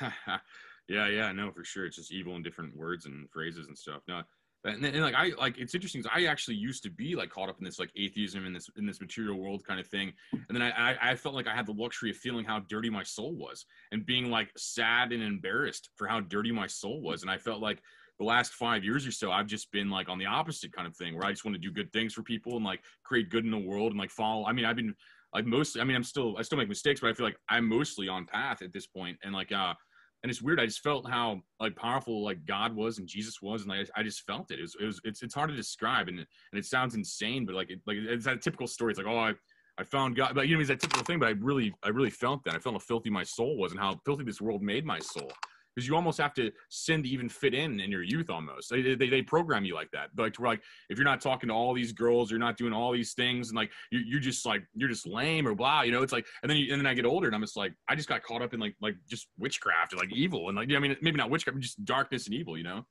yeah, 0.88 1.08
yeah, 1.08 1.32
no, 1.32 1.50
for 1.50 1.64
sure. 1.64 1.86
It's 1.86 1.96
just 1.96 2.12
evil 2.12 2.36
in 2.36 2.42
different 2.42 2.76
words 2.76 3.06
and 3.06 3.28
phrases 3.30 3.66
and 3.66 3.76
stuff. 3.76 4.02
No, 4.06 4.22
and, 4.64 4.84
and 4.84 5.02
like 5.02 5.14
I 5.14 5.32
like 5.38 5.58
it's 5.58 5.74
interesting 5.74 6.02
because 6.02 6.16
I 6.16 6.26
actually 6.26 6.56
used 6.56 6.82
to 6.84 6.90
be 6.90 7.14
like 7.14 7.30
caught 7.30 7.48
up 7.48 7.58
in 7.58 7.64
this 7.64 7.78
like 7.78 7.90
atheism 7.96 8.46
in 8.46 8.52
this 8.52 8.68
in 8.76 8.86
this 8.86 9.00
material 9.00 9.38
world 9.38 9.64
kind 9.64 9.78
of 9.78 9.86
thing, 9.86 10.12
and 10.32 10.56
then 10.56 10.62
I, 10.62 10.92
I 10.92 11.10
I 11.10 11.16
felt 11.16 11.34
like 11.34 11.46
I 11.46 11.54
had 11.54 11.66
the 11.66 11.72
luxury 11.72 12.10
of 12.10 12.16
feeling 12.16 12.44
how 12.44 12.60
dirty 12.60 12.88
my 12.88 13.02
soul 13.02 13.34
was 13.34 13.66
and 13.92 14.06
being 14.06 14.30
like 14.30 14.50
sad 14.56 15.12
and 15.12 15.22
embarrassed 15.22 15.90
for 15.96 16.06
how 16.06 16.20
dirty 16.20 16.50
my 16.50 16.66
soul 16.66 17.02
was, 17.02 17.22
and 17.22 17.30
I 17.30 17.36
felt 17.36 17.60
like 17.60 17.82
the 18.18 18.24
last 18.24 18.52
five 18.52 18.84
years 18.84 19.06
or 19.06 19.12
so, 19.12 19.32
I've 19.32 19.46
just 19.46 19.70
been 19.72 19.90
like 19.90 20.08
on 20.08 20.18
the 20.18 20.26
opposite 20.26 20.72
kind 20.72 20.86
of 20.86 20.96
thing 20.96 21.14
where 21.14 21.26
I 21.26 21.30
just 21.30 21.44
want 21.44 21.54
to 21.54 21.60
do 21.60 21.72
good 21.72 21.92
things 21.92 22.14
for 22.14 22.22
people 22.22 22.56
and 22.56 22.64
like 22.64 22.80
create 23.04 23.30
good 23.30 23.44
in 23.44 23.50
the 23.50 23.58
world 23.58 23.92
and 23.92 23.98
like 23.98 24.10
follow. 24.10 24.46
I 24.46 24.52
mean, 24.52 24.64
I've 24.64 24.76
been 24.76 24.94
like 25.34 25.46
mostly, 25.46 25.80
I 25.80 25.84
mean, 25.84 25.96
I'm 25.96 26.04
still, 26.04 26.36
I 26.38 26.42
still 26.42 26.58
make 26.58 26.68
mistakes, 26.68 27.00
but 27.00 27.10
I 27.10 27.12
feel 27.14 27.26
like 27.26 27.36
I'm 27.48 27.68
mostly 27.68 28.08
on 28.08 28.24
path 28.26 28.62
at 28.62 28.72
this 28.72 28.86
point. 28.86 29.18
And 29.24 29.34
like, 29.34 29.50
uh, 29.50 29.74
and 30.22 30.30
it's 30.30 30.40
weird. 30.40 30.58
I 30.58 30.64
just 30.64 30.82
felt 30.82 31.10
how 31.10 31.42
like 31.60 31.76
powerful 31.76 32.24
like 32.24 32.46
God 32.46 32.74
was 32.74 32.98
and 32.98 33.06
Jesus 33.06 33.42
was, 33.42 33.60
and 33.60 33.70
like, 33.70 33.90
I 33.94 34.02
just 34.02 34.22
felt 34.22 34.50
it. 34.50 34.58
It 34.58 34.62
was, 34.62 34.76
it 34.80 34.84
was, 34.86 35.00
it's, 35.04 35.22
it's 35.22 35.34
hard 35.34 35.50
to 35.50 35.56
describe, 35.56 36.08
and 36.08 36.18
and 36.18 36.26
it 36.54 36.64
sounds 36.64 36.94
insane, 36.94 37.44
but 37.44 37.54
like, 37.54 37.70
it, 37.70 37.80
like 37.86 37.98
it's 37.98 38.24
that 38.24 38.40
typical 38.40 38.66
story. 38.66 38.92
It's 38.92 38.98
like, 38.98 39.06
oh, 39.06 39.18
I, 39.18 39.34
I 39.76 39.84
found 39.84 40.16
God, 40.16 40.34
but 40.34 40.48
you 40.48 40.54
know, 40.54 40.60
it's 40.60 40.70
that 40.70 40.80
typical 40.80 41.04
thing. 41.04 41.18
But 41.18 41.28
I 41.28 41.32
really, 41.32 41.74
I 41.82 41.90
really 41.90 42.08
felt 42.08 42.42
that. 42.44 42.54
I 42.54 42.58
felt 42.58 42.74
how 42.74 42.78
filthy 42.78 43.10
my 43.10 43.22
soul 43.22 43.58
was, 43.58 43.72
and 43.72 43.80
how 43.80 44.00
filthy 44.06 44.24
this 44.24 44.40
world 44.40 44.62
made 44.62 44.86
my 44.86 44.98
soul 44.98 45.30
because 45.74 45.88
you 45.88 45.94
almost 45.94 46.18
have 46.18 46.34
to 46.34 46.50
sin 46.68 47.02
to 47.02 47.08
even 47.08 47.28
fit 47.28 47.54
in 47.54 47.80
in 47.80 47.90
your 47.90 48.02
youth 48.02 48.30
almost. 48.30 48.70
They, 48.70 48.94
they, 48.94 49.08
they 49.08 49.22
program 49.22 49.64
you 49.64 49.74
like 49.74 49.90
that. 49.92 50.10
Like 50.16 50.38
we're 50.38 50.48
like 50.48 50.62
if 50.88 50.98
you're 50.98 51.04
not 51.04 51.20
talking 51.20 51.48
to 51.48 51.54
all 51.54 51.74
these 51.74 51.92
girls 51.92 52.30
you're 52.30 52.40
not 52.40 52.56
doing 52.56 52.72
all 52.72 52.92
these 52.92 53.14
things 53.14 53.48
and 53.48 53.56
like 53.56 53.70
you, 53.90 54.00
you're 54.00 54.20
just 54.20 54.46
like 54.46 54.62
you're 54.74 54.88
just 54.88 55.06
lame 55.06 55.46
or 55.46 55.54
blah 55.54 55.82
you 55.82 55.92
know 55.92 56.02
it's 56.02 56.12
like 56.12 56.26
and 56.42 56.50
then 56.50 56.56
you, 56.56 56.72
and 56.72 56.80
then 56.80 56.86
i 56.86 56.94
get 56.94 57.04
older 57.04 57.26
and 57.26 57.34
i'm 57.34 57.40
just 57.40 57.56
like 57.56 57.72
i 57.88 57.94
just 57.94 58.08
got 58.08 58.22
caught 58.22 58.42
up 58.42 58.54
in 58.54 58.60
like 58.60 58.74
like 58.80 58.94
just 59.08 59.28
witchcraft 59.38 59.92
and 59.92 60.00
like 60.00 60.12
evil 60.12 60.48
and 60.48 60.56
like 60.56 60.70
i 60.72 60.78
mean 60.78 60.96
maybe 61.00 61.16
not 61.16 61.30
witchcraft 61.30 61.58
just 61.60 61.84
darkness 61.84 62.26
and 62.26 62.34
evil 62.34 62.56
you 62.56 62.64
know? 62.64 62.84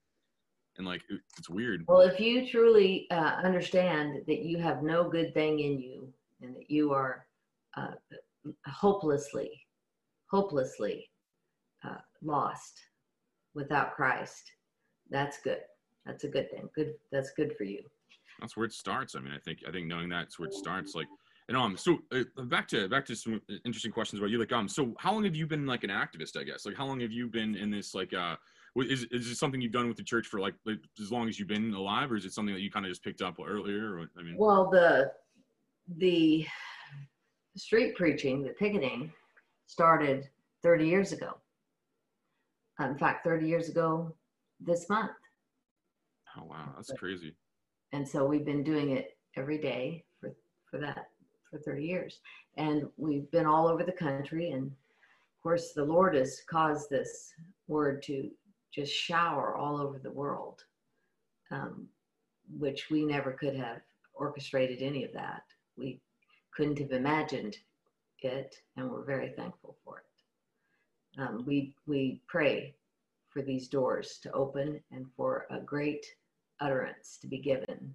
And 0.77 0.87
like 0.87 1.03
it's 1.37 1.49
weird. 1.49 1.85
Well 1.87 2.01
if 2.01 2.19
you 2.19 2.49
truly 2.49 3.05
uh, 3.11 3.35
understand 3.43 4.21
that 4.25 4.39
you 4.39 4.57
have 4.57 4.81
no 4.81 5.07
good 5.07 5.31
thing 5.35 5.59
in 5.59 5.79
you 5.79 6.11
and 6.41 6.55
that 6.55 6.69
you 6.69 6.91
are 6.91 7.27
uh, 7.77 7.91
hopelessly 8.65 9.51
hopelessly 10.31 11.07
uh, 11.83 11.97
lost 12.21 12.79
without 13.53 13.95
Christ, 13.95 14.51
that's 15.09 15.39
good. 15.41 15.59
That's 16.05 16.23
a 16.23 16.27
good 16.27 16.49
thing. 16.49 16.69
Good. 16.75 16.93
That's 17.11 17.31
good 17.31 17.55
for 17.57 17.63
you. 17.63 17.81
That's 18.39 18.57
where 18.57 18.65
it 18.65 18.73
starts. 18.73 19.15
I 19.15 19.19
mean, 19.19 19.33
I 19.33 19.39
think 19.39 19.59
I 19.67 19.71
think 19.71 19.87
knowing 19.87 20.09
that's 20.09 20.39
where 20.39 20.47
it 20.47 20.53
starts. 20.53 20.95
Like, 20.95 21.07
And 21.47 21.55
um, 21.55 21.77
so 21.77 21.99
uh, 22.11 22.23
back 22.45 22.67
to 22.69 22.89
back 22.89 23.05
to 23.05 23.15
some 23.15 23.41
interesting 23.63 23.91
questions 23.91 24.19
about 24.19 24.31
you. 24.31 24.39
Like 24.39 24.51
um, 24.51 24.67
so 24.67 24.93
how 24.97 25.13
long 25.13 25.23
have 25.23 25.35
you 25.35 25.47
been 25.47 25.65
like 25.65 25.83
an 25.83 25.89
activist? 25.89 26.37
I 26.37 26.43
guess 26.43 26.65
like 26.65 26.75
how 26.75 26.85
long 26.85 26.99
have 27.01 27.11
you 27.11 27.27
been 27.27 27.55
in 27.55 27.69
this 27.69 27.93
like 27.93 28.13
uh, 28.13 28.35
is 28.75 29.03
is 29.11 29.29
it 29.29 29.35
something 29.35 29.61
you've 29.61 29.71
done 29.71 29.87
with 29.87 29.97
the 29.97 30.03
church 30.03 30.27
for 30.27 30.39
like, 30.39 30.55
like 30.65 30.79
as 30.99 31.11
long 31.11 31.29
as 31.29 31.39
you've 31.39 31.47
been 31.47 31.73
alive, 31.73 32.11
or 32.11 32.15
is 32.15 32.25
it 32.25 32.33
something 32.33 32.53
that 32.53 32.61
you 32.61 32.71
kind 32.71 32.85
of 32.85 32.91
just 32.91 33.03
picked 33.03 33.21
up 33.21 33.37
earlier? 33.39 33.97
Or, 33.97 34.09
I 34.17 34.23
mean, 34.23 34.35
Well, 34.37 34.69
the 34.69 35.11
the 35.97 36.45
street 37.55 37.95
preaching, 37.95 38.43
the 38.43 38.49
picketing, 38.51 39.11
started 39.67 40.29
30 40.63 40.87
years 40.87 41.11
ago. 41.11 41.35
Uh, 42.79 42.85
In 42.85 42.97
fact, 42.97 43.23
30 43.23 43.47
years 43.47 43.69
ago 43.69 44.13
this 44.59 44.89
month. 44.89 45.11
oh 46.37 46.43
wow, 46.45 46.73
that's 46.75 46.91
crazy. 46.93 47.35
And 47.91 48.07
so 48.07 48.25
we've 48.25 48.45
been 48.45 48.63
doing 48.63 48.91
it 48.91 49.17
every 49.35 49.57
day 49.59 50.03
for, 50.19 50.33
for 50.69 50.79
that, 50.79 51.09
for 51.49 51.59
30 51.59 51.83
years. 51.85 52.19
And 52.57 52.87
we've 52.97 53.29
been 53.31 53.45
all 53.45 53.67
over 53.67 53.83
the 53.83 53.91
country. 53.91 54.51
And 54.51 54.65
of 54.67 55.43
course, 55.43 55.73
the 55.73 55.83
Lord 55.85 56.15
has 56.15 56.41
caused 56.49 56.89
this 56.89 57.33
word 57.67 58.01
to 58.03 58.29
just 58.73 58.91
shower 58.91 59.55
all 59.55 59.79
over 59.79 59.99
the 59.99 60.09
world, 60.11 60.63
um, 61.51 61.87
which 62.57 62.89
we 62.89 63.05
never 63.05 63.31
could 63.33 63.55
have 63.55 63.81
orchestrated 64.15 64.81
any 64.81 65.03
of 65.03 65.13
that. 65.13 65.43
We 65.77 65.99
couldn't 66.55 66.79
have 66.79 66.91
imagined 66.91 67.57
it, 68.19 68.55
and 68.77 68.89
we're 68.89 69.03
very 69.03 69.29
thankful 69.35 69.75
for 69.83 69.99
it. 69.99 70.05
Um, 71.17 71.43
we, 71.45 71.75
we 71.85 72.21
pray 72.27 72.75
for 73.29 73.41
these 73.41 73.67
doors 73.67 74.19
to 74.23 74.31
open 74.31 74.81
and 74.91 75.05
for 75.15 75.45
a 75.49 75.59
great 75.59 76.05
utterance 76.59 77.17
to 77.21 77.27
be 77.27 77.37
given 77.37 77.93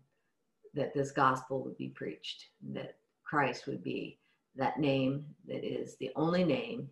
that 0.75 0.95
this 0.95 1.11
gospel 1.11 1.63
would 1.63 1.77
be 1.79 1.89
preached, 1.89 2.47
that 2.73 2.97
Christ 3.25 3.67
would 3.67 3.83
be 3.83 4.19
that 4.57 4.79
name 4.79 5.25
that 5.47 5.65
is 5.65 5.97
the 5.97 6.11
only 6.17 6.45
name 6.45 6.89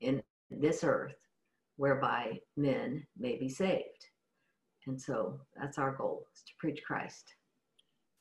in 0.00 0.22
this 0.50 0.84
earth 0.84 1.16
whereby 1.76 2.40
men 2.56 3.06
may 3.18 3.36
be 3.36 3.48
saved. 3.48 4.06
And 4.86 5.00
so 5.00 5.40
that's 5.58 5.78
our 5.78 5.92
goal 5.92 6.26
is 6.34 6.42
to 6.42 6.52
preach 6.58 6.82
Christ. 6.84 7.34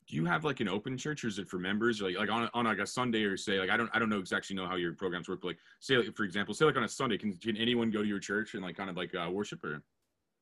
Do 0.07 0.15
you 0.15 0.25
have 0.25 0.43
like 0.43 0.59
an 0.59 0.69
open 0.69 0.97
church, 0.97 1.23
or 1.23 1.27
is 1.27 1.39
it 1.39 1.49
for 1.49 1.57
members? 1.57 2.01
Or 2.01 2.05
like 2.05 2.17
like 2.17 2.29
on 2.29 2.49
on 2.53 2.65
like 2.65 2.77
a 2.77 2.85
Sunday, 2.85 3.23
or 3.23 3.37
say 3.37 3.59
like 3.59 3.69
I 3.69 3.77
don't 3.77 3.89
I 3.93 3.99
don't 3.99 4.09
know 4.09 4.19
exactly 4.19 4.55
know 4.55 4.67
how 4.67 4.75
your 4.75 4.93
programs 4.93 5.27
work. 5.27 5.41
But 5.41 5.47
like 5.47 5.57
say 5.79 5.97
like, 5.97 6.15
for 6.15 6.23
example, 6.23 6.53
say 6.53 6.65
like 6.65 6.77
on 6.77 6.83
a 6.83 6.87
Sunday, 6.87 7.17
can 7.17 7.33
can 7.33 7.57
anyone 7.57 7.89
go 7.89 8.03
to 8.03 8.07
your 8.07 8.19
church 8.19 8.53
and 8.53 8.63
like 8.63 8.77
kind 8.77 8.89
of 8.89 8.97
like 8.97 9.15
uh, 9.15 9.29
worship 9.31 9.63
or? 9.63 9.81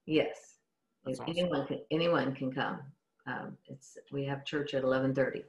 Yes, 0.05 0.55
awesome. 1.07 1.25
anyone 1.29 1.65
can 1.65 1.79
anyone 1.91 2.35
can 2.35 2.51
come. 2.51 2.79
Um, 3.25 3.57
it's 3.67 3.97
we 4.11 4.25
have 4.25 4.43
church 4.43 4.73
at 4.73 4.83
eleven 4.83 5.15
thirty 5.15 5.45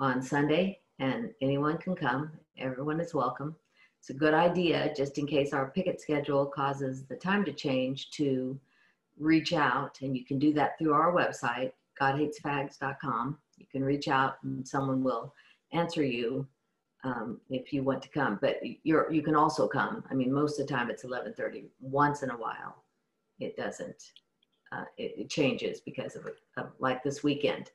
on 0.00 0.20
Sunday, 0.20 0.80
and 0.98 1.30
anyone 1.40 1.78
can 1.78 1.94
come. 1.94 2.32
Everyone 2.58 3.00
is 3.00 3.14
welcome. 3.14 3.54
It's 4.00 4.10
a 4.10 4.14
good 4.14 4.34
idea, 4.34 4.92
just 4.96 5.18
in 5.18 5.26
case 5.26 5.52
our 5.52 5.70
picket 5.70 6.00
schedule 6.00 6.46
causes 6.46 7.04
the 7.04 7.16
time 7.16 7.44
to 7.44 7.52
change, 7.52 8.10
to 8.12 8.58
reach 9.18 9.52
out, 9.52 9.98
and 10.02 10.16
you 10.16 10.24
can 10.24 10.38
do 10.38 10.52
that 10.54 10.78
through 10.78 10.92
our 10.92 11.12
website, 11.12 11.72
godhatesfags.com. 12.00 13.38
You 13.56 13.66
can 13.70 13.84
reach 13.84 14.08
out, 14.08 14.36
and 14.42 14.66
someone 14.66 15.02
will 15.02 15.34
answer 15.72 16.04
you 16.04 16.46
um, 17.04 17.40
if 17.50 17.72
you 17.72 17.82
want 17.82 18.02
to 18.02 18.08
come. 18.08 18.38
But 18.40 18.60
you're 18.82 19.10
you 19.12 19.22
can 19.22 19.36
also 19.36 19.66
come. 19.66 20.04
I 20.10 20.14
mean, 20.14 20.32
most 20.32 20.60
of 20.60 20.66
the 20.66 20.72
time 20.72 20.90
it's 20.90 21.04
eleven 21.04 21.32
thirty. 21.34 21.64
Once 21.80 22.22
in 22.22 22.30
a 22.30 22.36
while, 22.36 22.84
it 23.40 23.56
doesn't 23.56 24.12
uh, 24.72 24.84
it, 24.96 25.14
it 25.16 25.30
changes 25.30 25.80
because 25.80 26.16
of, 26.16 26.26
of 26.56 26.72
like 26.78 27.02
this 27.02 27.22
weekend 27.22 27.70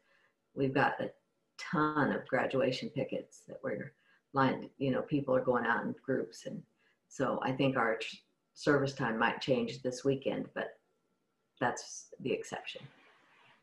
we've 0.54 0.74
got 0.74 1.00
a 1.00 1.10
ton 1.58 2.12
of 2.12 2.28
graduation 2.28 2.90
pickets 2.90 3.44
that 3.48 3.60
we're 3.64 3.94
lined 4.34 4.70
you 4.78 4.92
know 4.92 5.02
people 5.02 5.36
are 5.36 5.44
going 5.44 5.66
out 5.66 5.84
in 5.84 5.96
groups 6.04 6.46
and 6.46 6.62
so 7.08 7.40
i 7.44 7.52
think 7.52 7.78
our 7.78 8.00
service 8.54 8.94
time 8.94 9.18
might 9.18 9.42
change 9.42 9.82
this 9.82 10.04
weekend 10.04 10.46
but 10.54 10.78
that's 11.60 12.08
the 12.22 12.32
exception 12.32 12.82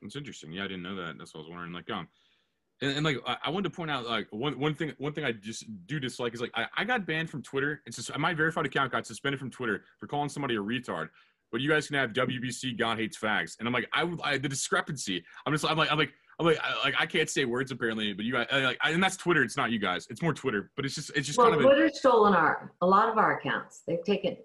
It's 0.03 0.17
interesting. 0.17 0.53
Yeah, 0.53 0.65
I 0.65 0.69
didn't 0.69 0.83
know 0.83 0.97
that. 0.97 1.19
That's 1.19 1.35
what 1.35 1.41
I 1.41 1.43
was 1.43 1.51
wondering. 1.51 1.73
Like, 1.73 1.91
um, 1.91 2.09
and, 2.81 2.93
and 2.93 3.05
like, 3.05 3.19
I, 3.27 3.37
I 3.45 3.51
wanted 3.51 3.71
to 3.71 3.77
point 3.77 3.91
out, 3.91 4.07
like, 4.07 4.29
one 4.31 4.59
one 4.59 4.75
thing, 4.75 4.93
one 4.99 5.13
thing 5.13 5.25
I 5.25 5.33
just 5.33 5.65
do 5.87 5.99
dislike 5.99 6.35
is 6.35 6.41
like, 6.41 6.53
I, 6.55 6.67
I 6.77 6.85
got 6.85 7.07
banned 7.07 7.31
from 7.31 7.43
Twitter. 7.43 7.83
It's 7.87 7.97
just 7.97 8.17
my 8.19 8.35
verified 8.35 8.67
account 8.67 8.93
got 8.93 9.07
suspended 9.07 9.41
from 9.41 9.51
Twitter 9.51 9.85
for 9.99 10.07
calling 10.07 10.29
somebody 10.29 10.57
a 10.57 10.61
retard. 10.61 11.09
But 11.51 11.63
you 11.63 11.71
guys 11.71 11.87
can 11.87 11.97
have 11.97 12.13
WBC 12.13 12.79
God 12.79 12.99
hates 12.99 13.19
fags, 13.19 13.57
and 13.59 13.67
I'm 13.67 13.73
like, 13.73 13.89
I 13.95 14.11
I, 14.23 14.39
the 14.39 14.51
discrepancy. 14.51 15.25
I'm 15.47 15.53
just, 15.53 15.65
I'm 15.65 15.79
like, 15.79 15.91
I'm 15.91 15.97
like, 15.99 16.13
I'm 16.39 16.47
like, 16.47 16.59
I, 16.63 16.85
like, 16.85 16.95
I 16.99 17.07
can't 17.07 17.29
say 17.29 17.47
words 17.47 17.73
apparently, 17.73 18.13
but 18.13 18.27
you 18.27 18.35
guys, 18.35 18.47
I, 18.53 18.59
like, 18.59 18.79
I, 18.83 18.91
and 18.91 19.03
that's 19.03 19.17
Twitter. 19.17 19.43
It's 19.43 19.57
not 19.57 19.71
you 19.71 19.79
guys. 19.79 20.07
It's 20.11 20.21
more 20.21 20.35
Twitter. 20.35 20.71
But 20.77 20.85
it's 20.85 20.95
just, 20.95 21.11
it's 21.17 21.27
just 21.27 21.39
well 21.39 21.51
kind 21.51 21.65
of. 21.65 21.71
A, 21.71 21.95
stolen 21.95 22.35
our 22.35 22.73
a 22.83 22.87
lot 22.87 23.09
of 23.09 23.17
our 23.17 23.39
accounts 23.39 23.83
they've 23.87 24.05
taken 24.05 24.37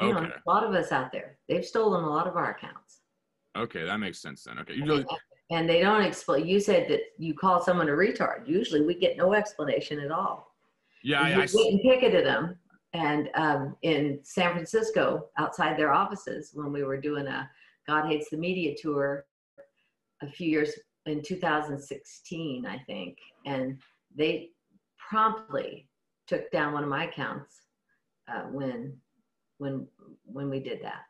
you 0.00 0.12
know 0.12 0.20
a 0.20 0.50
lot 0.50 0.64
of 0.64 0.74
us 0.74 0.90
out 0.90 1.12
there 1.12 1.38
they've 1.48 1.64
stolen 1.64 2.04
a 2.04 2.08
lot 2.08 2.26
of 2.26 2.36
our 2.36 2.50
accounts 2.50 3.00
Okay, 3.56 3.84
that 3.84 3.98
makes 3.98 4.20
sense 4.20 4.44
then. 4.44 4.58
Okay, 4.60 4.74
you 4.74 4.84
know, 4.84 5.04
and 5.50 5.68
they 5.68 5.80
don't 5.80 6.02
explain 6.02 6.46
you 6.46 6.58
said 6.60 6.88
that 6.88 7.00
you 7.18 7.34
call 7.34 7.62
someone 7.62 7.88
a 7.88 7.92
retard. 7.92 8.48
Usually 8.48 8.82
we 8.82 8.94
get 8.94 9.16
no 9.16 9.34
explanation 9.34 10.00
at 10.00 10.10
all. 10.10 10.54
Yeah, 11.02 11.20
I, 11.20 11.28
we 11.28 11.32
I, 11.34 11.36
went 11.36 11.72
and 11.72 11.80
ticketed 11.82 12.26
them. 12.26 12.56
And 12.94 13.28
um, 13.34 13.76
in 13.82 14.20
san 14.22 14.52
francisco 14.52 15.28
outside 15.36 15.76
their 15.76 15.92
offices 15.92 16.52
when 16.54 16.72
we 16.72 16.84
were 16.84 17.00
doing 17.00 17.26
a 17.26 17.50
god 17.88 18.06
hates 18.06 18.30
the 18.30 18.36
media 18.36 18.74
tour 18.80 19.26
a 20.22 20.28
few 20.28 20.48
years 20.48 20.78
in 21.06 21.20
2016 21.20 22.66
i 22.66 22.78
think 22.86 23.18
and 23.46 23.80
they 24.16 24.50
promptly 24.96 25.88
took 26.26 26.50
down 26.52 26.72
one 26.72 26.84
of 26.84 26.88
my 26.88 27.04
accounts 27.06 27.62
uh, 28.28 28.42
when 28.44 28.96
when 29.58 29.86
when 30.24 30.48
we 30.48 30.60
did 30.60 30.80
that 30.82 31.02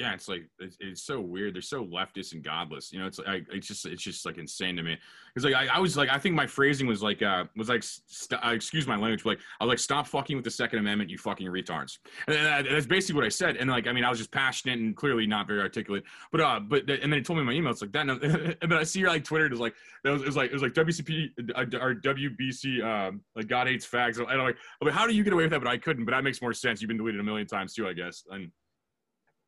yeah, 0.00 0.14
it's 0.14 0.28
like 0.28 0.48
it's, 0.58 0.78
it's 0.80 1.02
so 1.02 1.20
weird. 1.20 1.54
They're 1.54 1.60
so 1.60 1.84
leftist 1.84 2.32
and 2.32 2.42
godless. 2.42 2.90
You 2.90 3.00
know, 3.00 3.06
it's 3.06 3.18
like 3.18 3.46
it's 3.52 3.66
just 3.66 3.84
it's 3.84 4.02
just 4.02 4.24
like 4.24 4.38
insane 4.38 4.74
to 4.76 4.82
me. 4.82 4.96
It's 5.36 5.44
like 5.44 5.54
I, 5.54 5.66
I 5.66 5.78
was 5.78 5.94
like 5.94 6.08
I 6.08 6.18
think 6.18 6.34
my 6.34 6.46
phrasing 6.46 6.86
was 6.86 7.02
like 7.02 7.20
uh 7.20 7.44
was 7.54 7.68
like 7.68 7.82
st- 7.82 8.42
uh, 8.42 8.48
excuse 8.48 8.86
my 8.86 8.96
language, 8.96 9.22
but 9.22 9.30
like 9.30 9.40
I 9.60 9.64
was 9.64 9.68
like 9.68 9.78
stop 9.78 10.06
fucking 10.06 10.36
with 10.36 10.44
the 10.46 10.50
Second 10.50 10.78
Amendment, 10.78 11.10
you 11.10 11.18
fucking 11.18 11.46
retards. 11.46 11.98
And 12.26 12.36
that- 12.36 12.64
that's 12.70 12.86
basically 12.86 13.16
what 13.16 13.26
I 13.26 13.28
said. 13.28 13.56
And 13.56 13.68
like 13.68 13.86
I 13.86 13.92
mean 13.92 14.04
I 14.04 14.08
was 14.08 14.18
just 14.18 14.32
passionate 14.32 14.78
and 14.78 14.96
clearly 14.96 15.26
not 15.26 15.46
very 15.46 15.60
articulate. 15.60 16.04
But 16.32 16.40
uh 16.40 16.60
but 16.60 16.88
and 16.88 17.12
then 17.12 17.18
he 17.18 17.22
told 17.22 17.38
me 17.38 17.44
my 17.44 17.52
email 17.52 17.72
it's 17.72 17.82
like 17.82 17.92
that. 17.92 18.08
And 18.62 18.72
then 18.72 18.78
I 18.78 18.84
see 18.84 19.00
your 19.00 19.10
like 19.10 19.24
Twitter. 19.24 19.44
It 19.44 19.50
was 19.50 19.60
like 19.60 19.74
that 20.02 20.12
was, 20.12 20.22
it 20.22 20.26
was 20.26 20.36
like 20.36 20.48
it 20.50 20.54
was 20.54 20.62
like 20.62 20.72
WCP 20.72 21.28
uh, 21.54 21.78
or 21.78 21.94
WBC 21.94 22.82
um 22.82 23.20
like 23.36 23.48
God 23.48 23.66
hates 23.66 23.86
fags. 23.86 24.18
And 24.18 24.26
I'm 24.28 24.38
like 24.38 24.56
I'm 24.80 24.86
like 24.86 24.94
how 24.94 25.06
do 25.06 25.14
you 25.14 25.24
get 25.24 25.34
away 25.34 25.42
with 25.42 25.50
that? 25.50 25.60
But 25.62 25.68
I 25.68 25.76
couldn't. 25.76 26.06
But 26.06 26.12
that 26.12 26.24
makes 26.24 26.40
more 26.40 26.54
sense. 26.54 26.80
You've 26.80 26.88
been 26.88 26.96
deleted 26.96 27.20
a 27.20 27.24
million 27.24 27.46
times 27.46 27.74
too, 27.74 27.86
I 27.86 27.92
guess. 27.92 28.24
And 28.30 28.50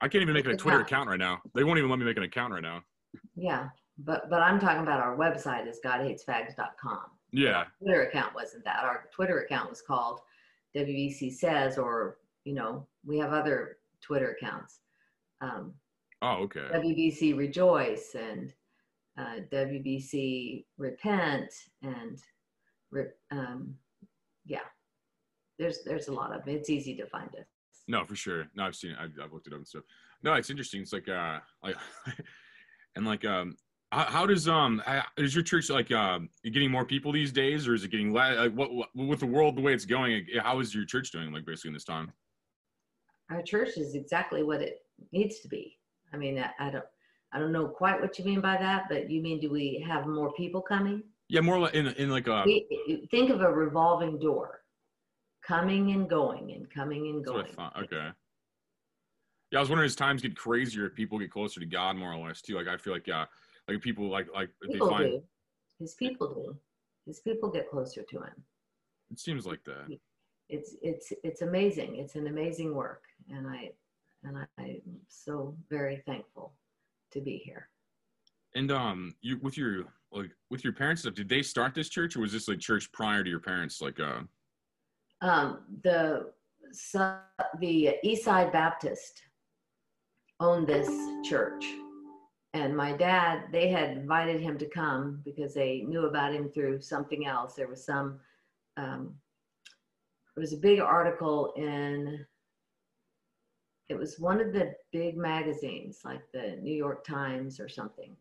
I 0.03 0.09
can't 0.09 0.20
even 0.22 0.34
make 0.34 0.46
a 0.46 0.57
Twitter 0.57 0.80
account 0.80 1.09
right 1.09 1.18
now. 1.18 1.40
They 1.55 1.64
won't 1.64 1.78
even 1.78 1.88
let 1.88 1.98
me 1.98 2.05
make 2.05 2.16
an 2.16 2.24
account 2.24 2.53
right 2.53 2.62
now. 2.62 2.82
yeah 3.36 3.68
but 3.98 4.28
but 4.30 4.40
i'm 4.40 4.59
talking 4.59 4.82
about 4.82 5.00
our 5.00 5.16
website 5.18 5.68
is 5.68 5.78
godhatesfags.com 5.84 7.05
Yeah. 7.30 7.64
Twitter 7.78 8.03
account 8.05 8.34
wasn't 8.34 8.64
that. 8.64 8.84
Our 8.84 9.09
Twitter 9.14 9.40
account 9.40 9.68
was 9.70 9.82
called 9.82 10.20
WBC 10.76 11.32
Says, 11.34 11.76
or 11.78 12.18
you 12.44 12.55
know, 12.55 12.86
we 13.05 13.18
have 13.18 13.32
other 13.32 13.76
Twitter 14.00 14.30
accounts. 14.40 14.80
Um, 15.40 15.74
Oh, 16.24 16.36
okay. 16.44 16.68
WBC 16.72 17.36
Rejoice 17.36 18.14
and 18.14 18.53
uh, 19.18 19.40
WBC 19.53 20.64
Repent 20.78 21.53
and 21.82 22.16
um, 23.30 23.74
yeah, 24.46 24.66
there's 25.59 25.78
there's 25.84 26.09
a 26.09 26.12
lot 26.12 26.32
of 26.34 26.46
it's 26.48 26.70
easy 26.70 26.94
to 26.96 27.07
find 27.07 27.28
us. 27.34 27.46
No, 27.93 28.07
for 28.07 28.16
sure. 28.16 28.49
No, 28.55 28.64
I've 28.64 28.74
seen 28.74 28.93
it. 28.93 28.97
I've, 28.99 29.12
I've 29.22 29.32
looked 29.34 29.47
it 29.47 29.53
up 29.53 29.59
and 29.59 29.68
stuff. 29.68 29.82
No, 30.22 30.32
it's 30.32 30.49
interesting. 30.49 30.80
It's 30.80 30.95
like, 30.95 31.11
uh, 31.11 31.40
like, 31.62 31.76
and 32.97 33.07
like, 33.07 33.22
um, 33.26 33.55
how, 33.93 34.05
how 34.05 34.26
does 34.26 34.49
um, 34.49 34.82
how- 34.86 35.05
is 35.18 35.34
your 35.34 35.45
church 35.45 35.68
like 35.68 35.93
um, 35.93 36.30
getting 36.43 36.70
more 36.70 36.86
people 36.86 37.12
these 37.12 37.32
days, 37.32 37.68
or 37.68 37.74
is 37.74 37.84
it 37.84 37.90
getting 37.90 38.11
less? 38.11 38.38
Like, 38.38 38.55
what, 38.55 38.72
what 38.72 38.88
with 38.97 39.20
the 39.20 39.26
world 39.26 39.57
the 39.57 39.61
way 39.61 39.74
it's 39.74 39.84
going? 39.84 40.24
How 40.43 40.59
is 40.61 40.74
your 40.74 40.86
church 40.86 41.12
doing? 41.12 41.30
Like, 41.32 41.45
basically 41.45 41.68
in 41.68 41.74
this 41.74 41.84
time? 41.84 42.11
Our 43.30 43.43
church 43.43 43.76
is 43.76 43.95
exactly 43.95 44.43
what 44.43 44.62
it 44.62 44.78
needs 45.12 45.40
to 45.40 45.49
be. 45.49 45.78
I 46.14 46.16
mean, 46.16 46.38
I, 46.38 46.51
I 46.59 46.70
don't 46.70 46.84
I 47.34 47.38
don't 47.38 47.53
know 47.53 47.68
quite 47.68 48.01
what 48.01 48.18
you 48.18 48.24
mean 48.24 48.40
by 48.40 48.57
that, 48.57 48.84
but 48.88 49.11
you 49.11 49.20
mean 49.20 49.38
do 49.38 49.51
we 49.51 49.84
have 49.86 50.07
more 50.07 50.32
people 50.32 50.62
coming? 50.62 51.03
Yeah, 51.28 51.40
more 51.43 51.59
like 51.59 51.74
in 51.74 51.88
in 51.88 52.09
like 52.09 52.26
a. 52.26 52.43
we 52.47 53.07
think 53.11 53.28
of 53.28 53.43
a 53.43 53.53
revolving 53.53 54.18
door 54.18 54.62
coming 55.47 55.93
and 55.93 56.09
going 56.09 56.53
and 56.53 56.70
coming 56.70 57.09
and 57.09 57.24
going. 57.24 57.47
Okay. 57.78 58.11
Yeah, 59.51 59.59
I 59.59 59.61
was 59.61 59.68
wondering 59.68 59.86
as 59.86 59.97
times 59.97 60.22
get 60.22 60.36
crazier, 60.36 60.86
if 60.86 60.95
people 60.95 61.18
get 61.18 61.30
closer 61.30 61.61
to 61.61 61.66
God 61.66 61.97
more 61.97 62.12
or 62.12 62.26
less 62.26 62.40
too. 62.40 62.55
Like 62.55 62.68
I 62.68 62.76
feel 62.76 62.93
like 62.93 63.07
yeah, 63.07 63.26
like 63.68 63.80
people 63.80 64.09
like 64.09 64.28
like 64.34 64.51
if 64.62 64.68
they 64.68 64.74
people 64.74 64.88
find 64.88 65.05
do 65.05 65.22
his 65.78 65.95
people 65.95 66.34
do 66.34 66.57
his 67.07 67.20
people 67.20 67.51
get 67.51 67.70
closer 67.70 68.03
to 68.03 68.16
him 68.18 68.45
it 69.11 69.18
seems 69.18 69.47
like 69.47 69.62
that. 69.64 69.86
it's 70.49 70.76
it's 70.82 71.12
it's 71.22 71.43
amazing 71.43 71.97
it's 71.97 72.14
an 72.14 72.26
amazing 72.26 72.74
work 72.74 73.05
and 73.30 73.47
i 73.47 73.70
and 74.24 74.36
I, 74.38 74.45
i'm 74.59 74.80
so 75.09 75.57
very 75.70 76.03
thankful 76.07 76.55
to 77.12 77.20
be 77.20 77.38
here 77.45 77.68
And 78.55 78.70
um, 78.70 79.14
you 79.20 79.38
with 79.43 79.57
your 79.57 79.84
like 80.11 80.30
with 80.51 80.62
your 80.64 80.72
parents 80.72 81.03
stuff, 81.03 81.14
did 81.14 81.28
they 81.28 81.43
start 81.43 81.74
this 81.74 81.88
church 81.88 82.16
or 82.16 82.20
was 82.20 82.32
this 82.32 82.49
like 82.49 82.59
church 82.59 82.90
prior 82.93 83.24
to 83.24 83.30
your 83.30 83.40
parents? 83.40 83.80
Like, 83.80 83.99
uh, 83.99 84.20
Um, 85.23 85.61
the 85.85 86.33
the 87.61 87.97
Eastside 88.05 88.53
Baptist 88.53 89.23
owned 90.41 90.66
this 90.66 90.89
church, 91.25 91.64
and 92.55 92.77
my 92.77 92.93
dad 92.93 93.45
they 93.53 93.68
had 93.68 93.91
invited 93.91 94.41
him 94.41 94.59
to 94.59 94.68
come 94.68 95.23
because 95.25 95.55
they 95.55 95.83
knew 95.87 96.07
about 96.07 96.35
him 96.35 96.49
through 96.49 96.81
something 96.81 97.27
else. 97.27 97.55
There 97.55 97.68
was 97.68 97.85
some. 97.85 98.18
Um, 98.77 99.14
was 100.37 100.53
a 100.53 100.59
big 100.59 100.81
article 100.81 101.53
in. 101.57 102.27
It 103.89 103.97
was 103.97 104.18
one 104.18 104.41
of 104.41 104.53
the 104.53 104.75
big 104.91 105.16
magazines, 105.16 106.01
like 106.05 106.23
the 106.33 106.59
New 106.61 106.75
York 106.75 107.05
Times 107.05 107.61
or 107.61 107.68
something, 107.68 108.16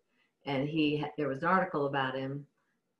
and 0.46 0.70
he 0.70 1.04
there 1.18 1.30
was 1.30 1.42
an 1.42 1.48
article 1.50 1.88
about 1.88 2.16
him 2.16 2.46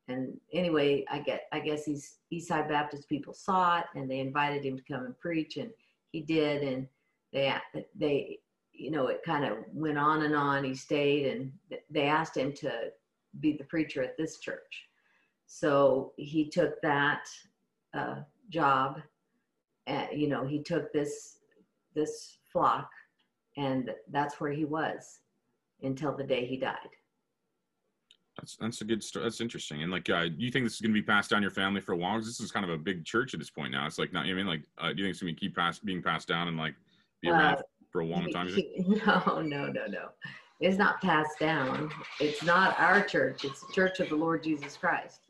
and 0.08 0.38
anyway 0.54 1.06
i 1.12 1.20
get 1.20 1.44
i 1.52 1.60
guess 1.60 1.86
these 1.86 2.18
eastside 2.34 2.68
baptist 2.68 3.08
people 3.08 3.34
saw 3.34 3.80
it 3.80 3.86
and 3.96 4.10
they 4.10 4.20
invited 4.20 4.66
him 4.66 4.78
to 4.78 4.84
come 4.84 5.06
and 5.06 5.18
preach 5.20 5.58
and 5.58 5.70
he 6.12 6.22
did 6.22 6.64
and 6.64 6.88
they 7.32 7.54
they 7.96 8.40
you 8.74 8.92
know 8.92 9.08
it 9.08 9.22
kind 9.24 9.46
of 9.46 9.60
went 9.74 9.98
on 9.98 10.24
and 10.24 10.36
on. 10.36 10.64
He 10.64 10.76
stayed 10.76 11.28
and 11.28 11.52
they 11.90 12.04
asked 12.04 12.36
him 12.36 12.54
to 12.54 12.92
be 13.40 13.54
the 13.54 13.64
preacher 13.66 14.02
at 14.02 14.18
this 14.18 14.40
church. 14.40 14.88
So 15.46 16.14
he 16.18 16.50
took 16.50 16.82
that 16.82 17.28
uh, 17.94 18.22
job 18.50 19.02
and 19.88 20.08
you 20.14 20.28
know 20.28 20.46
he 20.46 20.62
took 20.62 20.92
this 20.92 21.38
this 21.94 22.38
flock 22.52 22.90
and 23.58 23.92
that's 24.12 24.40
where 24.40 24.52
he 24.52 24.66
was 24.66 25.20
until 25.84 26.16
the 26.16 26.24
day 26.24 26.46
he 26.46 26.58
died 26.58 26.78
that's 28.38 28.56
that's 28.58 28.82
a 28.82 28.86
good 28.86 29.04
story. 29.04 29.24
That's 29.26 29.42
interesting. 29.42 29.84
And 29.84 29.92
like, 29.92 30.10
uh, 30.10 30.28
you 30.38 30.52
think 30.52 30.66
this 30.66 30.76
is 30.76 30.82
going 30.82 30.94
to 30.94 31.00
be 31.00 31.06
passed 31.06 31.30
down 31.30 31.42
your 31.42 31.52
family 31.52 31.82
for 31.82 31.92
a 31.94 31.98
while? 31.98 32.16
'Cause 32.16 32.26
this 32.28 32.40
is 32.40 32.52
kind 32.52 32.64
of 32.64 32.72
a 32.72 32.78
big 32.78 33.04
church 33.06 33.34
at 33.34 33.40
this 33.40 33.50
point 33.50 33.72
now. 33.72 33.86
It's 33.86 34.00
like 34.00 34.14
not. 34.14 34.26
You 34.26 34.36
know 34.36 34.46
what 34.46 34.52
I 34.52 34.58
mean, 34.58 34.62
like, 34.62 34.90
uh, 34.92 34.94
do 34.94 35.00
you 35.00 35.06
think 35.06 35.14
it's 35.14 35.22
going 35.22 35.36
to 35.36 35.40
keep 35.40 35.56
pass, 35.56 35.80
being 35.80 36.02
passed 36.02 36.28
down 36.28 36.48
and 36.48 36.58
like 36.58 36.76
be 37.22 37.30
around 37.30 37.56
Uh, 37.56 37.62
for 37.92 38.02
a 38.02 38.06
long 38.06 38.30
time? 38.32 38.48
No, 38.88 39.42
no, 39.42 39.68
no, 39.68 39.86
no. 39.88 40.10
It's 40.62 40.78
not 40.78 41.02
passed 41.02 41.40
down. 41.40 41.92
It's 42.20 42.44
not 42.44 42.80
our 42.80 43.04
church. 43.04 43.44
It's 43.46 43.62
the 43.66 43.74
Church 43.74 44.00
of 44.00 44.10
the 44.10 44.16
Lord 44.16 44.44
Jesus 44.44 44.78
Christ. 44.78 45.22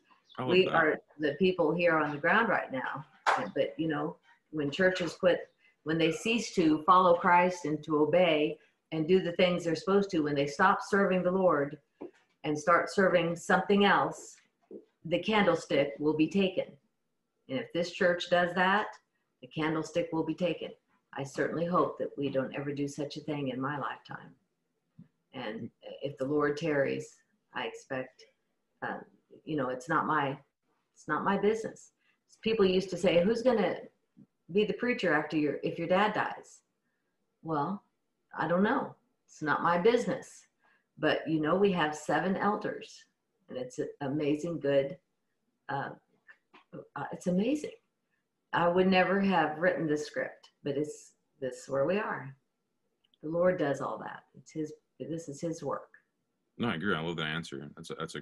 We 0.46 0.66
that. 0.66 0.74
are 0.74 0.98
the 1.18 1.34
people 1.38 1.74
here 1.74 1.96
on 1.98 2.10
the 2.12 2.18
ground 2.18 2.48
right 2.50 2.70
now. 2.70 3.04
But, 3.54 3.74
you 3.78 3.88
know, 3.88 4.16
when 4.50 4.70
churches 4.70 5.14
quit, 5.14 5.48
when 5.84 5.96
they 5.98 6.12
cease 6.12 6.54
to 6.54 6.82
follow 6.84 7.14
Christ 7.14 7.64
and 7.64 7.82
to 7.84 7.98
obey 7.98 8.58
and 8.92 9.08
do 9.08 9.20
the 9.20 9.32
things 9.32 9.64
they're 9.64 9.74
supposed 9.74 10.10
to, 10.10 10.20
when 10.20 10.34
they 10.34 10.46
stop 10.46 10.80
serving 10.86 11.22
the 11.22 11.30
Lord 11.30 11.78
and 12.44 12.58
start 12.58 12.92
serving 12.92 13.36
something 13.36 13.84
else, 13.84 14.36
the 15.04 15.18
candlestick 15.18 15.92
will 15.98 16.16
be 16.16 16.28
taken. 16.28 16.64
And 17.48 17.58
if 17.58 17.72
this 17.72 17.92
church 17.92 18.30
does 18.30 18.54
that, 18.54 18.86
the 19.40 19.48
candlestick 19.48 20.08
will 20.12 20.24
be 20.24 20.34
taken. 20.34 20.70
I 21.14 21.24
certainly 21.24 21.66
hope 21.66 21.98
that 21.98 22.10
we 22.16 22.30
don't 22.30 22.54
ever 22.54 22.72
do 22.72 22.88
such 22.88 23.16
a 23.16 23.20
thing 23.20 23.48
in 23.48 23.60
my 23.60 23.78
lifetime. 23.78 24.34
And 25.34 25.70
if 26.02 26.16
the 26.18 26.24
Lord 26.24 26.56
tarries, 26.56 27.16
I 27.54 27.64
expect, 27.64 28.24
uh, 28.82 28.98
you 29.44 29.56
know, 29.56 29.68
it's 29.68 29.88
not 29.88 30.06
my, 30.06 30.38
it's 30.94 31.08
not 31.08 31.24
my 31.24 31.36
business. 31.36 31.92
People 32.42 32.64
used 32.64 32.90
to 32.90 32.96
say, 32.96 33.22
"Who's 33.22 33.42
going 33.42 33.58
to 33.58 33.76
be 34.52 34.64
the 34.64 34.72
preacher 34.74 35.12
after 35.12 35.36
your 35.36 35.58
if 35.62 35.78
your 35.78 35.88
dad 35.88 36.12
dies?" 36.12 36.62
Well, 37.42 37.84
I 38.36 38.48
don't 38.48 38.62
know. 38.62 38.94
It's 39.26 39.42
not 39.42 39.62
my 39.62 39.78
business. 39.78 40.46
But 41.02 41.28
you 41.28 41.40
know, 41.40 41.56
we 41.56 41.72
have 41.72 41.96
seven 41.96 42.36
elders, 42.36 43.04
and 43.48 43.58
it's 43.58 43.80
amazing. 44.00 44.60
Good. 44.60 44.96
Uh, 45.68 45.90
uh, 46.96 47.04
it's 47.12 47.26
amazing. 47.26 47.72
I 48.52 48.68
would 48.68 48.86
never 48.86 49.20
have 49.20 49.58
written 49.58 49.88
the 49.88 49.96
script, 49.98 50.50
but 50.62 50.78
it's 50.78 51.14
this 51.40 51.64
is 51.64 51.68
where 51.68 51.84
we 51.86 51.98
are. 51.98 52.34
The 53.24 53.28
Lord 53.28 53.58
does 53.58 53.80
all 53.80 53.98
that. 53.98 54.22
It's 54.38 54.52
His. 54.52 54.72
This 55.00 55.28
is 55.28 55.40
His 55.40 55.60
work. 55.60 55.90
No, 56.56 56.68
I 56.68 56.76
agree. 56.76 56.94
I 56.94 57.00
love 57.00 57.16
that 57.16 57.26
answer. 57.26 57.68
That's 57.74 57.90
a, 57.90 57.94
that's 57.98 58.14
a 58.14 58.20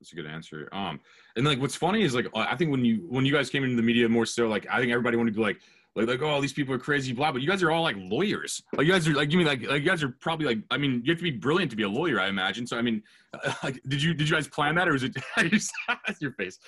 that's 0.00 0.12
a 0.12 0.16
good 0.16 0.26
answer. 0.26 0.70
Um, 0.72 1.00
and 1.36 1.44
like 1.44 1.60
what's 1.60 1.76
funny 1.76 2.00
is 2.00 2.14
like 2.14 2.28
I 2.34 2.56
think 2.56 2.70
when 2.70 2.82
you 2.82 3.04
when 3.10 3.26
you 3.26 3.32
guys 3.32 3.50
came 3.50 3.62
into 3.62 3.76
the 3.76 3.82
media 3.82 4.08
more 4.08 4.24
so, 4.24 4.48
like 4.48 4.66
I 4.70 4.80
think 4.80 4.90
everybody 4.90 5.18
wanted 5.18 5.32
to 5.32 5.36
be 5.36 5.42
like 5.42 5.60
like 5.96 6.08
like 6.08 6.22
oh 6.22 6.40
these 6.40 6.52
people 6.52 6.74
are 6.74 6.78
crazy 6.78 7.12
blah, 7.12 7.32
but 7.32 7.40
you 7.40 7.48
guys 7.48 7.62
are 7.62 7.70
all 7.70 7.82
like 7.82 7.96
lawyers. 7.98 8.62
Like 8.76 8.86
you 8.86 8.92
guys 8.92 9.08
are 9.08 9.14
like 9.14 9.32
you 9.32 9.38
mean 9.38 9.46
like 9.46 9.62
like 9.66 9.82
you 9.82 9.88
guys 9.88 10.02
are 10.02 10.14
probably 10.20 10.46
like 10.46 10.58
I 10.70 10.76
mean 10.76 11.02
you 11.04 11.12
have 11.12 11.18
to 11.18 11.24
be 11.24 11.30
brilliant 11.30 11.70
to 11.70 11.76
be 11.76 11.84
a 11.84 11.88
lawyer, 11.88 12.20
I 12.20 12.28
imagine. 12.28 12.66
So 12.66 12.76
I 12.76 12.82
mean, 12.82 13.02
like 13.62 13.80
did 13.88 14.02
you 14.02 14.14
did 14.14 14.28
you 14.28 14.36
guys 14.36 14.46
plan 14.46 14.74
that 14.76 14.88
or 14.88 14.94
is 14.94 15.02
it 15.02 15.16
that's 15.36 16.20
your 16.20 16.32
face? 16.32 16.58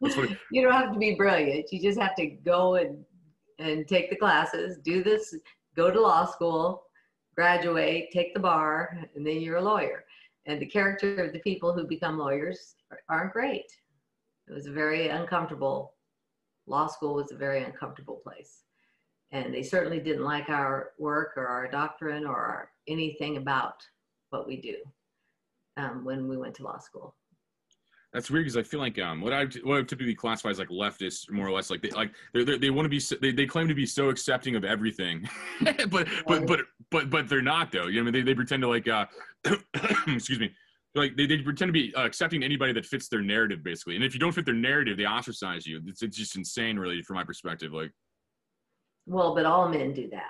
That's 0.00 0.16
you 0.52 0.62
don't 0.62 0.72
have 0.72 0.92
to 0.92 0.98
be 0.98 1.14
brilliant. 1.14 1.72
You 1.72 1.80
just 1.82 1.98
have 1.98 2.14
to 2.16 2.26
go 2.26 2.76
and 2.76 3.04
and 3.58 3.88
take 3.88 4.10
the 4.10 4.16
classes, 4.16 4.78
do 4.84 5.02
this, 5.02 5.34
go 5.74 5.90
to 5.90 6.00
law 6.00 6.26
school, 6.26 6.82
graduate, 7.34 8.08
take 8.12 8.34
the 8.34 8.40
bar, 8.40 8.98
and 9.14 9.26
then 9.26 9.40
you're 9.40 9.56
a 9.56 9.62
lawyer. 9.62 10.04
And 10.46 10.60
the 10.60 10.66
character 10.66 11.24
of 11.24 11.32
the 11.32 11.40
people 11.40 11.72
who 11.72 11.86
become 11.86 12.18
lawyers 12.18 12.74
aren't 13.08 13.32
great. 13.32 13.64
It 14.48 14.52
was 14.52 14.66
a 14.66 14.72
very 14.72 15.08
uncomfortable. 15.08 15.94
Law 16.66 16.86
school 16.86 17.14
was 17.14 17.32
a 17.32 17.36
very 17.36 17.64
uncomfortable 17.64 18.20
place, 18.22 18.62
and 19.36 19.52
they 19.52 19.62
certainly 19.62 20.00
didn't 20.00 20.24
like 20.24 20.48
our 20.48 20.92
work 20.98 21.34
or 21.36 21.46
our 21.46 21.68
doctrine 21.68 22.24
or 22.24 22.36
our, 22.36 22.70
anything 22.88 23.36
about 23.36 23.74
what 24.30 24.46
we 24.46 24.60
do 24.60 24.76
um, 25.76 26.04
when 26.04 26.28
we 26.28 26.36
went 26.36 26.54
to 26.54 26.62
law 26.62 26.78
school. 26.78 27.14
That's 28.12 28.30
weird 28.30 28.46
because 28.46 28.56
I 28.56 28.62
feel 28.62 28.80
like 28.80 28.98
um 28.98 29.20
what 29.20 29.34
I 29.34 29.44
what 29.62 29.78
I 29.78 29.82
typically 29.82 30.14
classify 30.14 30.48
as 30.48 30.58
like 30.58 30.70
leftists 30.70 31.30
more 31.30 31.46
or 31.46 31.50
less 31.50 31.68
like 31.68 31.82
they 31.82 31.90
like 31.90 32.12
they're, 32.32 32.46
they're, 32.46 32.58
they 32.58 32.70
want 32.70 32.86
to 32.86 32.88
be 32.88 33.00
so- 33.00 33.16
they, 33.20 33.30
they 33.30 33.44
claim 33.44 33.68
to 33.68 33.74
be 33.74 33.84
so 33.84 34.08
accepting 34.08 34.56
of 34.56 34.64
everything, 34.64 35.28
but 35.90 36.08
but 36.26 36.46
but 36.46 36.60
but 36.90 37.10
but 37.10 37.28
they're 37.28 37.42
not 37.42 37.72
though. 37.72 37.88
You 37.88 37.96
know 37.96 38.08
I 38.08 38.10
mean 38.10 38.14
they 38.14 38.22
they 38.22 38.34
pretend 38.34 38.62
to 38.62 38.68
like 38.68 38.88
uh 38.88 39.04
excuse 40.06 40.40
me 40.40 40.50
like 40.94 41.14
they, 41.14 41.26
they 41.26 41.38
pretend 41.38 41.68
to 41.68 41.72
be 41.74 41.94
uh, 41.94 42.06
accepting 42.06 42.42
anybody 42.42 42.72
that 42.72 42.86
fits 42.86 43.08
their 43.08 43.20
narrative 43.20 43.62
basically. 43.62 43.96
And 43.96 44.04
if 44.04 44.14
you 44.14 44.20
don't 44.20 44.32
fit 44.32 44.46
their 44.46 44.54
narrative, 44.54 44.96
they 44.96 45.04
ostracize 45.04 45.66
you. 45.66 45.82
It's 45.86 46.02
it's 46.02 46.16
just 46.16 46.36
insane 46.36 46.78
really 46.78 47.02
from 47.02 47.16
my 47.16 47.24
perspective. 47.24 47.72
Like 47.72 47.92
Well, 49.06 49.34
but 49.34 49.46
all 49.46 49.68
men 49.68 49.92
do 49.92 50.08
that. 50.10 50.22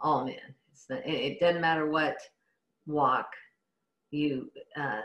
All 0.00 0.24
men. 0.24 0.36
Not, 0.88 1.04
it, 1.06 1.10
it 1.10 1.40
doesn't 1.40 1.60
matter 1.60 1.86
what 1.90 2.18
walk 2.86 3.30
you. 4.10 4.50
Uh, 4.76 5.02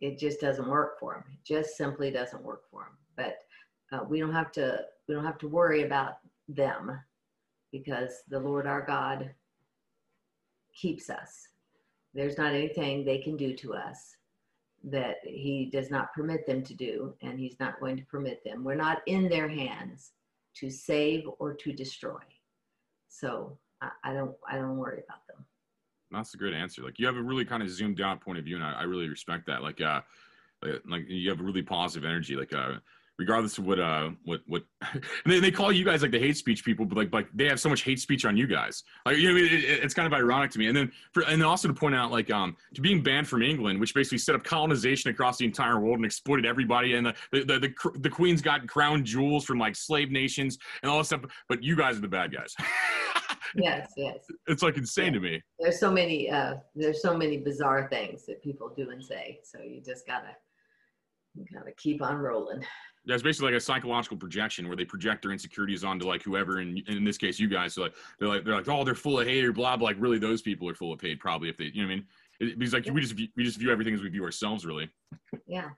it 0.00 0.18
just 0.18 0.40
doesn't 0.40 0.68
work 0.68 0.98
for 0.98 1.14
them. 1.14 1.24
It 1.32 1.44
just 1.44 1.76
simply 1.76 2.10
doesn't 2.10 2.42
work 2.42 2.62
for 2.70 2.82
them. 2.82 2.96
But 3.16 3.96
uh, 3.96 4.04
we 4.04 4.20
don't 4.20 4.32
have 4.32 4.52
to. 4.52 4.80
We 5.08 5.14
don't 5.14 5.24
have 5.24 5.38
to 5.38 5.48
worry 5.48 5.82
about 5.84 6.18
them 6.48 6.98
because 7.72 8.22
the 8.28 8.40
Lord 8.40 8.66
our 8.66 8.82
God 8.82 9.30
keeps 10.74 11.10
us. 11.10 11.48
There's 12.14 12.38
not 12.38 12.54
anything 12.54 13.04
they 13.04 13.18
can 13.18 13.36
do 13.36 13.54
to 13.56 13.74
us 13.74 14.16
that 14.84 15.16
He 15.24 15.68
does 15.72 15.90
not 15.90 16.12
permit 16.14 16.46
them 16.46 16.62
to 16.62 16.74
do, 16.74 17.14
and 17.22 17.38
He's 17.38 17.58
not 17.60 17.80
going 17.80 17.96
to 17.96 18.04
permit 18.04 18.42
them. 18.44 18.64
We're 18.64 18.74
not 18.74 19.02
in 19.06 19.28
their 19.28 19.48
hands 19.48 20.12
to 20.56 20.70
save 20.70 21.24
or 21.38 21.54
to 21.54 21.72
destroy. 21.72 22.20
So 23.08 23.58
I, 23.80 23.90
I 24.04 24.12
don't 24.14 24.34
I 24.48 24.56
don't 24.56 24.76
worry 24.76 25.02
about 25.06 25.26
them. 25.26 25.44
that's 26.10 26.34
a 26.34 26.36
great 26.36 26.54
answer. 26.54 26.82
Like 26.82 26.98
you 26.98 27.06
have 27.06 27.16
a 27.16 27.22
really 27.22 27.44
kind 27.44 27.62
of 27.62 27.70
zoomed 27.70 28.00
out 28.00 28.20
point 28.20 28.38
of 28.38 28.44
view, 28.44 28.56
and 28.56 28.64
I, 28.64 28.72
I 28.72 28.82
really 28.82 29.08
respect 29.08 29.46
that. 29.46 29.62
Like 29.62 29.80
uh 29.80 30.00
like, 30.62 30.82
like 30.88 31.04
you 31.08 31.28
have 31.30 31.40
really 31.40 31.62
positive 31.62 32.04
energy. 32.04 32.36
Like 32.36 32.52
uh 32.52 32.74
regardless 33.18 33.58
of 33.58 33.66
what 33.66 33.80
uh 33.80 34.10
what 34.24 34.40
what 34.46 34.62
and 34.92 35.02
they, 35.24 35.40
they 35.40 35.50
call 35.50 35.72
you 35.72 35.84
guys 35.84 36.02
like 36.02 36.10
the 36.10 36.18
hate 36.18 36.36
speech 36.36 36.64
people 36.64 36.84
but 36.84 36.96
like 36.96 37.12
like 37.12 37.28
they 37.34 37.46
have 37.46 37.58
so 37.58 37.68
much 37.68 37.82
hate 37.82 37.98
speech 37.98 38.24
on 38.24 38.36
you 38.36 38.46
guys 38.46 38.82
like 39.04 39.16
you 39.16 39.30
know 39.30 39.36
it, 39.36 39.52
it, 39.52 39.82
it's 39.82 39.94
kind 39.94 40.06
of 40.06 40.12
ironic 40.12 40.50
to 40.50 40.58
me 40.58 40.66
and 40.66 40.76
then 40.76 40.90
for 41.12 41.22
and 41.24 41.42
also 41.42 41.68
to 41.68 41.74
point 41.74 41.94
out 41.94 42.10
like 42.10 42.30
um 42.30 42.56
to 42.74 42.80
being 42.80 43.02
banned 43.02 43.26
from 43.26 43.42
england 43.42 43.78
which 43.80 43.94
basically 43.94 44.18
set 44.18 44.34
up 44.34 44.44
colonization 44.44 45.10
across 45.10 45.38
the 45.38 45.44
entire 45.44 45.80
world 45.80 45.96
and 45.96 46.04
exploited 46.04 46.44
everybody 46.44 46.94
and 46.94 47.06
the 47.06 47.14
the 47.32 47.44
the, 47.44 47.58
the, 47.60 47.68
cr- 47.70 47.98
the 47.98 48.10
queen's 48.10 48.42
got 48.42 48.66
crown 48.66 49.04
jewels 49.04 49.44
from 49.44 49.58
like 49.58 49.74
slave 49.74 50.10
nations 50.10 50.58
and 50.82 50.90
all 50.90 50.98
this 50.98 51.08
stuff 51.08 51.22
but 51.48 51.62
you 51.62 51.76
guys 51.76 51.96
are 51.96 52.02
the 52.02 52.08
bad 52.08 52.32
guys 52.32 52.54
Yes, 53.54 53.92
yes. 53.96 54.18
it's 54.48 54.62
like 54.62 54.76
insane 54.76 55.14
to 55.14 55.20
me 55.20 55.42
There's 55.58 55.80
so 55.80 55.90
many 55.90 56.28
uh 56.30 56.56
there's 56.74 57.00
so 57.00 57.16
many 57.16 57.38
bizarre 57.38 57.88
things 57.88 58.26
that 58.26 58.42
people 58.42 58.72
do 58.76 58.90
and 58.90 59.02
say. 59.02 59.38
So 59.44 59.60
you 59.62 59.80
just 59.80 60.06
gotta 60.06 60.36
you 61.34 61.44
gotta 61.52 61.72
keep 61.72 62.02
on 62.02 62.16
rolling. 62.16 62.62
Yeah, 63.06 63.14
it's 63.14 63.22
basically 63.22 63.52
like 63.52 63.58
a 63.58 63.64
psychological 63.64 64.16
projection 64.16 64.66
where 64.66 64.76
they 64.76 64.84
project 64.84 65.22
their 65.22 65.30
insecurities 65.30 65.84
onto 65.84 66.06
like 66.06 66.24
whoever, 66.24 66.58
and 66.58 66.78
in 66.88 67.04
this 67.04 67.16
case, 67.16 67.38
you 67.38 67.48
guys. 67.48 67.72
So 67.72 67.82
like 67.82 67.94
they're 68.18 68.28
like 68.28 68.44
they're 68.44 68.56
like, 68.56 68.68
oh, 68.68 68.82
they're 68.82 68.96
full 68.96 69.20
of 69.20 69.28
hate 69.28 69.44
or 69.44 69.52
blah 69.52 69.76
blah. 69.76 69.86
Like 69.86 69.96
really, 70.00 70.18
those 70.18 70.42
people 70.42 70.68
are 70.68 70.74
full 70.74 70.92
of 70.92 71.00
hate 71.00 71.20
probably 71.20 71.48
if 71.48 71.56
they, 71.56 71.66
you 71.66 71.82
know 71.82 71.88
what 71.88 71.92
I 71.92 71.96
mean? 71.96 72.06
It, 72.40 72.58
because 72.58 72.74
like 72.74 72.84
we 72.92 73.00
just 73.00 73.14
view, 73.14 73.28
we 73.36 73.44
just 73.44 73.58
view 73.58 73.70
everything 73.70 73.94
as 73.94 74.02
we 74.02 74.08
view 74.08 74.24
ourselves 74.24 74.66
really. 74.66 74.90
Yeah. 75.46 75.70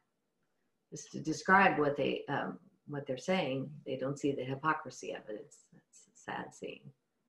Just 0.90 1.12
to 1.12 1.20
describe 1.20 1.78
what 1.78 1.98
they 1.98 2.22
um 2.30 2.58
what 2.86 3.06
they're 3.06 3.18
saying, 3.18 3.70
they 3.84 3.96
don't 3.96 4.18
see 4.18 4.32
the 4.32 4.44
hypocrisy 4.44 5.12
of 5.12 5.20
it. 5.28 5.44
It's 5.44 5.58
it's 5.74 6.24
sad 6.24 6.46
seeing. 6.54 6.80